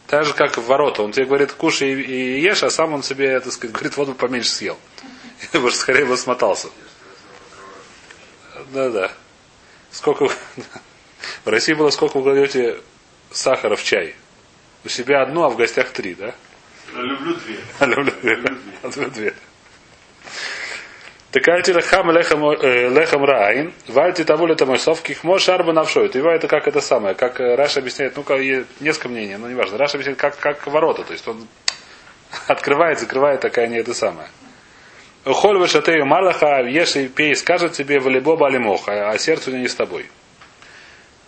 Так 0.07 0.25
же, 0.25 0.33
как 0.33 0.57
в 0.57 0.65
ворота. 0.65 1.03
Он 1.03 1.11
тебе 1.11 1.25
говорит, 1.25 1.51
кушай 1.51 1.91
и, 2.01 2.39
ешь, 2.39 2.63
а 2.63 2.69
сам 2.69 2.93
он 2.93 3.03
себе, 3.03 3.39
так 3.39 3.51
сказать, 3.51 3.73
говорит, 3.73 3.97
вот 3.97 4.07
бы 4.07 4.13
поменьше 4.15 4.49
съел. 4.49 4.79
И 5.53 5.57
уж 5.57 5.73
скорее 5.75 6.05
бы 6.05 6.17
смотался. 6.17 6.69
Да-да. 8.73 9.11
Сколько 9.91 10.29
В 11.45 11.49
России 11.49 11.73
было 11.73 11.89
сколько 11.89 12.17
вы 12.17 12.23
кладете 12.23 12.81
сахара 13.31 13.75
в 13.75 13.83
чай? 13.83 14.15
У 14.85 14.89
себя 14.89 15.21
одну, 15.21 15.43
а 15.43 15.49
в 15.49 15.57
гостях 15.57 15.89
три, 15.91 16.15
да? 16.15 16.33
Я 16.93 17.01
люблю 17.01 17.35
две. 17.35 17.59
Люблю 17.85 18.13
две. 18.21 18.35
Люблю 18.83 19.09
две. 19.09 19.33
אל 21.31 21.61
תלחם 21.61 22.09
לחם 22.11 22.45
э, 22.51 23.25
רע 23.25 23.41
עין, 23.41 23.73
ואל 23.87 24.23
תתאו 24.23 24.47
למטעמותיו, 24.47 25.01
כי 25.01 25.17
כמו 25.17 25.39
שער 25.39 25.73
בנפשו. 25.73 26.07
Ты 26.07 26.19
это 26.19 26.47
как 26.47 26.67
это 26.67 26.79
самое, 26.79 27.15
как 27.15 27.39
Раши 27.39 27.81
объясняет, 27.81 28.15
ну-ка, 28.15 28.37
несколько 28.79 29.09
мнений, 29.09 29.35
но 29.35 29.49
неважно. 29.49 29.77
Раши 29.77 29.97
объясняет, 29.97 30.17
как, 30.17 30.37
как 30.37 30.65
ворота, 30.67 31.03
то 31.03 31.11
есть 31.11 31.27
он 31.27 31.45
открывает, 32.47 32.99
закрывает, 32.99 33.41
такая 33.41 33.67
не 33.67 33.77
это 33.77 33.93
самое. 33.93 34.29
Холь 35.25 35.57
вышатею 35.57 36.05
малаха, 36.05 36.61
и 36.61 37.07
пей, 37.09 37.35
скажет 37.35 37.73
тебе 37.73 37.99
валибо 37.99 38.37
балимоха, 38.37 39.09
а 39.09 39.17
сердце 39.17 39.49
у 39.49 39.53
него 39.53 39.63
не 39.63 39.67
с 39.67 39.75
тобой. 39.75 40.05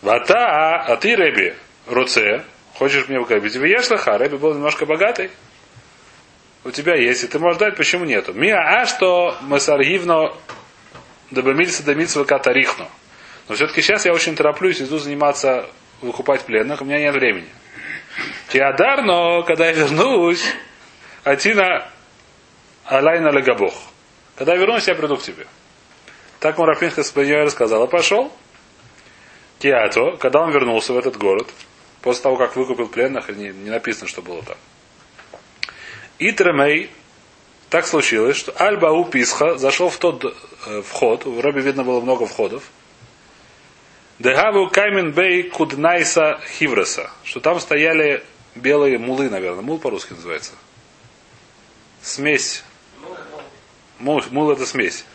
Вата, 0.01 0.77
а 0.77 0.95
ты, 0.95 1.13
Реби, 1.13 1.53
руце, 1.87 2.43
хочешь 2.75 3.09
мне 3.09 3.19
угробить? 3.19 3.51
Тебе 3.51 3.69
ешь 3.71 3.89
лоха, 3.89 4.15
Реби 4.15 4.37
был 4.37 4.53
немножко 4.53 4.85
богатый. 4.85 5.29
У 6.63 6.71
тебя 6.71 6.95
есть, 6.95 7.23
и 7.23 7.27
ты 7.27 7.39
можешь 7.39 7.59
дать, 7.59 7.77
почему 7.77 8.05
нету? 8.05 8.33
Миа, 8.33 8.81
а 8.81 8.85
что 8.85 9.37
масаргивно 9.41 10.33
добамильца 11.31 11.83
домицва 11.83 12.25
катарихну. 12.25 12.87
Но 13.47 13.55
все-таки 13.55 13.81
сейчас 13.81 14.05
я 14.05 14.13
очень 14.13 14.35
тороплюсь, 14.35 14.81
иду 14.81 14.97
заниматься, 14.97 15.69
выкупать 16.01 16.41
пленных, 16.41 16.81
у 16.81 16.85
меня 16.85 16.99
нет 16.99 17.13
времени. 17.13 17.49
Теодар, 18.49 19.03
но 19.03 19.43
когда 19.43 19.67
я 19.67 19.71
вернусь, 19.71 20.43
Атина 21.23 21.89
Алайна 22.85 23.29
Легабох. 23.29 23.73
Когда 24.35 24.53
я 24.53 24.59
вернусь, 24.59 24.87
я 24.87 24.95
приду 24.95 25.17
к 25.17 25.21
тебе. 25.21 25.47
Так 26.39 26.57
Мурапинха 26.57 27.03
Спаньой 27.03 27.43
рассказал, 27.43 27.85
и 27.85 27.89
пошел. 27.89 28.31
Теато, 29.59 30.17
когда 30.17 30.41
он 30.41 30.51
вернулся 30.51 30.93
в 30.93 30.97
этот 30.97 31.17
город, 31.17 31.47
после 32.01 32.23
того, 32.23 32.37
как 32.37 32.55
выкупил 32.55 32.87
пленных, 32.87 33.29
не, 33.29 33.49
не 33.49 33.69
написано, 33.69 34.07
что 34.07 34.21
было 34.21 34.41
там. 34.41 34.57
И 36.19 36.31
Тремей, 36.31 36.91
так 37.69 37.87
случилось, 37.87 38.37
что 38.37 38.51
Альба 38.51 38.87
у 38.91 39.05
Писха 39.05 39.57
зашел 39.57 39.89
в 39.89 39.97
тот 39.97 40.35
э, 40.65 40.81
вход, 40.81 41.25
в 41.25 41.39
Робе 41.39 41.61
видно 41.61 41.83
было 41.83 42.01
много 42.01 42.25
входов, 42.25 42.63
Дегаву 44.19 44.69
Каймен 44.69 45.13
Бей 45.13 45.43
Куднайса 45.43 46.41
Хивреса, 46.57 47.09
что 47.23 47.39
там 47.39 47.57
стояли 47.61 48.21
белые 48.53 48.97
мулы, 48.97 49.29
наверное. 49.29 49.61
Мул 49.61 49.79
по-русски 49.79 50.11
называется. 50.11 50.51
Смесь. 52.01 52.63
Мул, 53.97 54.21
мул 54.29 54.51
это 54.51 54.65
смесь. 54.65 55.05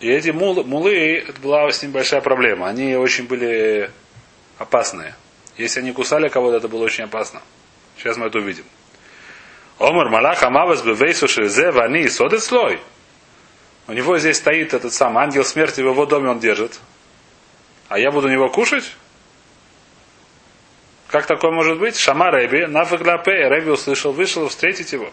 И 0.00 0.10
эти 0.10 0.30
мулы, 0.30 0.64
мулы, 0.64 1.24
это 1.26 1.40
была 1.40 1.70
с 1.70 1.82
ним 1.82 1.92
большая 1.92 2.20
проблема. 2.20 2.68
Они 2.68 2.94
очень 2.94 3.26
были 3.26 3.90
опасные. 4.58 5.14
Если 5.56 5.80
они 5.80 5.92
кусали 5.92 6.28
кого-то, 6.28 6.58
это 6.58 6.68
было 6.68 6.84
очень 6.84 7.04
опасно. 7.04 7.40
Сейчас 7.96 8.18
мы 8.18 8.26
это 8.26 8.38
увидим. 8.38 8.64
Омар 9.78 10.08
Малах 10.08 10.42
Амавас 10.42 10.82
Бевейсу 10.82 11.28
Шезе 11.28 11.70
Вани 11.70 12.08
Содет 12.08 12.42
слой. 12.42 12.80
У 13.86 13.92
него 13.92 14.18
здесь 14.18 14.38
стоит 14.38 14.72
этот 14.72 14.92
сам 14.92 15.18
ангел 15.18 15.44
смерти, 15.44 15.80
в 15.80 15.88
его 15.88 16.06
доме 16.06 16.30
он 16.30 16.38
держит. 16.38 16.80
А 17.88 17.98
я 17.98 18.10
буду 18.10 18.28
у 18.28 18.30
него 18.30 18.48
кушать? 18.48 18.90
Как 21.08 21.26
такое 21.26 21.50
может 21.50 21.78
быть? 21.78 21.96
Шама 21.96 22.30
Рэби, 22.30 22.64
нафаглапе, 22.66 23.48
Рэби 23.48 23.70
услышал, 23.70 24.12
вышел 24.12 24.48
встретить 24.48 24.92
его. 24.92 25.10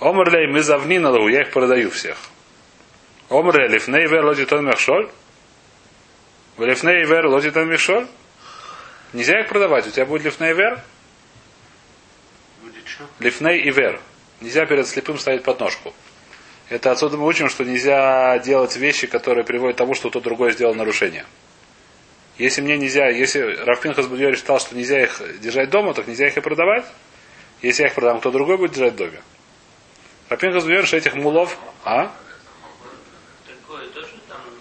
Омрлей, 0.00 0.46
мы 0.46 0.62
завнина 0.62 1.10
лгу, 1.10 1.28
я 1.28 1.42
их 1.42 1.50
продаю 1.50 1.90
всех. 1.90 2.16
Омре, 3.28 3.68
лифней 3.68 4.06
вер 4.06 4.24
лодитон 4.24 4.64
мехшоль. 4.64 5.10
Лифней 6.56 7.04
вер 7.04 7.26
лодитон 7.26 7.68
мехшоль. 7.68 8.06
Нельзя 9.12 9.40
их 9.40 9.48
продавать, 9.48 9.86
у 9.86 9.90
тебя 9.90 10.06
будет 10.06 10.24
лифней 10.24 10.52
вер? 10.52 10.80
Лифней 13.18 13.60
и 13.60 13.70
вер. 13.70 14.00
Нельзя 14.40 14.66
перед 14.66 14.86
слепым 14.86 15.18
ставить 15.18 15.42
подножку. 15.42 15.94
Это 16.68 16.92
отсюда 16.92 17.16
мы 17.16 17.26
учим, 17.26 17.48
что 17.48 17.64
нельзя 17.64 18.38
делать 18.38 18.76
вещи, 18.76 19.06
которые 19.06 19.44
приводят 19.44 19.76
к 19.76 19.78
тому, 19.78 19.94
что 19.94 20.10
кто 20.10 20.20
другой 20.20 20.52
сделал 20.52 20.74
нарушение. 20.74 21.24
Если 22.36 22.60
мне 22.60 22.76
нельзя, 22.76 23.08
если 23.08 23.40
Рафпинхас 23.40 24.06
Будьори 24.06 24.36
считал, 24.36 24.60
что 24.60 24.76
нельзя 24.76 25.02
их 25.02 25.20
держать 25.40 25.70
дома, 25.70 25.94
так 25.94 26.06
нельзя 26.06 26.28
их 26.28 26.36
и 26.36 26.40
продавать. 26.40 26.84
Если 27.62 27.82
я 27.82 27.88
их 27.88 27.94
продам, 27.94 28.20
кто 28.20 28.30
другой 28.30 28.58
будет 28.58 28.72
держать 28.72 28.92
в 28.92 28.96
доме. 28.96 29.20
Рафпинхас 30.28 30.62
Будьори, 30.62 30.86
что 30.86 30.96
этих 30.98 31.14
мулов, 31.14 31.58
а? 31.84 32.12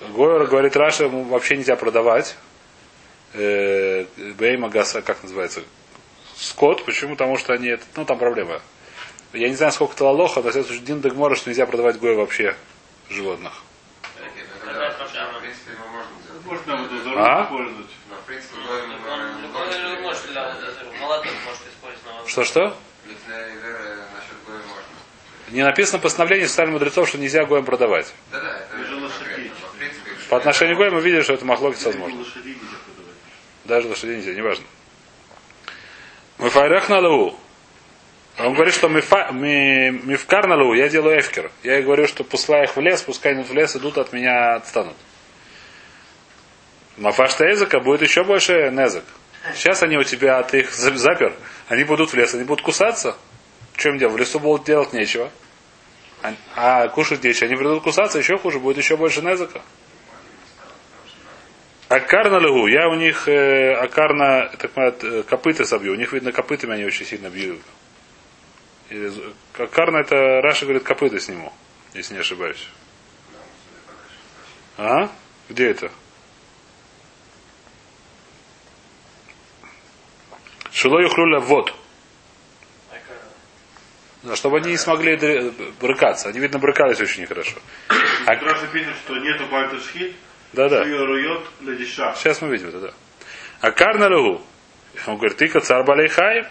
Гойер 0.10 0.48
говорит, 0.48 0.76
Раша 0.76 1.08
вообще 1.08 1.58
нельзя 1.58 1.76
продавать. 1.76 2.36
Э, 3.34 4.06
Бейма 4.38 4.70
Гаса, 4.70 5.02
как 5.02 5.22
называется? 5.22 5.62
Скот. 6.40 6.86
Почему? 6.86 7.16
Потому 7.16 7.38
что 7.38 7.54
они, 7.54 7.78
ну 7.96 8.06
там 8.06 8.18
проблема. 8.18 8.62
Я 9.34 9.50
не 9.50 9.56
знаю, 9.56 9.72
сколько 9.72 9.94
это 9.94 10.06
лоха, 10.06 10.42
но 10.42 10.50
это 10.50 10.78
Дин 10.80 11.02
Дегмора, 11.02 11.36
что 11.36 11.50
нельзя 11.50 11.66
продавать 11.66 12.00
Гой 12.00 12.16
вообще 12.16 12.56
животных. 13.10 13.54
В 14.16 16.46
можно 16.46 16.78
вот 16.78 16.90
А? 17.18 17.44
использовать. 17.44 17.88
В. 22.26 22.30
Что-что? 22.30 22.78
Не 25.50 25.64
написано 25.64 26.00
постановление 26.00 26.48
социальных 26.48 26.74
мудрецов, 26.74 27.08
что 27.08 27.18
нельзя 27.18 27.46
Гоем 27.46 27.66
продавать. 27.66 28.14
В 28.32 30.30
По 30.30 30.38
отношению 30.38 30.76
к 30.76 30.80
Гоем 30.80 30.96
мы 30.96 31.02
видели, 31.02 31.22
что 31.22 31.34
это 31.34 31.46
махлокис 31.46 31.86
возможно. 31.86 32.26
Даже 33.66 33.88
лошадей 33.88 34.18
нельзя, 34.18 34.34
неважно. 34.34 34.66
Мифайрех 36.40 36.90
на 36.90 37.00
лу. 37.00 37.36
Он 38.38 38.54
говорит, 38.54 38.76
что 38.76 38.88
мифа- 38.88 39.32
ми- 39.32 39.90
мифкар 39.90 40.48
на 40.48 40.56
лу, 40.56 40.74
я 40.76 40.90
делаю 40.90 41.20
эфкер. 41.20 41.52
Я 41.64 41.78
ей 41.78 41.84
говорю, 41.84 42.08
что 42.08 42.24
пускай 42.24 42.66
их 42.66 42.76
в 42.76 42.80
лес, 42.80 43.02
пускай 43.02 43.34
идут 43.34 43.50
в 43.50 43.54
лес, 43.54 43.76
идут 43.76 43.98
от 43.98 44.14
меня 44.14 44.56
отстанут. 44.56 44.96
Мафашта 46.98 47.46
языка 47.46 47.80
будет 47.80 48.04
еще 48.04 48.24
больше 48.24 48.70
незак. 48.72 49.04
Сейчас 49.56 49.82
они 49.82 49.98
у 49.98 50.04
тебя, 50.04 50.44
ты 50.44 50.60
их 50.60 50.74
за- 50.74 50.96
запер, 50.96 51.34
они 51.68 51.84
будут 51.84 52.12
в 52.12 52.16
лес, 52.16 52.34
они 52.36 52.44
будут 52.44 52.64
кусаться. 52.64 53.16
Чем 53.76 53.98
дело? 53.98 54.12
В 54.12 54.18
лесу 54.18 54.40
будут 54.40 54.66
делать 54.66 54.94
нечего. 54.94 55.32
А, 56.22 56.34
а 56.56 56.88
кушать 56.90 57.24
нечего. 57.24 57.48
Они 57.48 57.56
придут 57.56 57.84
кусаться, 57.84 58.18
еще 58.20 58.38
хуже, 58.38 58.60
будет 58.60 58.78
еще 58.78 58.98
больше 58.98 59.22
незака. 59.22 59.62
Акарна 61.90 62.38
легу. 62.40 62.68
Я 62.68 62.90
у 62.90 62.96
них 62.96 63.28
э, 63.30 63.74
акарна, 63.74 64.50
так 64.58 64.72
сказать, 64.72 65.04
э, 65.04 65.24
копыта 65.24 65.64
собью. 65.66 65.94
У 65.94 65.96
них, 65.96 66.12
видно, 66.12 66.32
копытами 66.34 66.74
они 66.74 66.86
очень 66.86 67.06
сильно 67.06 67.30
бьют. 67.30 67.62
З- 68.90 69.34
עקרנא 69.58 69.98
это 70.00 70.42
Раши 70.42 70.66
говорит, 70.66 70.84
копыта 70.84 71.20
сниму, 71.20 71.54
если 71.94 72.14
не 72.14 72.20
ошибаюсь. 72.20 72.68
А? 74.78 75.10
Где 75.50 75.70
это? 75.72 75.90
שלא 80.72 81.00
יוכלו 81.02 81.40
לבעוט. 81.40 81.74
Да, 84.24 84.36
чтобы 84.36 84.58
они 84.58 84.72
не 84.72 84.78
смогли 84.78 85.16
брыкаться. 85.80 86.28
Они, 86.30 86.40
видно, 86.40 86.60
брыкались 86.60 87.00
очень 87.00 87.22
нехорошо. 87.22 87.58
А- 88.26 88.36
Раши 88.36 88.68
пишет, 88.68 88.94
что 89.06 89.16
нету 89.18 89.46
בל 89.48 89.63
תשחית, 89.63 90.16
Да-да. 90.54 90.84
Сейчас 90.84 92.42
мы 92.42 92.50
видим 92.50 92.70
это, 92.70 92.80
да. 92.80 92.94
עקרנא 93.62 94.08
להו. 94.10 94.44
Он 95.06 95.18
говорит, 95.18 95.38
ты 95.38 95.48
царь 95.60 95.84
Балейхаев? 95.84 96.48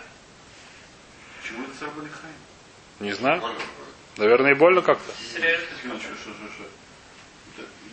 Почему 1.43 1.65
это 1.65 1.79
царь 1.79 1.89
Балихай? 1.97 2.31
Не 3.01 3.13
знаю. 3.13 3.41
больно. 3.41 3.59
Наверное, 4.17 4.53
и 4.53 4.55
больно 4.55 4.83
как-то. 4.83 5.13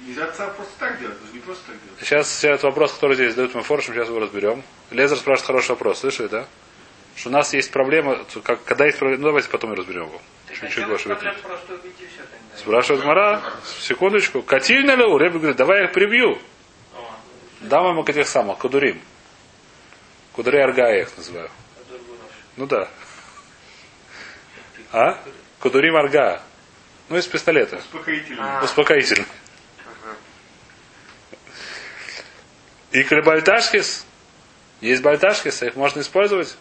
Нельзя 0.06 0.32
царь 0.32 0.52
просто 0.52 0.74
так 0.80 1.00
делать, 1.00 1.18
не 1.34 1.40
просто 1.40 1.64
так 1.68 1.76
делать. 1.82 2.00
Сейчас, 2.02 2.30
сейчас 2.30 2.64
вопрос, 2.64 2.94
который 2.94 3.16
здесь 3.16 3.32
задают 3.32 3.56
мы 3.56 3.64
форшем, 3.64 3.94
сейчас 3.94 4.10
его 4.10 4.20
разберем. 4.20 4.64
Лезер 4.92 5.18
спрашивает 5.18 5.48
хороший 5.48 5.70
вопрос, 5.72 6.00
слышали, 6.00 6.28
да? 6.28 6.48
Что 7.16 7.30
у 7.30 7.32
нас 7.32 7.54
есть 7.54 7.72
проблема, 7.72 8.26
как, 8.44 8.64
когда 8.66 8.86
есть 8.86 9.00
проблема, 9.00 9.22
ну 9.22 9.28
давайте 9.28 9.50
потом 9.50 9.74
и 9.74 9.76
разберем 9.78 10.08
его. 10.08 10.22
Чуть-чуть 10.48 10.88
больше 10.88 11.06
проблем 11.06 11.34
выпьем. 11.34 11.48
просто 11.48 11.74
убить 11.76 11.96
и 12.00 12.08
все. 12.08 12.22
Спрашивает 12.58 13.04
Мара, 13.04 13.42
секундочку, 13.80 14.42
катильна 14.42 14.96
ли? 14.96 15.04
Рэбби 15.04 15.38
говорит, 15.38 15.58
давай 15.58 15.80
я 15.80 15.86
их 15.86 15.94
прибью. 15.94 16.40
Дам 17.62 17.88
ему 17.90 18.04
этих 18.04 18.28
самых, 18.28 18.60
кудурим. 18.60 19.02
Кудури 20.34 20.58
арга 20.58 20.90
я 20.90 21.02
их 21.02 21.18
называю. 21.18 21.50
Ну 22.58 22.68
да. 22.68 22.90
А? 24.92 25.20
Кудурим 25.60 25.96
арга. 25.96 26.42
Ну, 27.10 27.18
из 27.18 27.28
пистолета. 27.28 27.78
Успокоительно. 27.78 28.64
Успокоительно. 28.64 29.26
И 32.92 33.04
бальташкис. 33.22 34.06
Есть 34.82 35.02
бальташкис, 35.02 35.64
их 35.64 35.76
можно 35.76 36.02
использовать. 36.02 36.58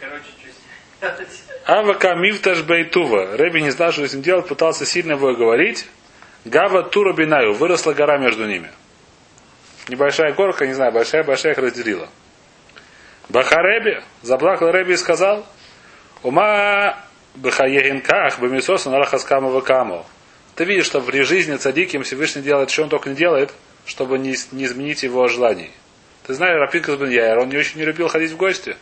Короче, 0.00 0.24
что 0.24 1.16
сделать? 1.16 1.45
Авака 1.66 2.14
мифташ 2.14 2.62
бейтува. 2.62 3.36
Рэби 3.36 3.60
не 3.60 3.70
знал, 3.70 3.90
что 3.90 4.06
с 4.06 4.12
ним 4.12 4.22
делать, 4.22 4.46
пытался 4.46 4.86
сильно 4.86 5.12
его 5.12 5.34
говорить. 5.34 5.86
Гава 6.44 6.84
тура 6.84 7.12
бинаю. 7.12 7.54
Выросла 7.54 7.92
гора 7.92 8.18
между 8.18 8.46
ними. 8.46 8.70
Небольшая 9.88 10.32
горка, 10.32 10.66
не 10.66 10.74
знаю, 10.74 10.92
большая-большая 10.92 11.52
их 11.52 11.58
разделила. 11.58 12.08
Бахареби, 13.28 14.00
заплакал 14.22 14.70
Рэби 14.70 14.92
и 14.92 14.96
сказал, 14.96 15.44
Ума 16.22 16.98
бахаегенках 17.34 18.40
бемисоса 18.40 18.90
нарахаскама 18.90 19.48
вакамо. 19.48 20.06
Ты 20.54 20.64
видишь, 20.64 20.86
что 20.86 21.00
при 21.00 21.22
жизни 21.22 21.56
цадиким 21.56 22.04
Всевышний 22.04 22.42
делает, 22.42 22.70
что 22.70 22.84
он 22.84 22.88
только 22.88 23.10
не 23.10 23.16
делает, 23.16 23.52
чтобы 23.84 24.18
не, 24.18 24.36
не 24.52 24.64
изменить 24.64 25.02
его 25.02 25.26
желаний. 25.28 25.70
Ты 26.26 26.34
знаешь, 26.34 26.58
Рапинкас 26.58 26.96
бен 26.96 27.10
Яир, 27.10 27.38
он 27.38 27.48
не 27.48 27.56
очень 27.56 27.78
не 27.78 27.84
любил 27.84 28.08
ходить 28.08 28.30
в 28.30 28.36
гости. 28.36 28.76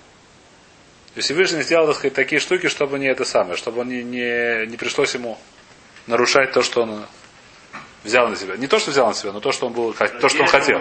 И 1.17 1.21
Всевышний 1.21 1.63
сделал, 1.63 1.87
так 1.87 1.97
сказать, 1.97 2.15
такие 2.15 2.41
штуки, 2.41 2.69
чтобы 2.69 2.99
не 2.99 3.07
это 3.07 3.25
самое, 3.25 3.57
чтобы 3.57 3.83
он 3.83 3.89
не, 3.89 4.03
не, 4.03 4.67
не 4.67 4.77
пришлось 4.77 5.15
ему 5.15 5.39
нарушать 6.07 6.53
то, 6.53 6.63
что 6.63 6.83
он 6.83 7.07
взял 8.03 8.29
на 8.29 8.37
себя. 8.37 8.57
Не 8.57 8.67
то, 8.67 8.79
что 8.79 8.91
взял 8.91 9.07
на 9.07 9.15
себя, 9.15 9.33
но 9.33 9.41
то, 9.41 9.53
что 9.53 9.67
он 9.69 9.73
был, 9.73 9.93
то, 9.95 10.29
что 10.29 10.43
он 10.43 10.49
хотел. 10.49 10.81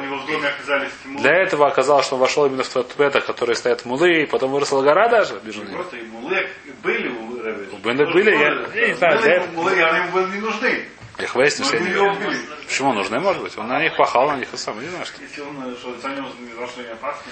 Для 1.20 1.32
этого 1.44 1.68
оказалось, 1.68 2.06
что 2.06 2.16
он 2.16 2.22
вошел 2.22 2.46
именно 2.48 2.64
в 2.64 2.70
тот 2.70 2.94
петах, 2.96 3.26
которые 3.26 3.56
стоят 3.56 3.82
в 3.82 3.86
мулы, 3.86 4.24
и 4.24 4.26
потом 4.26 4.52
выросла 4.52 4.82
гора 4.82 5.08
даже. 5.08 5.36
Просто 5.36 5.98
и 5.98 6.04
мулы 6.04 6.48
были 6.82 7.08
у 7.10 7.78
Бена 7.78 8.06
были, 8.12 8.32
я- 8.32 8.82
я 8.82 8.88
не 8.90 8.94
знаю, 8.96 9.20
Были 9.20 9.30
для- 9.30 9.48
Мулы, 9.54 9.72
они 9.84 10.00
ему 10.00 10.12
были 10.12 10.32
не 10.36 10.42
нужны. 10.42 10.86
Их 11.20 11.36
выяснили, 11.36 11.68
что 11.68 11.80
Но 11.80 12.10
они. 12.10 12.38
Почему 12.66 12.94
нужны, 12.94 13.20
может 13.20 13.44
быть? 13.44 13.56
Он 13.58 13.68
на 13.68 13.82
них 13.84 13.96
пахал, 13.96 14.30
на 14.32 14.38
них 14.38 14.52
и 14.52 14.58
сам, 14.58 14.80
не 14.82 14.88
знаю 14.88 15.06
что. 15.06 15.22
Если 15.22 15.42
он 15.42 15.72
э, 15.72 15.76
что, 15.78 15.92
за 15.94 16.68
что 16.68 16.82
не 16.82 16.88
опасный. 16.90 17.32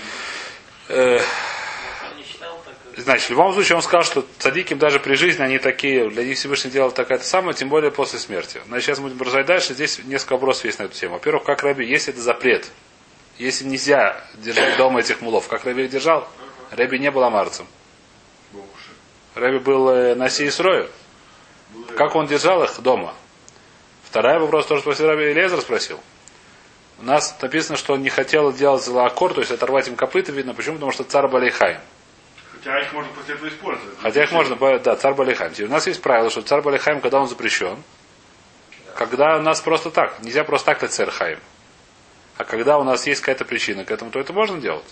Э, 0.89 1.20
Значит, 2.98 3.28
в 3.28 3.32
любом 3.32 3.54
случае 3.54 3.78
он 3.78 3.82
сказал, 3.82 4.04
что 4.04 4.26
цадиким 4.38 4.78
даже 4.78 5.00
при 5.00 5.15
жизни 5.15 5.41
они 5.41 5.60
такие, 5.60 6.10
для 6.10 6.26
них 6.26 6.38
Всевышний 6.38 6.72
делал 6.72 6.91
такая-то 6.91 7.24
самая, 7.24 7.54
тем 7.54 7.70
более 7.70 7.89
после 7.89 8.20
смерти. 8.20 8.62
Значит, 8.67 8.86
сейчас 8.86 8.98
мы 9.00 9.04
будем 9.06 9.17
продолжать 9.17 9.46
дальше. 9.46 9.74
Здесь 9.74 10.00
несколько 10.04 10.34
вопросов 10.34 10.65
есть 10.65 10.80
на 10.80 10.84
эту 10.84 10.96
тему. 10.96 11.13
Во-первых, 11.13 11.44
как 11.44 11.63
Раби, 11.63 11.86
если 11.86 12.13
это 12.13 12.22
запрет, 12.22 12.70
если 13.38 13.65
нельзя 13.65 14.22
держать 14.36 14.78
дома 14.78 15.00
этих 15.00 15.22
мулов, 15.22 15.48
как 15.48 15.63
Раби 15.63 15.86
их 15.86 15.89
держал, 15.89 16.28
Раби 16.72 17.00
не 17.00 17.10
был 17.12 17.24
амарцем. 17.24 17.65
Раби 19.36 19.60
был 19.60 19.89
э, 19.89 20.15
на 20.15 20.30
Срою. 20.30 20.89
Как 21.96 22.15
он 22.15 22.28
держал 22.28 22.62
их 22.63 22.78
дома? 22.82 23.13
Второй 24.04 24.39
вопрос 24.39 24.65
тоже 24.65 24.82
спросил 24.82 25.08
Раби 25.08 25.34
Лезер 25.34 25.62
спросил. 25.62 26.00
У 27.02 27.04
нас 27.04 27.36
написано, 27.42 27.78
что 27.78 27.94
он 27.94 28.04
не 28.04 28.10
хотел 28.10 28.54
делать 28.54 28.84
злоаккор, 28.84 29.34
то 29.34 29.40
есть 29.40 29.52
оторвать 29.52 29.88
им 29.88 29.96
копыта, 29.96 30.32
видно. 30.32 30.54
Почему? 30.54 30.76
Потому 30.76 30.92
что 30.92 31.04
царь 31.04 31.28
Балейхай. 31.28 31.80
Хотя 32.54 32.80
их 32.80 32.94
можно 32.94 33.12
после 33.14 33.34
этого 33.34 33.50
использовать. 33.50 33.98
Хотя 34.02 34.24
их 34.24 34.32
можно, 34.32 34.56
да, 34.80 34.96
царь 34.96 35.16
Балихайм. 35.16 35.52
У 35.60 35.68
нас 35.68 35.88
есть 35.88 36.00
правило, 36.02 36.30
что 36.30 36.44
царь 36.44 36.62
Балихайм, 36.62 37.02
когда 37.02 37.20
он 37.20 37.28
запрещен, 37.28 37.82
когда 38.96 39.38
у 39.38 39.42
нас 39.42 39.62
просто 39.62 39.90
так, 39.90 40.22
нельзя 40.22 40.44
просто 40.44 40.68
так 40.68 40.82
дать 40.82 40.92
царь 40.94 41.10
Хайм. 41.10 41.40
А 42.38 42.44
когда 42.44 42.78
у 42.78 42.84
нас 42.84 43.08
есть 43.08 43.22
какая-то 43.22 43.46
причина 43.46 43.84
к 43.84 43.90
этому, 43.90 44.12
то 44.12 44.20
это 44.20 44.32
можно 44.32 44.62
делать. 44.62 44.86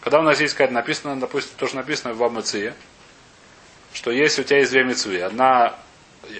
Когда 0.00 0.20
у 0.20 0.22
нас 0.22 0.40
есть 0.40 0.54
какая-то 0.54 0.74
написано, 0.74 1.18
допустим, 1.18 1.56
то, 1.58 1.66
что 1.66 1.76
написано 1.76 2.14
в 2.14 2.22
Амыции, 2.22 2.72
что 3.92 4.12
если 4.12 4.42
у 4.42 4.44
тебя 4.44 4.58
есть 4.58 4.70
две 4.70 4.84
мецвы, 4.84 5.20
одна, 5.22 5.74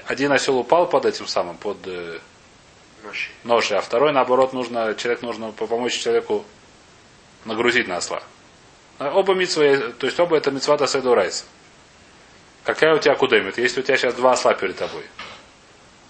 один 0.06 0.30
осел 0.30 0.58
упал 0.58 0.88
под 0.88 1.06
этим 1.06 1.26
самым, 1.26 1.56
под 1.56 1.78
э, 3.14 3.46
ношей, 3.46 3.78
а 3.78 3.80
второй, 3.80 4.12
наоборот, 4.12 4.52
нужно, 4.52 4.94
человек 4.94 5.22
нужно 5.22 5.52
по- 5.52 5.66
помочь 5.66 5.98
человеку 5.98 6.44
нагрузить 7.44 7.88
на 7.88 7.96
осла. 7.96 8.22
А 8.98 9.12
Оба 9.12 9.34
митцва, 9.34 9.92
то 9.98 10.06
есть 10.06 10.18
оба 10.18 10.36
это 10.36 10.50
митцва 10.50 10.76
до 10.76 11.14
райса. 11.14 11.44
Какая 12.64 12.96
у 12.96 12.98
тебя 12.98 13.14
кудемит? 13.14 13.58
Если 13.58 13.80
у 13.80 13.82
тебя 13.82 13.96
сейчас 13.96 14.14
два 14.14 14.32
осла 14.32 14.54
перед 14.54 14.76
тобой. 14.76 15.04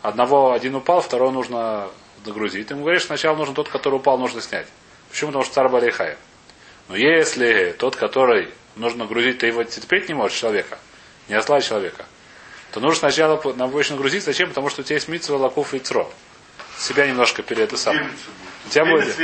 Одного 0.03 0.53
один 0.53 0.77
упал, 0.77 1.01
второго 1.01 1.31
нужно 1.31 1.91
нагрузить. 2.25 2.69
Ты 2.69 2.75
ему 2.75 2.85
говоришь, 2.85 3.05
сначала 3.05 3.37
нужно 3.37 3.55
тот, 3.55 3.69
который 3.69 3.97
упал, 3.97 4.19
нужно 4.19 4.41
снять. 4.41 4.67
Почему? 5.11 5.31
Потому 5.31 5.45
что 5.45 5.55
царь 5.55 5.69
Балейхая. 5.69 6.17
Но 6.89 6.97
если 6.97 7.75
тот, 7.79 7.97
который 7.97 8.49
нужно 8.77 9.05
нагрузить, 9.05 9.39
ты 9.39 9.49
его 9.49 9.65
терпеть 9.65 10.09
не 10.09 10.15
можешь, 10.15 10.39
человека, 10.39 10.79
не 11.29 11.35
осла 11.35 11.57
а 11.57 11.61
человека, 11.61 12.07
то 12.71 12.81
нужно 12.81 13.01
сначала 13.01 13.41
на 13.55 13.67
нагрузить. 13.67 14.25
Зачем? 14.25 14.49
Потому 14.49 14.69
что 14.71 14.83
у 14.83 14.85
тебя 14.85 14.97
есть 14.97 15.09
митцва, 15.09 15.37
лакуф 15.37 15.75
и 15.75 15.79
цро. 15.79 16.11
Себя 16.79 17.07
немножко 17.07 17.43
перед 17.43 17.65
это 17.65 17.77
самое. 17.77 18.09
У 18.67 18.69
тебя 18.69 18.85
будет 18.85 19.17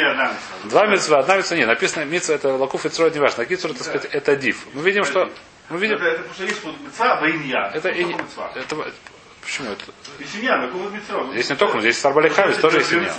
два 0.65 0.87
митцва, 0.87 1.19
одна 1.19 1.37
митцва 1.37 1.57
нет. 1.57 1.67
Написано 1.67 2.05
митцва 2.05 2.35
это 2.35 2.55
лакуф 2.55 2.87
и 2.87 2.89
цро, 2.89 3.07
это 3.07 3.17
не 3.17 3.21
важно. 3.21 3.45
Цро, 3.45 3.73
так 3.73 3.83
сказать, 3.83 4.05
это 4.07 4.37
див. 4.37 4.67
Мы 4.73 4.83
видим, 4.83 5.05
что 5.05 5.31
мы 5.69 5.79
видим, 5.79 5.97
Это, 5.97 6.11
потому 6.19 6.35
что 6.35 6.45
есть 6.45 6.65
вот 6.65 6.75
мецва, 6.81 7.21
воинья. 7.21 7.71
это 7.75 7.93
мецва. 7.93 8.53
это 8.55 8.93
почему 9.41 9.71
это? 9.71 9.85
Мецва. 10.19 11.33
Здесь 11.33 11.51
не 11.51 11.57
только, 11.57 11.81
здесь 11.81 11.99
царь 11.99 12.13
Балейхайм, 12.13 12.55
тоже 12.61 12.79
есть 12.79 12.91
семья. 12.91 13.15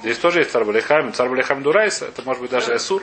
Здесь 0.00 0.18
тоже 0.18 0.40
есть 0.40 0.50
царь 0.50 0.64
Балейхайм, 0.64 1.12
царь 1.12 1.28
Балейхайм 1.28 1.62
Дурайс, 1.62 2.02
это 2.02 2.22
может 2.22 2.42
быть 2.42 2.50
даже 2.50 2.74
Эсур. 2.74 3.02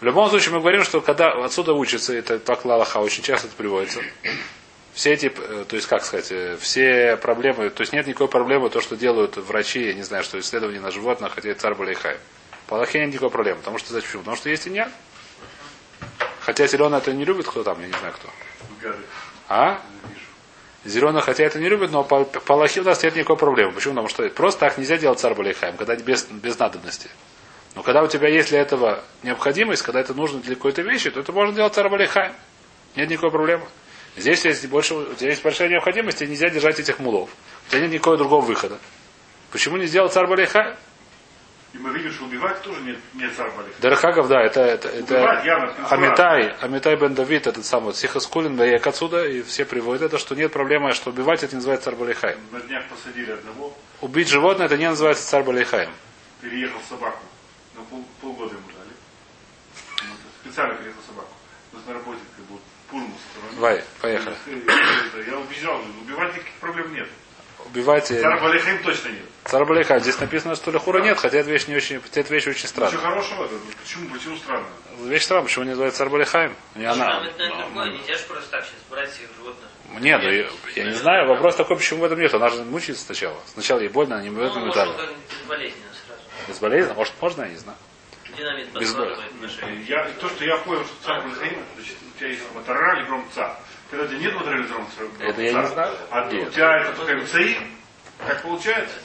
В 0.00 0.04
любом 0.04 0.28
случае 0.28 0.54
мы 0.54 0.60
говорим, 0.60 0.82
что 0.84 1.00
когда 1.00 1.30
отсюда 1.44 1.72
учится, 1.72 2.14
это 2.14 2.38
так 2.38 2.64
Лалаха, 2.64 2.98
очень 2.98 3.22
часто 3.22 3.46
это 3.48 3.56
приводится. 3.56 4.00
Все 4.94 5.12
эти, 5.12 5.26
э, 5.26 5.64
то 5.68 5.74
есть, 5.74 5.88
как 5.88 6.04
сказать, 6.04 6.30
э, 6.30 6.56
все 6.60 7.16
проблемы, 7.16 7.68
то 7.70 7.80
есть 7.80 7.92
нет 7.92 8.06
никакой 8.06 8.28
проблемы, 8.28 8.70
то, 8.70 8.80
что 8.80 8.96
делают 8.96 9.36
врачи, 9.36 9.88
я 9.88 9.94
не 9.94 10.02
знаю, 10.02 10.22
что 10.22 10.38
исследования 10.38 10.80
на 10.80 10.92
животных, 10.92 11.32
хотя 11.34 11.50
это 11.50 11.60
царь 11.60 11.74
Балейхай. 11.74 12.16
По 12.68 12.76
Аллахе 12.76 13.00
нет 13.00 13.08
никакой 13.08 13.30
проблемы, 13.30 13.58
потому 13.58 13.78
что 13.78 13.92
зачем? 13.92 14.20
Потому 14.20 14.36
что 14.36 14.48
есть 14.48 14.68
иньян. 14.68 14.90
Хотя 16.40 16.68
зеленый 16.68 16.98
это 16.98 17.12
не 17.12 17.24
любит, 17.24 17.48
кто 17.48 17.64
там, 17.64 17.80
я 17.80 17.88
не 17.88 17.92
знаю 17.92 18.14
кто. 18.14 18.94
А? 19.48 19.80
Зеленый, 20.84 21.22
хотя 21.22 21.44
это 21.44 21.58
не 21.58 21.68
любит, 21.68 21.90
но 21.90 22.04
по, 22.04 22.24
по 22.24 22.54
Аллахе 22.54 22.82
у 22.82 22.84
нас 22.84 23.02
нет 23.02 23.16
никакой 23.16 23.36
проблемы. 23.36 23.72
Почему? 23.72 23.94
Потому 23.94 24.08
что 24.08 24.28
просто 24.28 24.60
так 24.60 24.78
нельзя 24.78 24.96
делать 24.96 25.18
царь 25.18 25.34
Балейхаем, 25.34 25.76
когда 25.76 25.96
без, 25.96 26.24
без 26.24 26.56
надобности. 26.58 27.10
Но 27.74 27.82
когда 27.82 28.02
у 28.02 28.06
тебя 28.06 28.28
есть 28.28 28.50
для 28.50 28.60
этого 28.60 29.02
необходимость, 29.24 29.82
когда 29.82 30.00
это 30.00 30.14
нужно 30.14 30.40
для 30.40 30.54
какой-то 30.54 30.82
вещи, 30.82 31.10
то 31.10 31.18
это 31.18 31.32
можно 31.32 31.52
делать 31.52 31.74
царь 31.74 31.88
Балейхаем. 31.88 32.34
Нет 32.94 33.10
никакой 33.10 33.32
проблемы. 33.32 33.66
Здесь 34.16 34.44
есть 34.44 34.66
больше, 34.68 34.94
есть 35.20 35.42
большая 35.42 35.68
необходимость, 35.68 36.22
и 36.22 36.26
нельзя 36.26 36.48
держать 36.48 36.78
этих 36.78 36.98
мулов. 36.98 37.30
У 37.66 37.70
тебя 37.70 37.82
нет 37.82 37.90
никакого 37.92 38.16
другого 38.16 38.44
выхода. 38.44 38.78
Почему 39.50 39.76
не 39.76 39.86
сделал 39.86 40.08
царь 40.08 40.26
Балейхаем? 40.26 40.76
И 41.72 41.78
мы 41.78 41.92
видим, 41.92 42.12
что 42.12 42.24
убивать 42.26 42.62
тоже 42.62 42.80
нет, 42.82 42.96
нет 43.14 43.32
царь 43.36 43.50
Балих. 43.50 43.72
Дархагов, 43.80 44.28
да, 44.28 44.40
это, 44.40 44.60
это, 44.60 44.88
это 44.88 45.42
явно. 45.44 45.74
Амитай, 45.90 46.54
Амитай 46.60 46.94
бен 46.94 47.14
Давид, 47.14 47.48
этот 47.48 47.64
самый 47.66 47.86
вот 47.86 47.96
Сихаскулин, 47.96 48.56
Ваек 48.56 48.86
отсюда, 48.86 49.26
и 49.26 49.42
все 49.42 49.64
приводят 49.64 50.02
это, 50.02 50.18
что 50.18 50.36
нет 50.36 50.52
проблемы, 50.52 50.92
что 50.92 51.10
убивать 51.10 51.42
это 51.42 51.52
не 51.52 51.56
называется 51.56 51.86
царь 51.86 51.96
Балейхаем. 51.96 52.38
На 52.52 52.60
днях 52.60 52.84
посадили 52.88 53.32
одного, 53.32 53.76
Убить 54.00 54.28
животное 54.28 54.66
это 54.66 54.76
не 54.76 54.88
называется 54.88 55.28
царь 55.28 55.42
Балейхаем. 55.42 55.90
переехал 56.40 56.78
собаку. 56.88 57.18
На 57.74 57.82
пол, 57.82 58.04
полгода 58.20 58.54
ему 58.54 58.68
дали. 58.68 58.94
Специально 60.42 60.76
переехал 60.76 61.00
собаку. 61.08 61.32
У 61.72 61.76
нас 61.76 61.86
на 61.86 61.94
работе 61.94 62.20
бы 62.94 63.00
Пурмус. 63.00 63.20
Давай, 63.54 63.84
поехали. 64.00 64.36
Я 65.26 65.38
убежал, 65.38 65.80
убивать 66.02 66.34
никаких 66.34 66.54
проблем 66.60 66.94
нет. 66.94 67.08
Убивать 67.66 68.10
э, 68.10 68.20
Царь 68.20 68.40
Балихаим 68.40 68.82
точно 68.82 69.08
нет. 69.08 69.22
царь 69.44 69.64
Балейхаем. 69.64 70.02
Здесь 70.02 70.20
написано, 70.20 70.54
что 70.54 70.70
Лехура 70.70 71.00
нет, 71.00 71.18
хотя 71.18 71.38
эта 71.38 71.50
вещь 71.50 71.66
не 71.66 71.74
очень, 71.74 72.00
хотя 72.00 72.20
эта 72.20 72.32
вещь 72.34 72.46
очень 72.46 72.68
Ничего 72.68 72.88
странная. 72.88 72.98
хорошего 72.98 73.44
это. 73.44 73.54
Почему, 73.82 74.08
почему 74.10 74.36
странно? 74.36 74.66
Вещь 75.04 75.22
странная, 75.22 75.44
почему 75.46 75.64
не 75.64 75.70
называется 75.70 75.98
царь 75.98 76.08
Балейхаем? 76.10 76.54
Не 76.74 76.84
она. 76.84 77.22
Это 77.24 77.42
нельзя 77.88 78.14
же 78.16 78.24
просто 78.28 78.50
так 78.50 78.64
сейчас 78.64 78.74
брать 78.90 79.10
всех 79.10 79.28
животных. 79.36 79.68
Нет, 80.00 80.20
ну, 80.22 80.30
я, 80.30 80.46
я 80.76 80.84
не 80.90 80.94
знаю, 80.94 81.28
вопрос 81.28 81.56
такой, 81.56 81.76
почему 81.76 82.00
в 82.00 82.04
этом 82.04 82.18
нет. 82.20 82.34
Она 82.34 82.50
же 82.50 82.64
мучается 82.64 83.04
сначала. 83.04 83.36
Сначала 83.46 83.80
ей 83.80 83.88
больно, 83.88 84.18
а 84.18 84.22
не 84.22 84.28
в 84.28 84.34
Ну, 84.34 84.42
этом 84.44 84.70
как-нибудь 84.70 85.08
безболезненно 85.40 85.90
сразу. 86.06 86.20
Безболезненно? 86.48 86.94
Может, 86.94 87.14
можно, 87.20 87.42
я 87.42 87.48
не 87.48 87.56
знаю. 87.56 87.78
Динамит 88.36 88.68
Без. 88.72 88.94
Я, 89.88 90.08
то, 90.20 90.28
что 90.28 90.44
я 90.44 90.56
понял, 90.58 90.84
что 90.84 90.94
царь 91.06 91.22
Балихаим, 91.22 91.62
значит, 91.76 91.96
у 92.14 92.18
тебя 92.18 92.28
есть 92.28 92.42
Матара 92.54 92.96
или 92.98 93.06
Громца. 93.06 93.56
Когда 93.90 94.04
у 94.04 94.08
тебя 94.08 94.18
нет 94.18 94.34
Матара 94.34 94.58
или 94.58 94.66
Громца, 94.66 95.02
Это 95.20 95.42
я 95.42 95.52
не 95.52 95.66
знаю. 95.68 95.96
А 96.10 96.30
Нет. 96.32 96.48
у 96.48 96.50
тебя 96.50 96.76
это 96.78 96.92
только 96.96 97.16
Мцаи, 97.16 97.56
как 98.26 98.42
получается? 98.42 98.96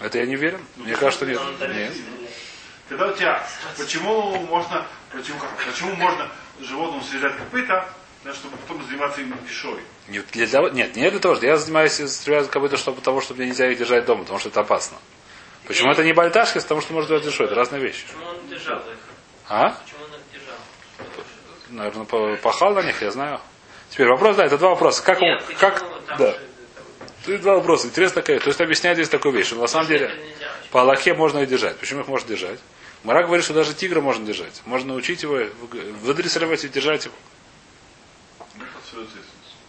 Это 0.00 0.18
я 0.18 0.26
не 0.26 0.36
верю. 0.36 0.60
Мне 0.76 0.96
кажется, 0.96 1.26
нет. 1.26 1.40
Нет. 1.60 1.92
Когда 2.88 3.08
у 3.08 3.12
тебя, 3.12 3.46
почему 3.78 4.36
можно, 4.46 4.86
почему, 5.10 5.38
как, 5.38 5.50
почему 5.64 5.94
можно 5.96 6.30
животному 6.60 7.02
связать 7.02 7.36
копыта, 7.36 7.88
да, 8.24 8.32
чтобы 8.34 8.56
потом 8.58 8.84
заниматься 8.86 9.20
им 9.22 9.34
дешевой? 9.46 9.80
Не 10.08 10.18
для 10.20 10.46
того- 10.46 10.68
нет, 10.68 10.94
не 10.96 11.10
для 11.10 11.18
того, 11.18 11.34
что 11.36 11.46
я 11.46 11.56
занимаюсь 11.56 11.94
стрелять 11.94 12.50
как 12.50 12.60
будто 12.60 12.76
чтобы 12.76 13.00
того, 13.00 13.20
чтобы 13.22 13.38
мне 13.40 13.48
нельзя 13.50 13.70
их 13.70 13.78
держать 13.78 14.04
дома, 14.04 14.22
потому 14.22 14.38
что 14.38 14.50
это 14.50 14.60
опасно. 14.60 14.98
Почему 15.66 15.92
это 15.92 16.04
не 16.04 16.12
бальташки, 16.12 16.58
потому 16.60 16.82
что 16.82 16.92
можно 16.92 17.08
делать 17.08 17.24
дешевле, 17.24 17.46
это 17.46 17.54
разные 17.54 17.80
вещи. 17.80 18.04
Почему 18.06 18.26
он 18.26 18.48
держал 18.48 18.78
их? 18.80 18.98
А? 19.48 19.70
Почему 19.70 20.04
он 20.04 20.10
их 20.10 20.20
держал? 20.32 20.56
Наверное, 21.74 22.36
пахал 22.36 22.72
на 22.74 22.82
них, 22.82 23.02
я 23.02 23.10
знаю. 23.10 23.40
Теперь 23.90 24.06
вопрос, 24.08 24.36
да, 24.36 24.44
это 24.46 24.58
два 24.58 24.70
вопроса. 24.70 25.02
Как, 25.02 25.20
он- 25.20 25.28
Нет, 25.28 25.42
почему 25.44 25.60
как, 25.60 25.80
там 26.06 26.18
да. 26.18 26.30
же- 26.32 26.40
Тут 27.26 27.40
два 27.40 27.54
вопроса. 27.54 27.86
Интересно 27.88 28.22
такая. 28.22 28.38
То 28.38 28.48
есть 28.48 28.60
объясняет 28.60 28.96
здесь 28.96 29.08
такую 29.08 29.34
вещь, 29.34 29.46
что 29.46 29.56
на 29.56 29.66
самом 29.66 29.88
деле 29.88 30.06
Это 30.06 30.16
по 30.70 30.82
Аллахе 30.82 31.14
можно 31.14 31.40
их 31.40 31.48
держать. 31.48 31.76
Почему 31.78 32.00
их 32.02 32.08
можно 32.08 32.28
держать? 32.28 32.60
Мара 33.02 33.22
говорит, 33.24 33.44
что 33.44 33.54
даже 33.54 33.74
тигра 33.74 34.00
можно 34.00 34.24
держать. 34.24 34.62
Можно 34.66 34.92
научить 34.92 35.22
его, 35.22 35.38
выдрессировать 36.02 36.64
и 36.64 36.68
держать 36.68 37.06
его. 37.06 37.14
Ну. 38.56 38.64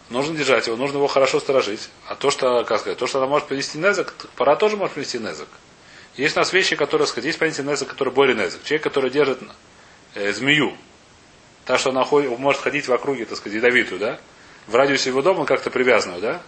Нужно 0.09 0.35
держать 0.35 0.67
его, 0.67 0.75
нужно 0.75 0.97
его 0.97 1.07
хорошо 1.07 1.39
сторожить. 1.39 1.89
А 2.07 2.15
то, 2.15 2.29
что, 2.29 2.63
как 2.65 2.79
сказать, 2.81 2.97
то, 2.99 3.07
что 3.07 3.17
она 3.19 3.27
может 3.27 3.47
принести 3.47 3.77
незак, 3.79 4.13
пора 4.35 4.55
тоже 4.55 4.77
может 4.77 4.93
принести 4.93 5.17
незак. 5.17 5.47
Есть 6.15 6.35
у 6.37 6.39
нас 6.39 6.53
вещи, 6.53 6.75
которые, 6.75 7.07
сказать, 7.07 7.25
есть 7.25 7.39
понятие 7.39 7.65
незак, 7.65 7.89
который 7.89 8.13
более 8.13 8.35
незак. 8.35 8.63
Человек, 8.63 8.83
который 8.83 9.09
держит 9.09 9.39
э, 10.13 10.31
змею, 10.33 10.77
так 11.65 11.79
что 11.79 11.89
она 11.89 12.03
ходит- 12.03 12.37
может 12.37 12.61
ходить 12.61 12.87
в 12.87 12.93
округе, 12.93 13.25
так 13.25 13.37
сказать, 13.37 13.55
ядовитую, 13.57 13.99
да? 13.99 14.19
В 14.67 14.75
радиусе 14.75 15.09
его 15.09 15.21
дома 15.21 15.45
как-то 15.45 15.69
привязанную, 15.69 16.21
да? 16.21 16.41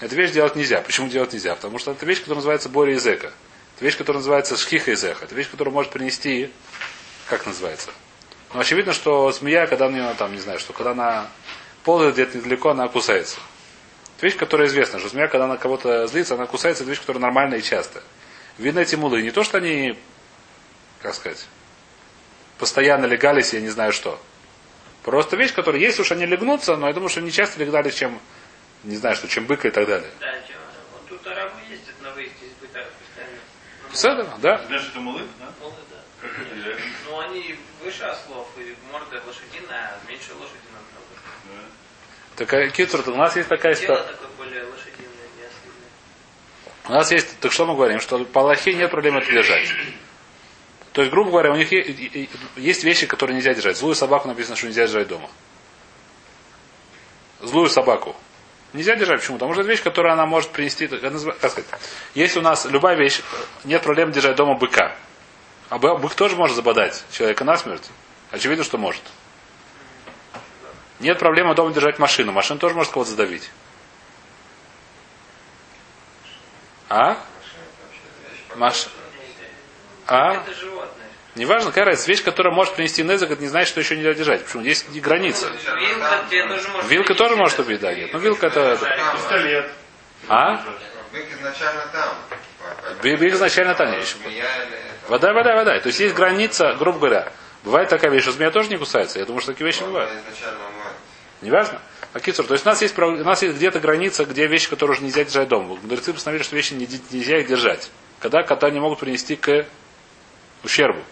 Эту 0.00 0.14
вещь 0.14 0.30
делать 0.30 0.54
нельзя. 0.54 0.80
Почему 0.80 1.08
делать 1.08 1.32
нельзя? 1.32 1.54
Потому 1.54 1.78
что 1.78 1.90
это 1.90 2.06
вещь, 2.06 2.18
которая 2.20 2.36
называется 2.36 2.68
более 2.68 2.96
языка. 2.96 3.32
Это 3.76 3.84
вещь, 3.84 3.96
которая 3.96 4.18
называется 4.18 4.56
шхиха 4.56 4.92
языка. 4.92 5.24
Это 5.24 5.34
вещь, 5.34 5.50
которая 5.50 5.72
может 5.72 5.90
принести, 5.90 6.52
как 7.26 7.46
называется? 7.46 7.90
Ну, 8.54 8.60
очевидно, 8.60 8.92
что 8.92 9.30
змея, 9.32 9.66
когда 9.66 9.86
она, 9.86 10.14
там, 10.14 10.32
не 10.32 10.40
знаю, 10.40 10.58
что 10.58 10.72
когда 10.72 10.92
она 10.92 11.28
ползает 11.84 12.14
где-то 12.14 12.38
недалеко, 12.38 12.70
она 12.70 12.88
кусается. 12.88 13.38
Это 14.16 14.26
вещь, 14.26 14.36
которая 14.36 14.68
известна, 14.68 14.98
что 14.98 15.08
змея, 15.08 15.28
когда 15.28 15.44
она 15.44 15.56
кого-то 15.56 16.06
злится, 16.06 16.34
она 16.34 16.46
кусается, 16.46 16.82
это 16.82 16.90
вещь, 16.90 17.00
которая 17.00 17.22
нормальная 17.22 17.58
и 17.58 17.62
частая. 17.62 18.02
Видно 18.56 18.80
эти 18.80 18.96
мулы. 18.96 19.22
Не 19.22 19.30
то, 19.30 19.44
что 19.44 19.58
они, 19.58 19.98
как 21.02 21.14
сказать, 21.14 21.46
постоянно 22.58 23.06
легались, 23.06 23.52
я 23.52 23.60
не 23.60 23.68
знаю 23.68 23.92
что. 23.92 24.20
Просто 25.08 25.36
вещь, 25.38 25.54
которая, 25.54 25.80
если 25.80 26.02
уж 26.02 26.12
они 26.12 26.26
легнутся, 26.26 26.76
но 26.76 26.86
я 26.86 26.92
думаю, 26.92 27.08
что 27.08 27.20
они 27.20 27.32
часто 27.32 27.58
легали, 27.64 27.88
чем, 27.88 28.20
не 28.84 28.94
знаю, 28.94 29.16
что, 29.16 29.26
чем 29.26 29.46
быка 29.46 29.68
и 29.68 29.70
так 29.70 29.86
далее. 29.86 30.10
Да, 30.20 30.34
чем- 30.46 30.58
вот 30.92 31.08
тут 31.08 31.26
арабы 31.26 31.54
ездят 31.70 31.94
на 32.02 32.10
выезде 32.10 32.44
из 32.44 32.52
быта 32.60 32.86
постоянно. 33.90 34.24
Ну, 34.24 34.30
да? 34.42 34.58
Знаешь, 34.66 34.88
это 34.90 35.00
мулы, 35.00 35.22
да? 35.40 35.46
молы, 35.62 35.72
да. 35.90 36.76
Ну, 37.06 37.20
они 37.20 37.56
выше 37.82 38.02
ослов, 38.02 38.48
и 38.58 38.76
морда 38.92 39.22
лошадиная, 39.26 39.94
а 39.96 40.10
меньше 40.10 40.34
лошади 40.34 40.58
намного. 40.74 41.64
Так, 42.36 42.52
э, 42.52 42.68
Китсур, 42.68 43.08
у 43.08 43.16
нас 43.16 43.34
есть 43.34 43.48
такая 43.48 43.72
Тело 43.72 43.96
ситуация. 43.96 44.12
такое 44.12 44.28
более 44.36 44.64
лошадиное, 44.64 45.28
не 45.38 45.42
ослиное. 45.44 46.84
У 46.84 46.92
нас 46.92 47.10
есть, 47.12 47.40
так 47.40 47.50
что 47.52 47.64
мы 47.64 47.74
говорим, 47.74 48.00
что 48.00 48.22
по 48.26 48.42
Аллахе 48.42 48.74
нет 48.74 48.90
проблемы 48.90 49.20
это 49.20 49.32
держать. 49.32 49.72
То 50.98 51.02
есть, 51.02 51.12
грубо 51.12 51.30
говоря, 51.30 51.52
у 51.52 51.54
них 51.54 51.70
есть 52.56 52.82
вещи, 52.82 53.06
которые 53.06 53.36
нельзя 53.36 53.54
держать. 53.54 53.76
Злую 53.76 53.94
собаку 53.94 54.26
написано, 54.26 54.56
что 54.56 54.66
нельзя 54.66 54.84
держать 54.84 55.06
дома. 55.06 55.30
Злую 57.40 57.68
собаку. 57.70 58.16
Нельзя 58.72 58.96
держать. 58.96 59.20
Почему? 59.20 59.36
Потому 59.36 59.52
что 59.52 59.60
это 59.60 59.70
вещь, 59.70 59.80
которая 59.80 60.14
она 60.14 60.26
может 60.26 60.50
принести, 60.50 60.88
как 60.88 61.52
сказать, 61.52 61.66
если 62.16 62.40
у 62.40 62.42
нас 62.42 62.64
любая 62.64 62.96
вещь, 62.96 63.20
нет 63.62 63.80
проблем 63.84 64.10
держать 64.10 64.34
дома 64.34 64.54
быка. 64.54 64.96
А 65.68 65.78
бы- 65.78 65.98
бык 65.98 66.16
тоже 66.16 66.34
может 66.34 66.56
забодать 66.56 67.04
человека 67.12 67.44
насмерть. 67.44 67.88
Очевидно, 68.32 68.64
что 68.64 68.76
может. 68.76 69.02
Нет 70.98 71.16
проблемы 71.20 71.54
дома 71.54 71.72
держать 71.72 72.00
машину. 72.00 72.32
Машина 72.32 72.58
тоже 72.58 72.74
может 72.74 72.92
кого-то 72.92 73.12
задавить. 73.12 73.48
А? 76.88 77.22
Маш... 78.56 78.88
А? 80.08 80.32
Это 80.34 80.54
животное. 80.54 81.06
Неважно, 81.34 81.70
какая 81.70 81.84
разница. 81.84 82.10
Вещь, 82.10 82.22
которая 82.24 82.52
может 82.52 82.74
принести 82.74 83.02
незак, 83.04 83.30
это 83.30 83.40
не 83.40 83.48
значит, 83.48 83.68
что 83.68 83.80
еще 83.80 83.96
нельзя 83.96 84.14
держать. 84.14 84.44
Почему? 84.44 84.64
Есть 84.64 84.90
граница. 85.00 85.46
Вилка 85.46 86.24
тебе 86.28 86.48
тоже 86.48 86.68
может 86.68 86.90
Вилка 86.90 87.14
тоже 87.14 87.36
может 87.36 87.58
убить, 87.60 87.80
да, 87.80 87.94
нет. 87.94 88.10
Ну, 88.12 88.18
вилка 88.18 88.46
это... 88.48 88.76
Пистолет. 89.14 89.70
А? 90.28 90.64
Бык 91.12 91.26
изначально 91.38 91.82
там. 91.92 92.14
Биг 93.02 93.22
изначально 93.34 93.74
там? 93.74 93.94
Вода, 95.08 95.32
вода, 95.32 95.54
вода. 95.54 95.78
То 95.78 95.88
есть 95.88 96.00
есть 96.00 96.14
граница, 96.14 96.74
грубо 96.78 96.98
говоря. 96.98 97.32
Бывает 97.64 97.88
такая 97.88 98.10
вещь, 98.10 98.22
что 98.22 98.32
змея 98.32 98.50
тоже 98.50 98.68
не 98.70 98.76
кусается. 98.76 99.18
Я 99.18 99.24
думаю, 99.24 99.40
что 99.40 99.52
такие 99.52 99.66
вещи 99.66 99.82
бывают. 99.82 100.10
Неважно. 101.40 101.80
А 102.14 102.20
кицур, 102.20 102.46
то 102.46 102.54
есть 102.54 102.64
у 102.64 102.68
нас 102.68 102.80
есть, 102.82 102.98
у 102.98 103.24
нас 103.24 103.42
есть 103.42 103.56
где-то 103.56 103.80
граница, 103.80 104.24
где 104.24 104.46
вещи, 104.46 104.70
которые 104.70 104.96
уже 104.96 105.04
нельзя 105.04 105.24
держать 105.24 105.48
дома. 105.48 105.76
Мудрецы 105.76 106.12
постановили, 106.12 106.42
что 106.42 106.56
вещи 106.56 106.72
не- 106.72 106.88
нельзя 107.10 107.38
их 107.38 107.46
держать. 107.46 107.90
Когда 108.18 108.42
кота 108.42 108.70
не 108.70 108.80
могут 108.80 108.98
принести 109.00 109.36
к 109.36 109.66
ущербу. 110.64 111.02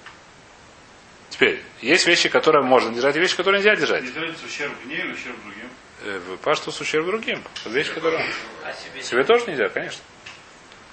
Теперь, 1.30 1.62
есть 1.82 2.06
вещи, 2.06 2.28
которые 2.28 2.64
можно 2.64 2.92
держать, 2.94 3.16
и 3.16 3.20
вещи, 3.20 3.36
которые 3.36 3.60
нельзя 3.60 3.76
держать. 3.76 4.04
Есть 4.04 4.16
разница 4.16 4.46
ущерб 4.46 4.72
мне 4.84 4.96
или 4.96 5.12
ущерб 5.12 5.36
другим? 5.42 5.68
Э, 6.04 6.36
Пашту 6.42 6.72
с 6.72 6.80
ущерб 6.80 7.06
другим. 7.06 7.42
Это 7.60 7.74
вещь, 7.74 7.92
которая... 7.92 8.24
А 8.64 8.72
себе 8.72 9.02
Себе 9.02 9.24
тоже 9.24 9.46
нельзя, 9.46 9.68
конечно. 9.68 10.02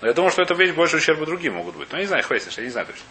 Но 0.01 0.07
я 0.07 0.13
думаю, 0.13 0.31
что 0.31 0.41
это 0.41 0.53
вещь 0.53 0.73
больше 0.73 0.97
ущерба 0.97 1.25
другим 1.25 1.53
могут 1.53 1.77
быть. 1.77 1.89
Но 1.91 1.97
я 1.97 2.03
не 2.03 2.07
знаю, 2.07 2.23
хватит, 2.23 2.51
я 2.57 2.63
не 2.63 2.69
знаю 2.69 2.87
точно. 2.87 3.05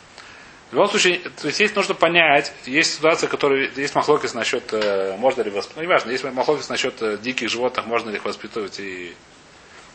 В 0.70 0.74
любом 0.74 0.88
случае, 0.88 1.18
то 1.18 1.48
есть 1.48 1.60
есть 1.60 1.76
нужно 1.76 1.94
понять, 1.94 2.52
есть 2.64 2.94
ситуация, 2.94 3.28
которая 3.28 3.70
есть 3.76 3.94
махлокис 3.94 4.34
насчет, 4.34 4.72
э, 4.72 5.16
можно 5.18 5.42
ли 5.42 5.50
воспитывать, 5.50 5.76
ну, 5.76 5.82
неважно, 5.82 6.10
есть 6.10 6.24
махлокис 6.24 6.68
насчет 6.70 7.00
э, 7.02 7.18
диких 7.18 7.50
животных, 7.50 7.86
можно 7.86 8.10
ли 8.10 8.16
их 8.16 8.24
воспитывать 8.24 8.80
и... 8.80 9.14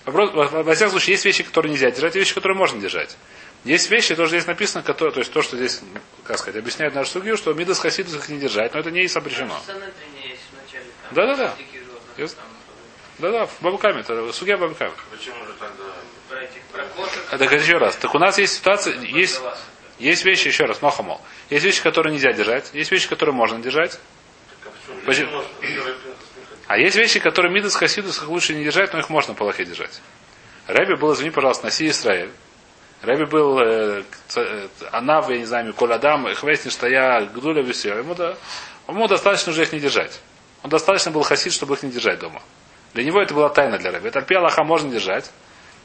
Вопрос, 0.05 0.31
во, 0.33 0.63
во 0.63 0.73
всяком 0.75 0.91
случае, 0.91 1.13
есть 1.13 1.25
вещи, 1.25 1.43
которые 1.43 1.71
нельзя 1.71 1.89
держать, 1.91 2.15
и 2.15 2.19
вещи, 2.19 2.33
которые 2.33 2.57
можно 2.57 2.79
держать. 2.79 3.17
Есть 3.63 3.89
вещи, 3.89 4.15
тоже 4.15 4.31
здесь 4.31 4.47
написано, 4.47 4.83
которые, 4.83 5.13
то 5.13 5.19
есть 5.19 5.31
то, 5.31 5.41
что 5.41 5.57
здесь, 5.57 5.81
как 6.23 6.37
сказать, 6.37 6.59
объясняет 6.59 6.95
нашу 6.95 7.11
судью, 7.11 7.37
что 7.37 7.53
Мидас 7.53 7.79
Хасидус 7.79 8.15
их 8.15 8.29
не 8.29 8.39
держать, 8.39 8.73
но 8.73 8.79
это 8.79 8.91
не 8.91 9.05
запрещено. 9.07 9.59
Начале. 9.67 10.85
там, 11.03 11.15
Да-да-да. 11.15 11.55
Да-да, 13.19 13.45
в 13.47 13.61
Бабукаме, 13.61 14.01
это 14.01 14.31
судья 14.31 14.57
Бабуками. 14.57 14.91
Почему 15.11 15.43
же 15.45 15.53
тогда? 15.59 15.83
А 17.31 17.37
Так 17.37 17.51
еще 17.51 17.77
раз. 17.77 17.95
Так 17.95 18.13
у 18.13 18.19
нас 18.19 18.37
есть 18.37 18.55
ситуация, 18.55 18.99
есть, 18.99 19.41
есть 19.97 20.25
вещи, 20.25 20.47
еще 20.47 20.65
раз, 20.65 20.81
нохамол. 20.81 21.21
Есть 21.49 21.65
вещи, 21.65 21.81
которые 21.81 22.13
нельзя 22.13 22.33
держать, 22.33 22.69
есть 22.73 22.91
вещи, 22.91 23.09
которые 23.09 23.33
можно 23.33 23.59
держать. 23.59 23.91
Так, 23.91 24.71
а 24.89 25.05
почему? 25.05 25.43
А 26.67 26.77
есть 26.77 26.95
вещи, 26.97 27.19
которые 27.19 27.53
Мидас 27.53 27.75
Хасидус 27.75 28.17
их 28.17 28.27
лучше 28.27 28.53
не 28.53 28.63
держать, 28.63 28.93
но 28.93 28.99
их 28.99 29.09
можно 29.09 29.33
по 29.33 29.43
Аллахе 29.43 29.65
держать. 29.65 30.01
Рэби 30.67 30.95
был, 30.99 31.13
извини, 31.13 31.31
пожалуйста, 31.31 31.65
Наси 31.65 31.87
Исраэль. 31.87 32.31
Рэби 33.01 33.25
был 33.25 33.59
э, 33.59 34.03
ц- 34.27 34.41
э, 34.41 34.67
Анав, 34.91 35.29
я 35.29 35.37
не 35.37 35.45
знаю, 35.45 35.73
Коладам, 35.73 36.33
Хвестин, 36.35 36.71
что 36.71 36.87
я 36.87 37.21
Гдуля 37.21 37.61
Висер. 37.61 37.97
Ему, 37.99 38.15
да, 38.15 38.35
ему 38.87 39.07
достаточно 39.07 39.51
уже 39.51 39.63
их 39.63 39.71
не 39.73 39.79
держать. 39.79 40.19
Он 40.63 40.69
достаточно 40.69 41.11
был 41.11 41.21
хасид, 41.21 41.53
чтобы 41.53 41.75
их 41.75 41.83
не 41.83 41.91
держать 41.91 42.19
дома. 42.19 42.41
Для 42.93 43.03
него 43.03 43.21
это 43.21 43.33
была 43.33 43.49
тайна 43.49 43.77
для 43.77 43.91
Рэби. 43.91 44.07
Это 44.07 44.19
Альпи 44.19 44.33
Аллаха 44.35 44.63
можно 44.63 44.89
держать. 44.89 45.31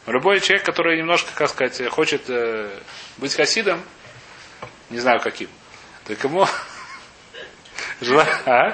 Любой 0.06 0.40
человек, 0.40 0.64
который 0.64 0.96
немножко, 0.98 1.30
как 1.34 1.50
сказать, 1.50 1.88
хочет 1.90 2.22
э, 2.28 2.70
быть 3.18 3.34
хасидом, 3.34 3.82
не 4.90 4.98
знаю 4.98 5.20
каким, 5.20 5.48
так 6.06 6.22
ему 6.24 6.46
жела- 8.00 8.26
а? 8.46 8.70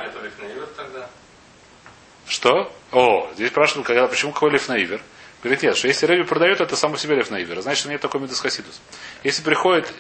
Что? 2.27 2.73
О, 2.93 3.31
здесь 3.35 3.51
спрашивают, 3.51 3.87
когда, 3.87 4.07
почему 4.07 4.33
какой 4.33 4.51
лифнаивер? 4.53 5.03
Говорит, 5.43 5.63
нет, 5.63 5.77
что 5.77 5.87
если 5.87 6.07
Рэби 6.07 6.25
продает, 6.25 6.61
это 6.61 6.75
само 6.77 6.97
себе 6.97 7.15
лифнаивер. 7.15 7.61
Значит, 7.61 7.87
нет 7.87 8.01
такой 8.01 8.21
мидас 8.21 8.41
хасидус. 8.41 8.81
Если 9.23 9.43
приходит, 9.43 9.93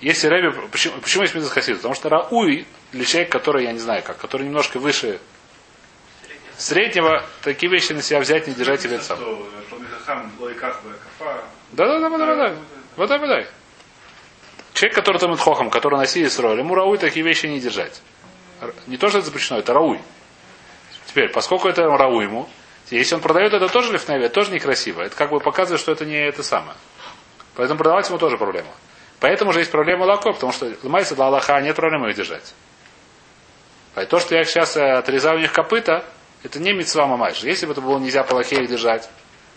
если 0.00 0.28
Рэби, 0.28 0.68
почему, 0.70 1.00
почему 1.00 1.22
есть 1.22 1.34
мидас 1.34 1.50
хасидус? 1.50 1.78
Потому 1.78 1.94
что 1.94 2.08
Рауи, 2.10 2.66
для 2.92 3.04
человека, 3.04 3.38
который, 3.38 3.64
я 3.64 3.72
не 3.72 3.78
знаю 3.78 4.02
как, 4.02 4.18
который 4.18 4.46
немножко 4.46 4.78
выше 4.78 5.18
среднего, 6.58 7.24
такие 7.42 7.72
вещи 7.72 7.92
на 7.92 8.02
себя 8.02 8.20
взять, 8.20 8.46
не 8.48 8.54
держать 8.54 8.84
Лойках, 10.38 10.82
Кафа. 11.18 11.44
Да, 11.72 11.86
да, 11.86 12.00
да, 12.00 12.10
да, 12.10 12.26
да, 12.26 12.34
да. 12.34 12.56
Вот 12.96 13.08
так, 13.08 13.20
вот 13.20 13.46
Человек, 14.74 14.94
который 14.94 15.18
там 15.18 15.36
хохом, 15.36 15.70
который 15.70 15.98
носили 15.98 16.28
с 16.28 16.38
ему 16.38 16.74
Рауи 16.74 16.98
такие 16.98 17.24
вещи 17.24 17.46
не 17.46 17.60
держать. 17.60 18.00
Не 18.86 18.96
то, 18.96 19.08
что 19.08 19.18
это 19.18 19.26
запрещено, 19.26 19.58
это 19.58 19.72
Рауи. 19.72 20.00
Теперь, 21.06 21.30
поскольку 21.30 21.68
это 21.68 21.82
Рауи 21.84 22.24
ему, 22.24 22.48
если 22.90 23.14
он 23.14 23.20
продает 23.20 23.52
это 23.52 23.68
тоже 23.68 23.92
лифнаве, 23.92 24.26
это 24.26 24.34
тоже 24.34 24.50
некрасиво. 24.50 25.02
Это 25.02 25.14
как 25.14 25.30
бы 25.30 25.40
показывает, 25.40 25.80
что 25.80 25.92
это 25.92 26.04
не 26.06 26.16
это 26.16 26.42
самое. 26.42 26.76
Поэтому 27.54 27.78
продавать 27.78 28.08
ему 28.08 28.18
тоже 28.18 28.38
проблема. 28.38 28.70
Поэтому 29.20 29.52
же 29.52 29.58
есть 29.58 29.70
проблема 29.70 30.04
лако, 30.04 30.32
потому 30.32 30.52
что 30.52 30.72
ломается 30.82 31.14
для 31.14 31.24
Аллаха, 31.24 31.60
нет 31.60 31.74
проблемы 31.76 32.10
их 32.10 32.16
держать. 32.16 32.54
А 33.94 34.04
то, 34.06 34.20
что 34.20 34.36
я 34.36 34.44
сейчас 34.44 34.76
э, 34.76 34.92
отрезаю 34.92 35.38
у 35.38 35.40
них 35.40 35.52
копыта, 35.52 36.04
это 36.44 36.60
не 36.60 36.72
мецва 36.72 37.06
мамайш. 37.06 37.42
Если 37.42 37.66
бы 37.66 37.72
это 37.72 37.80
было 37.80 37.98
нельзя 37.98 38.22
по 38.22 38.34
лохе 38.34 38.62
их 38.62 38.68
держать, 38.68 39.08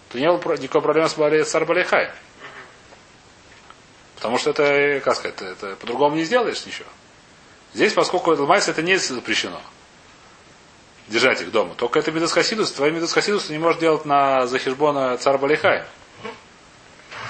то 0.10 0.18
не 0.18 0.26
было 0.26 0.56
никакой 0.58 0.82
проблемы 0.82 1.10
с 1.10 1.16
Бали- 1.16 1.44
с 1.44 1.54
Арбалихай. 1.54 2.10
Потому 4.16 4.40
что 4.40 4.50
это, 4.50 4.64
э, 4.64 5.00
как 5.00 5.16
сказать, 5.16 5.36
это, 5.42 5.46
это 5.68 5.76
по-другому 5.76 6.16
не 6.16 6.24
сделаешь 6.24 6.66
ничего. 6.66 6.90
Здесь, 7.74 7.94
поскольку 7.94 8.32
ломается, 8.32 8.72
это 8.72 8.82
не 8.82 8.96
запрещено. 8.98 9.62
Держать 11.12 11.42
их 11.42 11.52
дома. 11.52 11.76
Только 11.76 12.00
это 12.00 12.10
Медас 12.14 12.32
Хасидус. 12.32 12.72
Твой 12.72 12.92
Медас 12.92 13.12
Хасидус 13.12 13.44
ты 13.48 13.54
не 13.54 13.60
можешь 13.60 13.82
делать 13.82 14.06
на 14.06 14.48
Захижбона 14.48 15.18
царь 15.18 15.38
Балихай. 15.38 15.84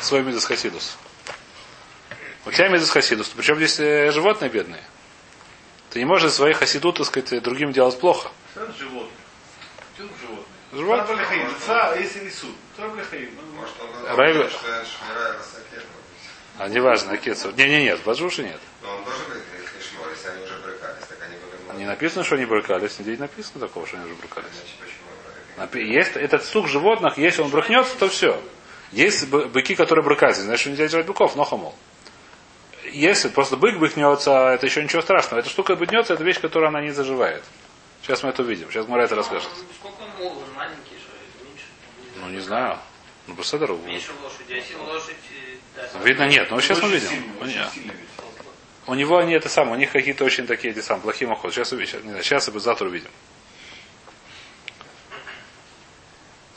Свой 0.02 0.22
Медас 0.22 0.46
Хасидус. 0.46 0.98
У 2.46 2.52
тебя 2.52 2.70
Медас 2.70 2.92
Хасидус. 2.92 3.30
Причем 3.30 3.56
здесь 3.56 3.80
э, 3.80 4.12
животные 4.12 4.52
бедные. 4.52 4.84
Ты 5.90 5.98
не 5.98 6.06
можешь 6.06 6.32
своих 6.32 6.58
хасидут, 6.58 6.98
так 6.98 7.08
сказать, 7.08 7.42
другим 7.42 7.72
делать 7.72 8.00
плохо. 8.00 8.30
Животное? 8.78 9.10
Животное. 10.72 11.08
Царь 11.08 11.16
Балихаим. 11.16 11.50
Ца, 11.66 11.96
если 11.96 12.26
несут. 12.26 12.56
Царь 12.78 12.88
Балихаим. 12.90 13.32
Ну, 13.36 13.60
Может, 13.60 13.74
он 13.82 13.90
шмира 14.86 15.34
расакет. 15.40 15.86
А 16.60 16.68
неважно, 16.68 17.14
Акецов. 17.14 17.58
Не, 17.58 17.68
не, 17.68 17.84
нет, 17.86 18.00
Баджуши 18.06 18.44
нет. 18.44 18.60
Но 18.84 18.96
он 18.96 19.04
тоже 19.04 19.24
говорит, 19.26 19.44
если 19.60 19.90
шмор, 19.90 20.08
если 20.12 20.28
они 20.28 20.44
уже 20.44 20.60
брыкались, 20.60 21.06
так 21.10 21.18
они 21.26 21.36
были 21.38 21.71
Не 21.82 21.88
написано, 21.88 22.24
что 22.24 22.36
они 22.36 22.46
брыкались. 22.46 23.00
Нигде 23.00 23.14
не 23.14 23.18
написано 23.18 23.60
такого, 23.60 23.88
что 23.88 23.98
они 23.98 24.06
уже 24.06 24.14
брыкались. 24.14 24.52
Есть 25.74 26.16
этот 26.16 26.44
стук 26.46 26.68
животных, 26.68 27.18
если 27.18 27.42
он 27.42 27.50
брыкнется, 27.50 27.98
то 27.98 28.08
все. 28.08 28.40
Есть 28.92 29.28
бы- 29.30 29.48
быки, 29.48 29.74
которые 29.74 30.06
брыкаются, 30.06 30.44
значит, 30.44 30.68
нельзя 30.68 30.84
держать 30.84 31.08
быков, 31.08 31.36
но 31.36 31.44
хамол. 31.44 31.74
Если 32.92 33.30
просто 33.30 33.58
бык 33.58 33.80
быкнется, 33.80 34.50
это 34.50 34.68
еще 34.68 34.84
ничего 34.84 35.02
страшного. 35.02 35.40
Эта 35.40 35.50
штука 35.50 35.76
быкнется, 35.76 36.14
это 36.14 36.24
вещь, 36.24 36.40
которая 36.40 36.70
она 36.70 36.82
не 36.82 36.92
заживает. 36.92 37.44
Сейчас 38.04 38.22
мы 38.22 38.30
это 38.30 38.44
увидим. 38.44 38.70
Сейчас 38.70 38.88
Мура 38.88 39.02
это 39.02 39.16
расскажет. 39.16 39.50
Ну, 39.58 39.64
Сколько 39.80 40.04
он 40.04 40.10
мол, 40.20 40.38
он 40.38 40.54
маленький, 40.56 40.98
что 41.00 41.14
ли, 41.14 41.50
меньше? 41.50 41.66
Ну, 42.18 42.30
не 42.30 42.42
знаю. 42.42 42.78
Ну, 43.26 43.34
просто 43.34 43.58
дорогу. 43.58 43.84
Меньше 43.88 44.12
лошади. 44.22 44.64
А 44.78 44.84
лошадь... 44.84 45.16
э, 45.76 45.88
да, 45.96 46.00
Видно, 46.04 46.28
нет. 46.28 46.52
Ну, 46.52 46.62
сейчас 46.62 46.80
мы 46.80 46.90
очень 46.90 47.00
видим. 47.00 47.10
сильный, 47.10 47.96
У 48.88 48.94
него- 48.96 49.18
они 49.18 49.34
это 49.34 49.48
самое, 49.50 49.76
у 49.76 49.80
них 49.80 49.92
какие-то 49.92 50.24
очень 50.24 50.48
такие 50.48 50.74
эти 50.74 50.80
самые 50.80 51.04
плохие 51.04 51.28
маходы. 51.30 51.54
Сейчас 51.54 51.72
увидим. 51.72 52.02
Не 52.04 52.10
знаю, 52.10 52.24
сейчас 52.24 52.48
и 52.50 52.60
завтра 52.60 52.88
увидим. 52.88 53.10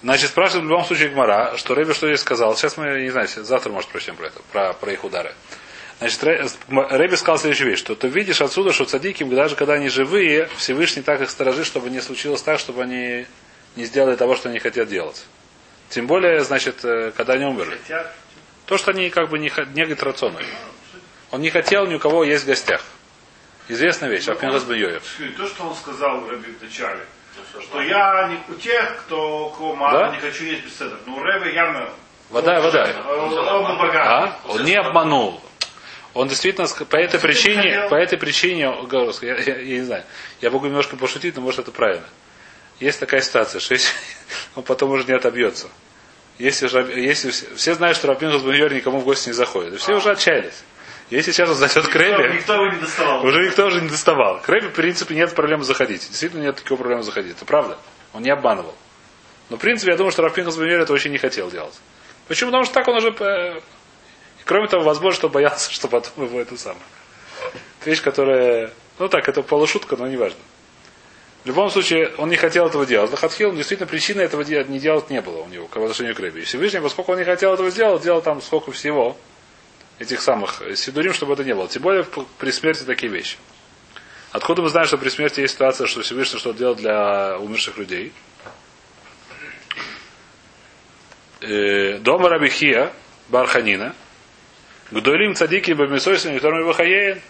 Значит, 0.02 0.30
спрашивает 0.30 0.66
в 0.66 0.68
любом 0.68 0.84
случае 0.84 1.08
Гмара, 1.08 1.56
что 1.56 1.74
Рэби 1.74 1.94
что 1.94 2.06
здесь 2.08 2.20
сказал. 2.20 2.54
Сейчас 2.56 2.76
мы, 2.76 3.00
не 3.02 3.10
знаю, 3.10 3.26
завтра, 3.28 3.70
может, 3.72 3.88
прочтем 3.88 4.16
про 4.16 4.26
это, 4.26 4.40
про, 4.52 4.72
про 4.74 4.92
их 4.92 5.02
удары. 5.02 5.32
Значит, 5.98 6.22
Рэ- 6.22 6.88
Рэби 6.90 7.14
сказал 7.14 7.38
следующую 7.38 7.70
вещь, 7.70 7.78
что 7.78 7.94
ты 7.94 8.08
видишь 8.08 8.42
отсюда, 8.42 8.72
что 8.72 8.84
цадики, 8.84 9.24
даже 9.24 9.56
когда 9.56 9.74
они 9.74 9.88
живые, 9.88 10.50
Всевышний 10.58 11.02
так 11.02 11.22
их 11.22 11.30
сторожит, 11.30 11.64
чтобы 11.64 11.88
не 11.88 12.00
случилось 12.02 12.42
так, 12.42 12.58
чтобы 12.58 12.82
они 12.82 13.26
не 13.76 13.84
сделали 13.84 14.16
того, 14.16 14.36
что 14.36 14.50
они 14.50 14.58
хотят 14.58 14.88
делать. 14.88 15.24
Тем 15.88 16.06
более, 16.06 16.40
значит, 16.44 16.84
э, 16.84 17.12
когда 17.16 17.34
они 17.34 17.44
умерли. 17.46 17.78
То, 18.66 18.76
что 18.76 18.90
они 18.90 19.08
как 19.08 19.30
бы 19.30 19.38
не, 19.38 19.50
не 19.74 19.84
рационно. 19.94 20.40
Он 21.34 21.40
не 21.40 21.50
хотел 21.50 21.84
ни 21.86 21.96
у 21.96 21.98
кого 21.98 22.22
есть 22.22 22.44
в 22.44 22.46
гостях. 22.46 22.80
Известная 23.66 24.08
вещь, 24.08 24.28
Апинхас 24.28 24.62
бен 24.62 24.76
Йоев. 24.76 25.02
То, 25.36 25.46
что 25.48 25.64
он 25.64 25.74
сказал 25.74 26.28
Рэби 26.28 26.54
в 26.60 26.62
начале, 26.62 27.00
что 27.60 27.82
я 27.82 28.28
не 28.28 28.54
у 28.54 28.56
тех, 28.56 28.98
кто 28.98 29.48
кого 29.48 29.74
мало, 29.74 29.98
Да? 29.98 30.10
не 30.14 30.20
хочу 30.20 30.44
есть 30.44 30.64
беседа. 30.64 30.96
Ну, 31.06 31.20
Рэби 31.20 31.52
явно... 31.52 31.88
Вода, 32.30 32.60
вода. 32.60 32.88
Он, 33.08 33.32
он. 33.36 33.90
А? 33.96 34.38
Он 34.46 34.62
не 34.64 34.76
обманул. 34.76 35.40
Он 36.12 36.28
действительно 36.28 36.68
по 36.68 36.94
этой 36.94 37.18
причине, 37.18 37.88
по 37.90 37.96
этой 37.96 38.16
причине, 38.16 38.72
я, 39.22 39.34
я- 39.36 39.58
я 39.58 39.78
не 39.78 39.82
знаю, 39.84 40.04
я 40.40 40.52
могу 40.52 40.66
немножко 40.66 40.96
пошутить, 40.96 41.34
но 41.34 41.42
может 41.42 41.58
это 41.58 41.72
правильно. 41.72 42.06
Есть 42.78 43.00
такая 43.00 43.22
ситуация, 43.22 43.58
что 43.60 43.74
если 43.74 43.92
он 44.54 44.62
потом 44.62 44.92
уже 44.92 45.04
не 45.04 45.14
отобьется. 45.14 45.66
Если, 46.38 46.68
если 47.00 47.30
все, 47.56 47.74
знают, 47.74 47.96
что 47.96 48.06
Рабин 48.06 48.30
Хазбуньор 48.30 48.72
никому 48.72 49.00
в 49.00 49.04
гости 49.04 49.30
не 49.30 49.34
заходит. 49.34 49.74
И 49.74 49.76
все 49.78 49.96
уже 49.96 50.12
отчаялись. 50.12 50.62
Если 51.10 51.32
сейчас 51.32 51.48
он 51.50 51.54
зайдет 51.56 51.86
к 51.88 51.94
Рэбе, 51.94 52.34
никто 52.34 52.54
его 52.54 52.68
не 52.72 52.80
доставал. 52.80 53.24
Уже 53.24 53.44
никто 53.46 53.66
уже 53.66 53.80
не 53.82 53.88
доставал. 53.88 54.40
К 54.40 54.48
Рэбе, 54.48 54.68
в 54.68 54.72
принципе, 54.72 55.14
нет 55.14 55.34
проблемы 55.34 55.62
заходить. 55.64 56.08
Действительно, 56.08 56.42
нет 56.42 56.56
такой 56.56 56.76
проблемы 56.76 57.02
заходить. 57.02 57.36
Это 57.36 57.44
правда. 57.44 57.76
Он 58.14 58.22
не 58.22 58.30
обманывал. 58.30 58.74
Но, 59.50 59.56
в 59.56 59.60
принципе, 59.60 59.90
я 59.92 59.96
думаю, 59.98 60.12
что 60.12 60.22
Рафпинхас 60.22 60.56
Бенер 60.56 60.80
это 60.80 60.92
очень 60.92 61.10
не 61.10 61.18
хотел 61.18 61.50
делать. 61.50 61.74
Почему? 62.26 62.48
Потому 62.50 62.64
что 62.64 62.74
так 62.74 62.88
он 62.88 62.96
уже... 62.96 63.14
э, 63.20 63.60
Кроме 64.44 64.68
того, 64.68 64.82
возможно, 64.84 65.16
что 65.16 65.28
боялся, 65.28 65.70
что 65.72 65.88
потом 65.88 66.24
его 66.24 66.40
это 66.40 66.56
самое. 66.56 66.80
Это 67.80 67.90
вещь, 67.90 68.02
которая, 68.02 68.70
ну 68.98 69.08
так, 69.08 69.28
это 69.28 69.42
полушутка, 69.42 69.96
но 69.96 70.06
не 70.06 70.16
важно. 70.16 70.38
В 71.44 71.46
любом 71.46 71.68
случае, 71.68 72.10
он 72.16 72.30
не 72.30 72.36
хотел 72.36 72.66
этого 72.66 72.86
делать. 72.86 73.10
Лохатхил, 73.10 73.52
действительно, 73.52 73.86
причины 73.86 74.22
этого 74.22 74.44
делать 74.44 74.70
не 74.70 74.78
делать 74.78 75.10
не 75.10 75.20
было 75.20 75.42
у 75.42 75.48
него, 75.48 75.66
к 75.66 75.76
отношению 75.76 76.14
к 76.14 76.20
Рэбе. 76.20 76.40
И 76.40 76.44
Всевышний, 76.44 76.80
поскольку 76.80 77.12
он 77.12 77.18
не 77.18 77.24
хотел 77.24 77.52
этого 77.52 77.68
сделать, 77.70 78.02
делал 78.02 78.22
там 78.22 78.40
сколько 78.40 78.72
всего 78.72 79.14
этих 79.98 80.20
самых 80.20 80.62
сидурим, 80.76 81.14
чтобы 81.14 81.34
это 81.34 81.44
не 81.44 81.54
было. 81.54 81.68
Тем 81.68 81.82
более 81.82 82.04
при 82.38 82.50
смерти 82.50 82.82
такие 82.84 83.12
вещи. 83.12 83.36
Откуда 84.32 84.62
мы 84.62 84.68
знаем, 84.68 84.88
что 84.88 84.98
при 84.98 85.08
смерти 85.08 85.40
есть 85.40 85.54
ситуация, 85.54 85.86
что 85.86 86.02
Всевышний 86.02 86.38
что-то 86.38 86.58
делал 86.58 86.74
для 86.74 87.38
умерших 87.38 87.78
людей? 87.78 88.12
Э, 91.40 91.98
Дома 91.98 92.28
Рабихия, 92.28 92.92
Барханина, 93.28 93.94
Гдолим 94.90 95.34
цадики 95.34 95.72
бамисойсами, 95.72 96.36
которыми 96.36 96.62
выхаеен. 96.62 97.20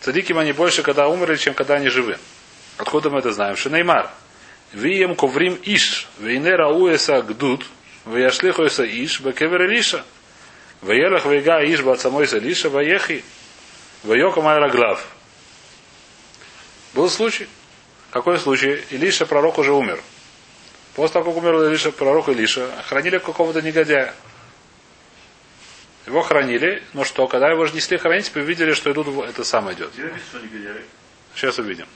Цадиким 0.00 0.38
они 0.38 0.52
больше, 0.52 0.82
когда 0.82 1.08
умерли, 1.08 1.36
чем 1.36 1.54
когда 1.54 1.76
они 1.76 1.88
живы. 1.88 2.18
Откуда 2.76 3.08
мы 3.08 3.20
это 3.20 3.32
знаем? 3.32 3.56
Шинеймар. 3.56 4.10
Вием 4.72 5.14
коврим 5.14 5.58
иш, 5.62 6.08
вейнера 6.18 6.68
уэса 6.68 7.22
гдут, 7.22 7.66
ваяшлихуэса 8.04 8.84
иш, 8.84 9.20
бекевер 9.20 9.68
лиша. 9.68 10.04
Ваелах 10.82 11.24
вейга 11.26 11.62
иш 11.64 11.80
бацамойса 11.80 12.38
лиша, 12.38 12.68
ваехи, 12.68 13.24
вайока 14.02 14.40
майра 14.40 14.68
глав. 14.68 15.06
Был 16.92 17.08
случай. 17.08 17.48
Какой 18.10 18.38
случай? 18.38 18.84
Илиша, 18.90 19.24
пророк, 19.24 19.58
уже 19.58 19.72
умер. 19.72 20.02
После 20.94 21.14
того, 21.14 21.32
как 21.32 21.42
умер 21.42 21.68
Илиша, 21.68 21.92
пророк 21.92 22.28
Илиша, 22.28 22.68
хранили 22.86 23.18
какого-то 23.18 23.62
негодяя. 23.62 24.14
Его 26.06 26.20
хранили, 26.22 26.82
но 26.92 27.04
что, 27.04 27.28
когда 27.28 27.48
его 27.48 27.64
же 27.64 27.74
несли 27.74 27.96
хранить, 27.96 28.34
увидели, 28.34 28.74
что 28.74 28.90
идут, 28.92 29.06
это 29.24 29.44
самое 29.44 29.76
идет. 29.76 29.92
Сейчас 31.34 31.58
увидим. 31.58 31.86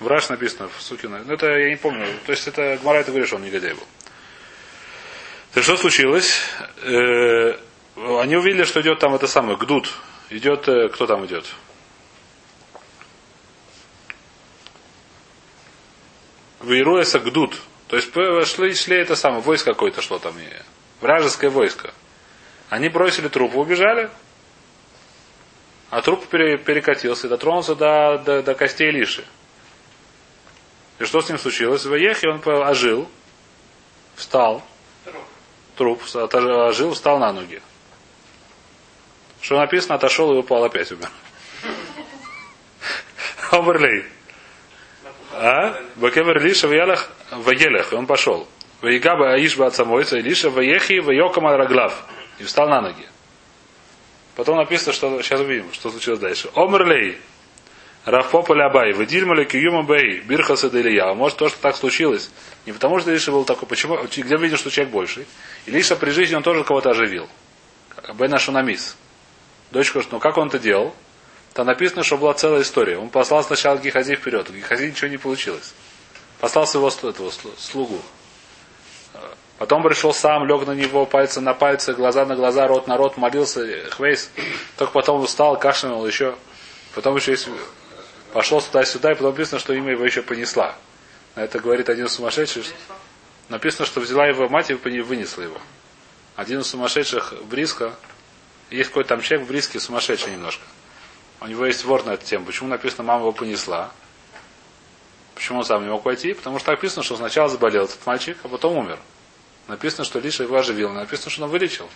В 0.00 0.08
Раш 0.08 0.28
написано, 0.28 0.68
в 0.68 0.82
Сукина. 0.82 1.22
Ну, 1.24 1.32
это 1.32 1.46
я 1.46 1.70
не 1.70 1.76
помню. 1.76 2.06
То 2.26 2.32
есть, 2.32 2.46
это 2.48 2.76
Гмара 2.82 2.98
это 2.98 3.12
говорит, 3.12 3.28
что 3.28 3.36
он 3.36 3.44
негодяй 3.44 3.72
был. 3.72 3.86
Есть, 5.56 5.68
что 5.68 5.78
случилось? 5.78 6.38
Э, 6.82 7.56
они 7.96 8.36
увидели, 8.36 8.64
что 8.64 8.82
идет 8.82 8.98
там 8.98 9.14
это 9.14 9.26
самое, 9.26 9.56
Гдут. 9.56 9.90
Идет, 10.28 10.68
э, 10.68 10.90
кто 10.90 11.06
там 11.06 11.24
идет? 11.24 11.46
Вейруэса 16.60 17.20
Гдут. 17.20 17.58
То 17.88 17.96
есть, 17.96 18.12
шли, 18.52 18.74
шли 18.74 18.98
это 18.98 19.16
самое, 19.16 19.40
войско 19.40 19.72
какое-то 19.72 20.02
шло 20.02 20.18
там. 20.18 20.34
Вражеское 21.00 21.48
войско. 21.48 21.94
Они 22.68 22.90
бросили 22.90 23.28
труп 23.28 23.54
и 23.54 23.56
убежали. 23.56 24.10
А 25.88 26.02
труп 26.02 26.26
пере, 26.26 26.58
перекатился 26.58 27.28
и 27.28 27.30
дотронулся 27.30 27.74
до, 27.74 28.18
до, 28.18 28.42
до 28.42 28.54
костей 28.54 28.90
Лиши. 28.90 29.24
И 30.98 31.04
что 31.04 31.22
с 31.22 31.30
ним 31.30 31.38
случилось? 31.38 31.86
В 31.86 31.94
Ехе 31.94 32.28
он 32.28 32.42
ожил, 32.44 33.08
встал, 34.16 34.62
труп, 35.76 36.02
ожил, 36.14 36.92
встал 36.92 37.18
на 37.18 37.32
ноги. 37.32 37.62
Что 39.40 39.58
написано, 39.58 39.94
отошел 39.94 40.32
и 40.34 40.38
упал 40.38 40.64
опять 40.64 40.90
умер. 40.90 41.08
Оберлей. 43.50 44.04
А? 45.32 45.80
Бакевер 45.96 46.42
Лиша 46.42 46.66
Ваялах 46.66 47.10
Ваелех. 47.30 47.92
Он 47.92 48.06
пошел. 48.06 48.48
Ваигаба 48.80 49.34
Аишба 49.34 49.66
от 49.66 49.74
самойца 49.74 50.18
Лиша 50.18 50.50
Ваехи 50.50 50.98
Ваекам 51.00 51.46
Раглав. 51.46 52.04
И 52.38 52.44
встал 52.44 52.68
на 52.68 52.80
ноги. 52.80 53.06
Потом 54.34 54.56
написано, 54.56 54.92
что 54.92 55.22
сейчас 55.22 55.40
увидим, 55.40 55.72
что 55.72 55.90
случилось 55.90 56.20
дальше. 56.20 56.50
Омрлей. 56.54 57.18
Рафпопа 58.06 58.52
Лябай, 58.52 58.92
Вадильмали 58.92 59.44
Киюма 59.44 59.82
Бэй, 59.82 60.20
Бирхаса 60.20 60.68
Илья. 60.68 61.12
Может, 61.12 61.38
то, 61.38 61.48
что 61.48 61.58
так 61.58 61.74
случилось, 61.74 62.30
не 62.64 62.70
потому 62.70 63.00
что 63.00 63.10
Илиша 63.10 63.32
был 63.32 63.44
такой, 63.44 63.66
почему, 63.66 63.98
где 63.98 64.36
видишь, 64.36 64.60
что 64.60 64.70
человек 64.70 64.92
больший. 64.92 65.26
Илиша 65.66 65.96
при 65.96 66.10
жизни 66.10 66.36
он 66.36 66.44
тоже 66.44 66.62
кого-то 66.62 66.90
оживил. 66.90 67.28
Бен 68.14 68.38
Шунамис. 68.38 68.96
Дочка, 69.72 70.00
ну 70.12 70.20
как 70.20 70.36
он 70.36 70.46
это 70.46 70.60
делал? 70.60 70.94
Там 71.52 71.66
написано, 71.66 72.04
что 72.04 72.16
была 72.16 72.32
целая 72.34 72.62
история. 72.62 72.96
Он 72.96 73.08
послал 73.08 73.42
сначала 73.42 73.76
Гихази 73.76 74.14
вперед. 74.14 74.48
У 74.50 74.52
Гихази 74.52 74.86
ничего 74.86 75.08
не 75.08 75.16
получилось. 75.16 75.74
Послал 76.38 76.68
своего 76.68 76.88
этого 76.88 77.32
слугу. 77.58 78.00
Потом 79.58 79.82
пришел 79.82 80.14
сам, 80.14 80.46
лег 80.46 80.64
на 80.64 80.76
него, 80.76 81.06
пальцы 81.06 81.40
на 81.40 81.54
пальцы, 81.54 81.92
глаза 81.92 82.24
на 82.24 82.36
глаза, 82.36 82.68
рот 82.68 82.86
на 82.86 82.96
рот, 82.96 83.16
молился, 83.16 83.66
хвейс. 83.90 84.30
Только 84.76 84.92
потом 84.92 85.22
устал, 85.22 85.58
кашлянул 85.58 86.06
еще. 86.06 86.36
Потом 86.94 87.16
еще 87.16 87.32
есть, 87.32 87.48
пошел 88.36 88.60
туда-сюда, 88.60 89.12
и 89.12 89.14
потом 89.14 89.30
написано, 89.30 89.58
что 89.58 89.72
имя 89.72 89.92
его 89.92 90.04
еще 90.04 90.20
понесла. 90.20 90.74
Это 91.36 91.58
говорит 91.58 91.88
один 91.88 92.06
сумасшедший. 92.06 92.64
Написано, 93.48 93.86
что 93.86 93.98
взяла 93.98 94.26
его 94.26 94.46
мать 94.50 94.70
и 94.70 94.74
вынесла 94.74 95.40
его. 95.40 95.58
Один 96.34 96.60
из 96.60 96.66
сумасшедших 96.66 97.32
Бриска, 97.44 97.94
есть 98.68 98.90
какой-то 98.90 99.08
там 99.08 99.22
человек 99.22 99.46
в 99.46 99.48
Бриске 99.48 99.80
сумасшедший 99.80 100.32
немножко. 100.32 100.62
У 101.40 101.46
него 101.46 101.64
есть 101.64 101.82
вор 101.86 102.04
на 102.04 102.10
эту 102.10 102.26
тему. 102.26 102.44
Почему 102.44 102.68
написано, 102.68 103.04
мама 103.04 103.20
его 103.20 103.32
понесла? 103.32 103.90
Почему 105.34 105.60
он 105.60 105.64
сам 105.64 105.82
не 105.82 105.88
мог 105.88 106.02
пойти? 106.02 106.34
Потому 106.34 106.58
что 106.58 106.72
написано, 106.72 107.02
что 107.04 107.16
сначала 107.16 107.48
заболел 107.48 107.84
этот 107.84 108.04
мальчик, 108.04 108.36
а 108.42 108.48
потом 108.48 108.76
умер. 108.76 108.98
Написано, 109.66 110.04
что 110.04 110.18
Лиша 110.18 110.42
его 110.42 110.58
оживил. 110.58 110.92
Написано, 110.92 111.30
что 111.30 111.44
он 111.44 111.48
вылечил. 111.48 111.88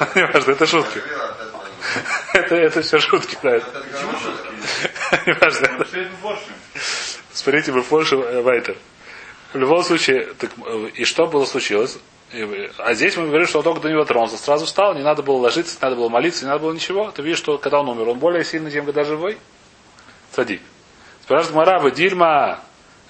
Не 0.16 0.26
важно, 0.26 0.50
это 0.50 0.66
шутки. 0.66 1.00
Это, 2.32 2.54
это 2.56 2.82
все 2.82 2.98
шутки, 2.98 3.36
да. 3.42 3.60
Почему 3.60 4.12
шутки? 4.12 4.50
Не 5.26 5.32
важно. 5.34 5.84
Что 5.84 5.98
это 5.98 6.10
Боршем? 6.22 6.54
Смотрите, 7.32 7.72
мы 7.72 7.82
Форше 7.82 8.16
Вайтер. 8.16 8.76
В 9.52 9.58
любом 9.58 9.82
случае, 9.82 10.34
так, 10.38 10.50
и 10.94 11.04
что 11.04 11.26
было 11.26 11.44
случилось? 11.44 11.98
А 12.78 12.94
здесь 12.94 13.16
мы 13.16 13.26
говорим, 13.26 13.46
что 13.48 13.58
он 13.58 13.64
только 13.64 13.80
до 13.80 13.88
него 13.88 14.04
тронулся. 14.04 14.36
Сразу 14.36 14.66
встал, 14.66 14.94
не 14.94 15.02
надо 15.02 15.22
было 15.22 15.38
ложиться, 15.38 15.76
не 15.76 15.82
надо 15.82 15.96
было 15.96 16.08
молиться, 16.08 16.44
не 16.44 16.50
надо 16.50 16.62
было 16.62 16.72
ничего. 16.72 17.10
Ты 17.10 17.22
видишь, 17.22 17.38
что 17.38 17.58
когда 17.58 17.80
он 17.80 17.88
умер, 17.88 18.08
он 18.08 18.18
более 18.18 18.44
сильный, 18.44 18.70
чем 18.70 18.84
когда 18.84 19.02
живой? 19.02 19.36
Садик. 20.32 20.60
Спрашивает 21.22 21.56
Мара, 21.56 21.90
Дильма, 21.90 22.60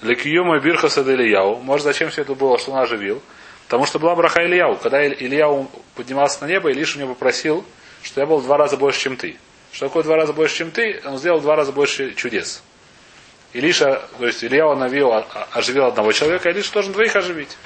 Лекиюма 0.01 0.59
Бирхаса 0.59 1.01
Ильяу. 1.01 1.57
Может, 1.57 1.83
зачем 1.83 2.09
все 2.09 2.21
это 2.23 2.33
было, 2.33 2.57
что 2.57 2.71
он 2.71 2.79
оживил? 2.79 3.21
Потому 3.65 3.85
что 3.85 3.99
была 3.99 4.15
браха 4.15 4.43
Ильяу. 4.43 4.77
Когда 4.77 5.05
Ильяу 5.05 5.69
поднимался 5.95 6.43
на 6.43 6.47
небо, 6.47 6.71
Илиш 6.71 6.95
у 6.95 6.99
него 6.99 7.13
попросил, 7.13 7.63
что 8.03 8.21
я 8.21 8.27
был 8.27 8.37
в 8.37 8.43
два 8.43 8.57
раза 8.57 8.77
больше, 8.77 8.99
чем 9.01 9.17
ты. 9.17 9.37
Что 9.71 9.87
такое 9.87 10.03
в 10.03 10.05
два 10.05 10.17
раза 10.17 10.33
больше, 10.33 10.57
чем 10.57 10.71
ты? 10.71 11.01
Он 11.05 11.17
сделал 11.17 11.39
в 11.39 11.43
два 11.43 11.55
раза 11.55 11.71
больше 11.71 12.13
чудес. 12.13 12.63
Илиша, 13.53 14.01
то 14.17 14.25
есть 14.25 14.43
Илья 14.43 14.73
навил, 14.75 15.11
оживил 15.51 15.85
одного 15.85 16.11
человека, 16.11 16.49
а 16.49 16.51
Илиша 16.51 16.73
должен 16.73 16.93
двоих 16.93 17.15
оживить. 17.15 17.57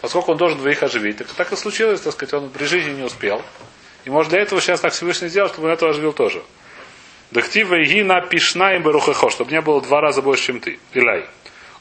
Поскольку 0.00 0.32
он 0.32 0.38
должен 0.38 0.58
двоих 0.58 0.82
оживить, 0.82 1.18
так, 1.18 1.28
так 1.28 1.52
и 1.52 1.56
случилось, 1.56 2.00
так 2.00 2.12
сказать, 2.12 2.34
он 2.34 2.50
при 2.50 2.64
жизни 2.64 2.92
не 2.92 3.02
успел. 3.02 3.40
И 4.04 4.10
может 4.10 4.30
для 4.30 4.40
этого 4.40 4.60
сейчас 4.60 4.80
так 4.80 4.92
Всевышний 4.92 5.28
сделал, 5.28 5.48
чтобы 5.48 5.68
он 5.68 5.74
этого 5.74 5.92
оживил 5.92 6.12
тоже. 6.12 6.42
Дахтива 7.30 7.76
и 7.76 8.02
на 8.02 8.20
пишна 8.20 8.74
им 8.74 8.82
барухахо, 8.82 9.30
чтобы 9.30 9.52
не 9.52 9.60
было 9.60 9.80
в 9.80 9.86
два 9.86 10.00
раза 10.00 10.20
больше, 10.20 10.46
чем 10.46 10.60
ты. 10.60 10.78
Илай. 10.92 11.24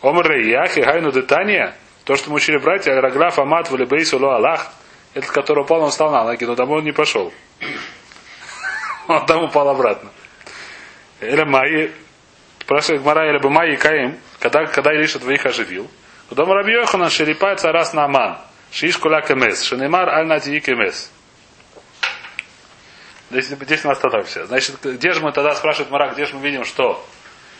Омр 0.01 0.31
Яхи 0.33 0.81
Гайну 0.81 1.11
Детания, 1.11 1.75
то, 2.05 2.15
что 2.15 2.29
мы 2.29 2.37
учили 2.37 2.57
братья, 2.57 2.93
Раграф 2.93 3.37
Амат 3.37 3.69
Валибейсу 3.69 4.17
Ло 4.17 4.35
Аллах, 4.35 4.71
этот, 5.13 5.31
который 5.31 5.63
упал, 5.63 5.81
он 5.81 5.89
встал 5.89 6.11
на 6.11 6.23
ноги, 6.23 6.45
но 6.45 6.55
домой 6.55 6.79
он 6.79 6.85
не 6.85 6.93
пошел. 6.93 7.33
Он 9.07 9.25
там 9.25 9.43
упал 9.43 9.69
обратно. 9.69 10.09
Или 11.19 11.43
Майи, 11.43 11.91
спрашивает 12.61 13.01
Гмара, 13.03 13.39
бы 13.39 13.49
Майи 13.49 13.75
Каим, 13.75 14.17
когда, 14.39 14.65
когда 14.65 14.93
Илиша 14.93 15.19
двоих 15.19 15.45
оживил, 15.45 15.89
Дома 16.31 16.55
Раби 16.55 16.71
Йохана 16.73 17.09
Шерипай 17.09 17.57
Царас 17.57 17.93
Нааман, 17.93 18.37
Шиш 18.71 18.97
Куля 18.97 19.21
Кемес, 19.21 19.63
Шенемар 19.63 20.07
Аль 20.09 20.25
Надии 20.25 20.59
Кемес. 20.59 21.11
Здесь, 23.29 23.47
здесь 23.47 23.83
мы 23.83 23.91
остановимся. 23.91 24.45
Значит, 24.45 24.77
где 24.81 25.11
же 25.11 25.21
мы 25.21 25.33
тогда 25.33 25.53
спрашивает 25.55 25.91
Мара, 25.91 26.13
где 26.13 26.25
же 26.25 26.35
мы 26.35 26.41
видим, 26.41 26.63
что 26.63 27.05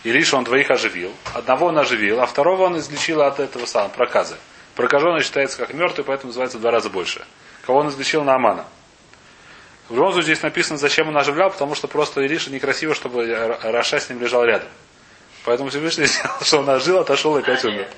Илиша 0.04 0.38
он 0.38 0.46
двоих 0.46 0.72
оживил, 0.72 1.14
одного 1.34 1.68
он 1.68 1.78
оживил, 1.78 2.22
а 2.22 2.26
второго 2.26 2.64
он 2.64 2.78
излечил 2.78 3.22
от 3.22 3.40
этого 3.40 3.66
самого 3.66 3.90
проказа. 3.90 4.38
Прокаженный 4.76 5.22
считается 5.22 5.58
как 5.58 5.74
мертвый, 5.74 6.06
поэтому 6.06 6.30
называется 6.30 6.58
в 6.58 6.62
два 6.62 6.72
раза 6.72 6.90
больше. 6.90 7.26
Кого 7.66 7.80
он 7.80 7.90
излечил 7.90 8.24
Наамана. 8.24 8.66
В 9.92 9.96
любом 9.96 10.14
случае 10.14 10.36
здесь 10.36 10.44
написано, 10.44 10.78
зачем 10.78 11.10
он 11.10 11.18
оживлял, 11.18 11.52
потому 11.52 11.76
что 11.76 11.90
просто 11.90 12.22
Элиша 12.22 12.50
некрасиво, 12.50 12.96
чтобы 12.96 13.28
רשע 13.62 14.00
с 14.00 14.08
ним 14.08 14.22
лежал 14.22 14.46
рядом. 14.46 14.70
Поэтому 15.44 15.70
Всевышний 15.70 16.06
сделал, 16.08 16.40
что 16.42 16.60
он 16.60 16.70
ожил, 16.70 17.00
отошел 17.00 17.38
и 17.38 17.42
опять 17.42 17.66
умер. 17.66 17.90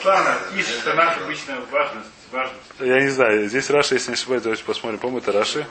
Странно, 0.00 0.38
Иш, 0.56 0.64
это 0.80 0.94
наша 0.94 1.20
обычная 1.20 1.60
важность. 1.70 2.08
важность. 2.32 2.62
Я 2.80 2.98
не 3.02 3.08
знаю, 3.08 3.46
здесь 3.46 3.68
Раши, 3.68 3.96
если 3.96 4.12
не 4.12 4.14
ошибаюсь, 4.14 4.42
давайте 4.42 4.64
посмотрим, 4.64 4.98
по-моему, 5.00 5.18
это 5.18 5.32
Раши. 5.32 5.66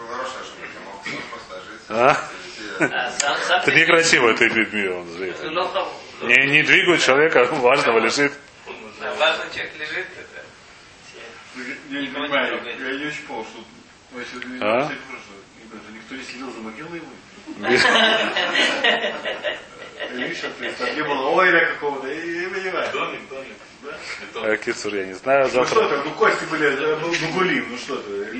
А? 1.90 2.16
А, 2.80 3.12
Это 3.62 3.72
некрасиво, 3.72 4.30
это 4.30 4.46
людьми 4.46 4.88
он 4.90 5.12
живет. 5.18 5.38
Ну, 5.42 5.88
Не, 6.22 6.52
не 6.52 6.62
двигают 6.62 7.02
человека, 7.02 7.46
важного 7.46 7.98
лежит. 7.98 8.34
Важный 9.18 9.52
человек 9.52 9.72
лежит, 9.80 10.06
это... 10.20 11.64
Я 11.90 12.02
не 12.02 12.08
понимаю, 12.10 12.62
я 12.64 12.76
не 12.76 13.08
очень 13.08 13.24
понял, 13.24 13.44
что... 13.46 13.73
ну, 14.14 14.22
А? 14.62 14.90
если- 16.10 16.24
следил 16.26 16.52
за 16.52 16.60
могилой 16.60 16.98
его. 17.00 17.08
Видишь, 20.14 20.44
не 20.96 21.04
было 21.04 21.30
ойля 21.30 21.66
какого-то, 21.74 22.08
я 22.08 22.16
не 22.16 22.48
понимаю. 22.48 22.92
Домик, 22.92 23.30
домик. 23.30 23.56
Да? 24.34 24.58
Кицур, 24.58 24.96
я 24.96 25.06
не 25.06 25.14
знаю. 25.14 25.46
Ну 25.46 25.50
Завтра 25.52 25.76
что 25.76 25.90
ты, 25.90 26.04
ну 26.04 26.12
кости 26.12 26.46
были, 26.46 26.68
э, 26.68 26.98
ну, 27.02 27.08
ну 27.22 27.28
гулим, 27.34 27.68
ну 27.70 27.78
что 27.78 27.98
ты, 27.98 28.38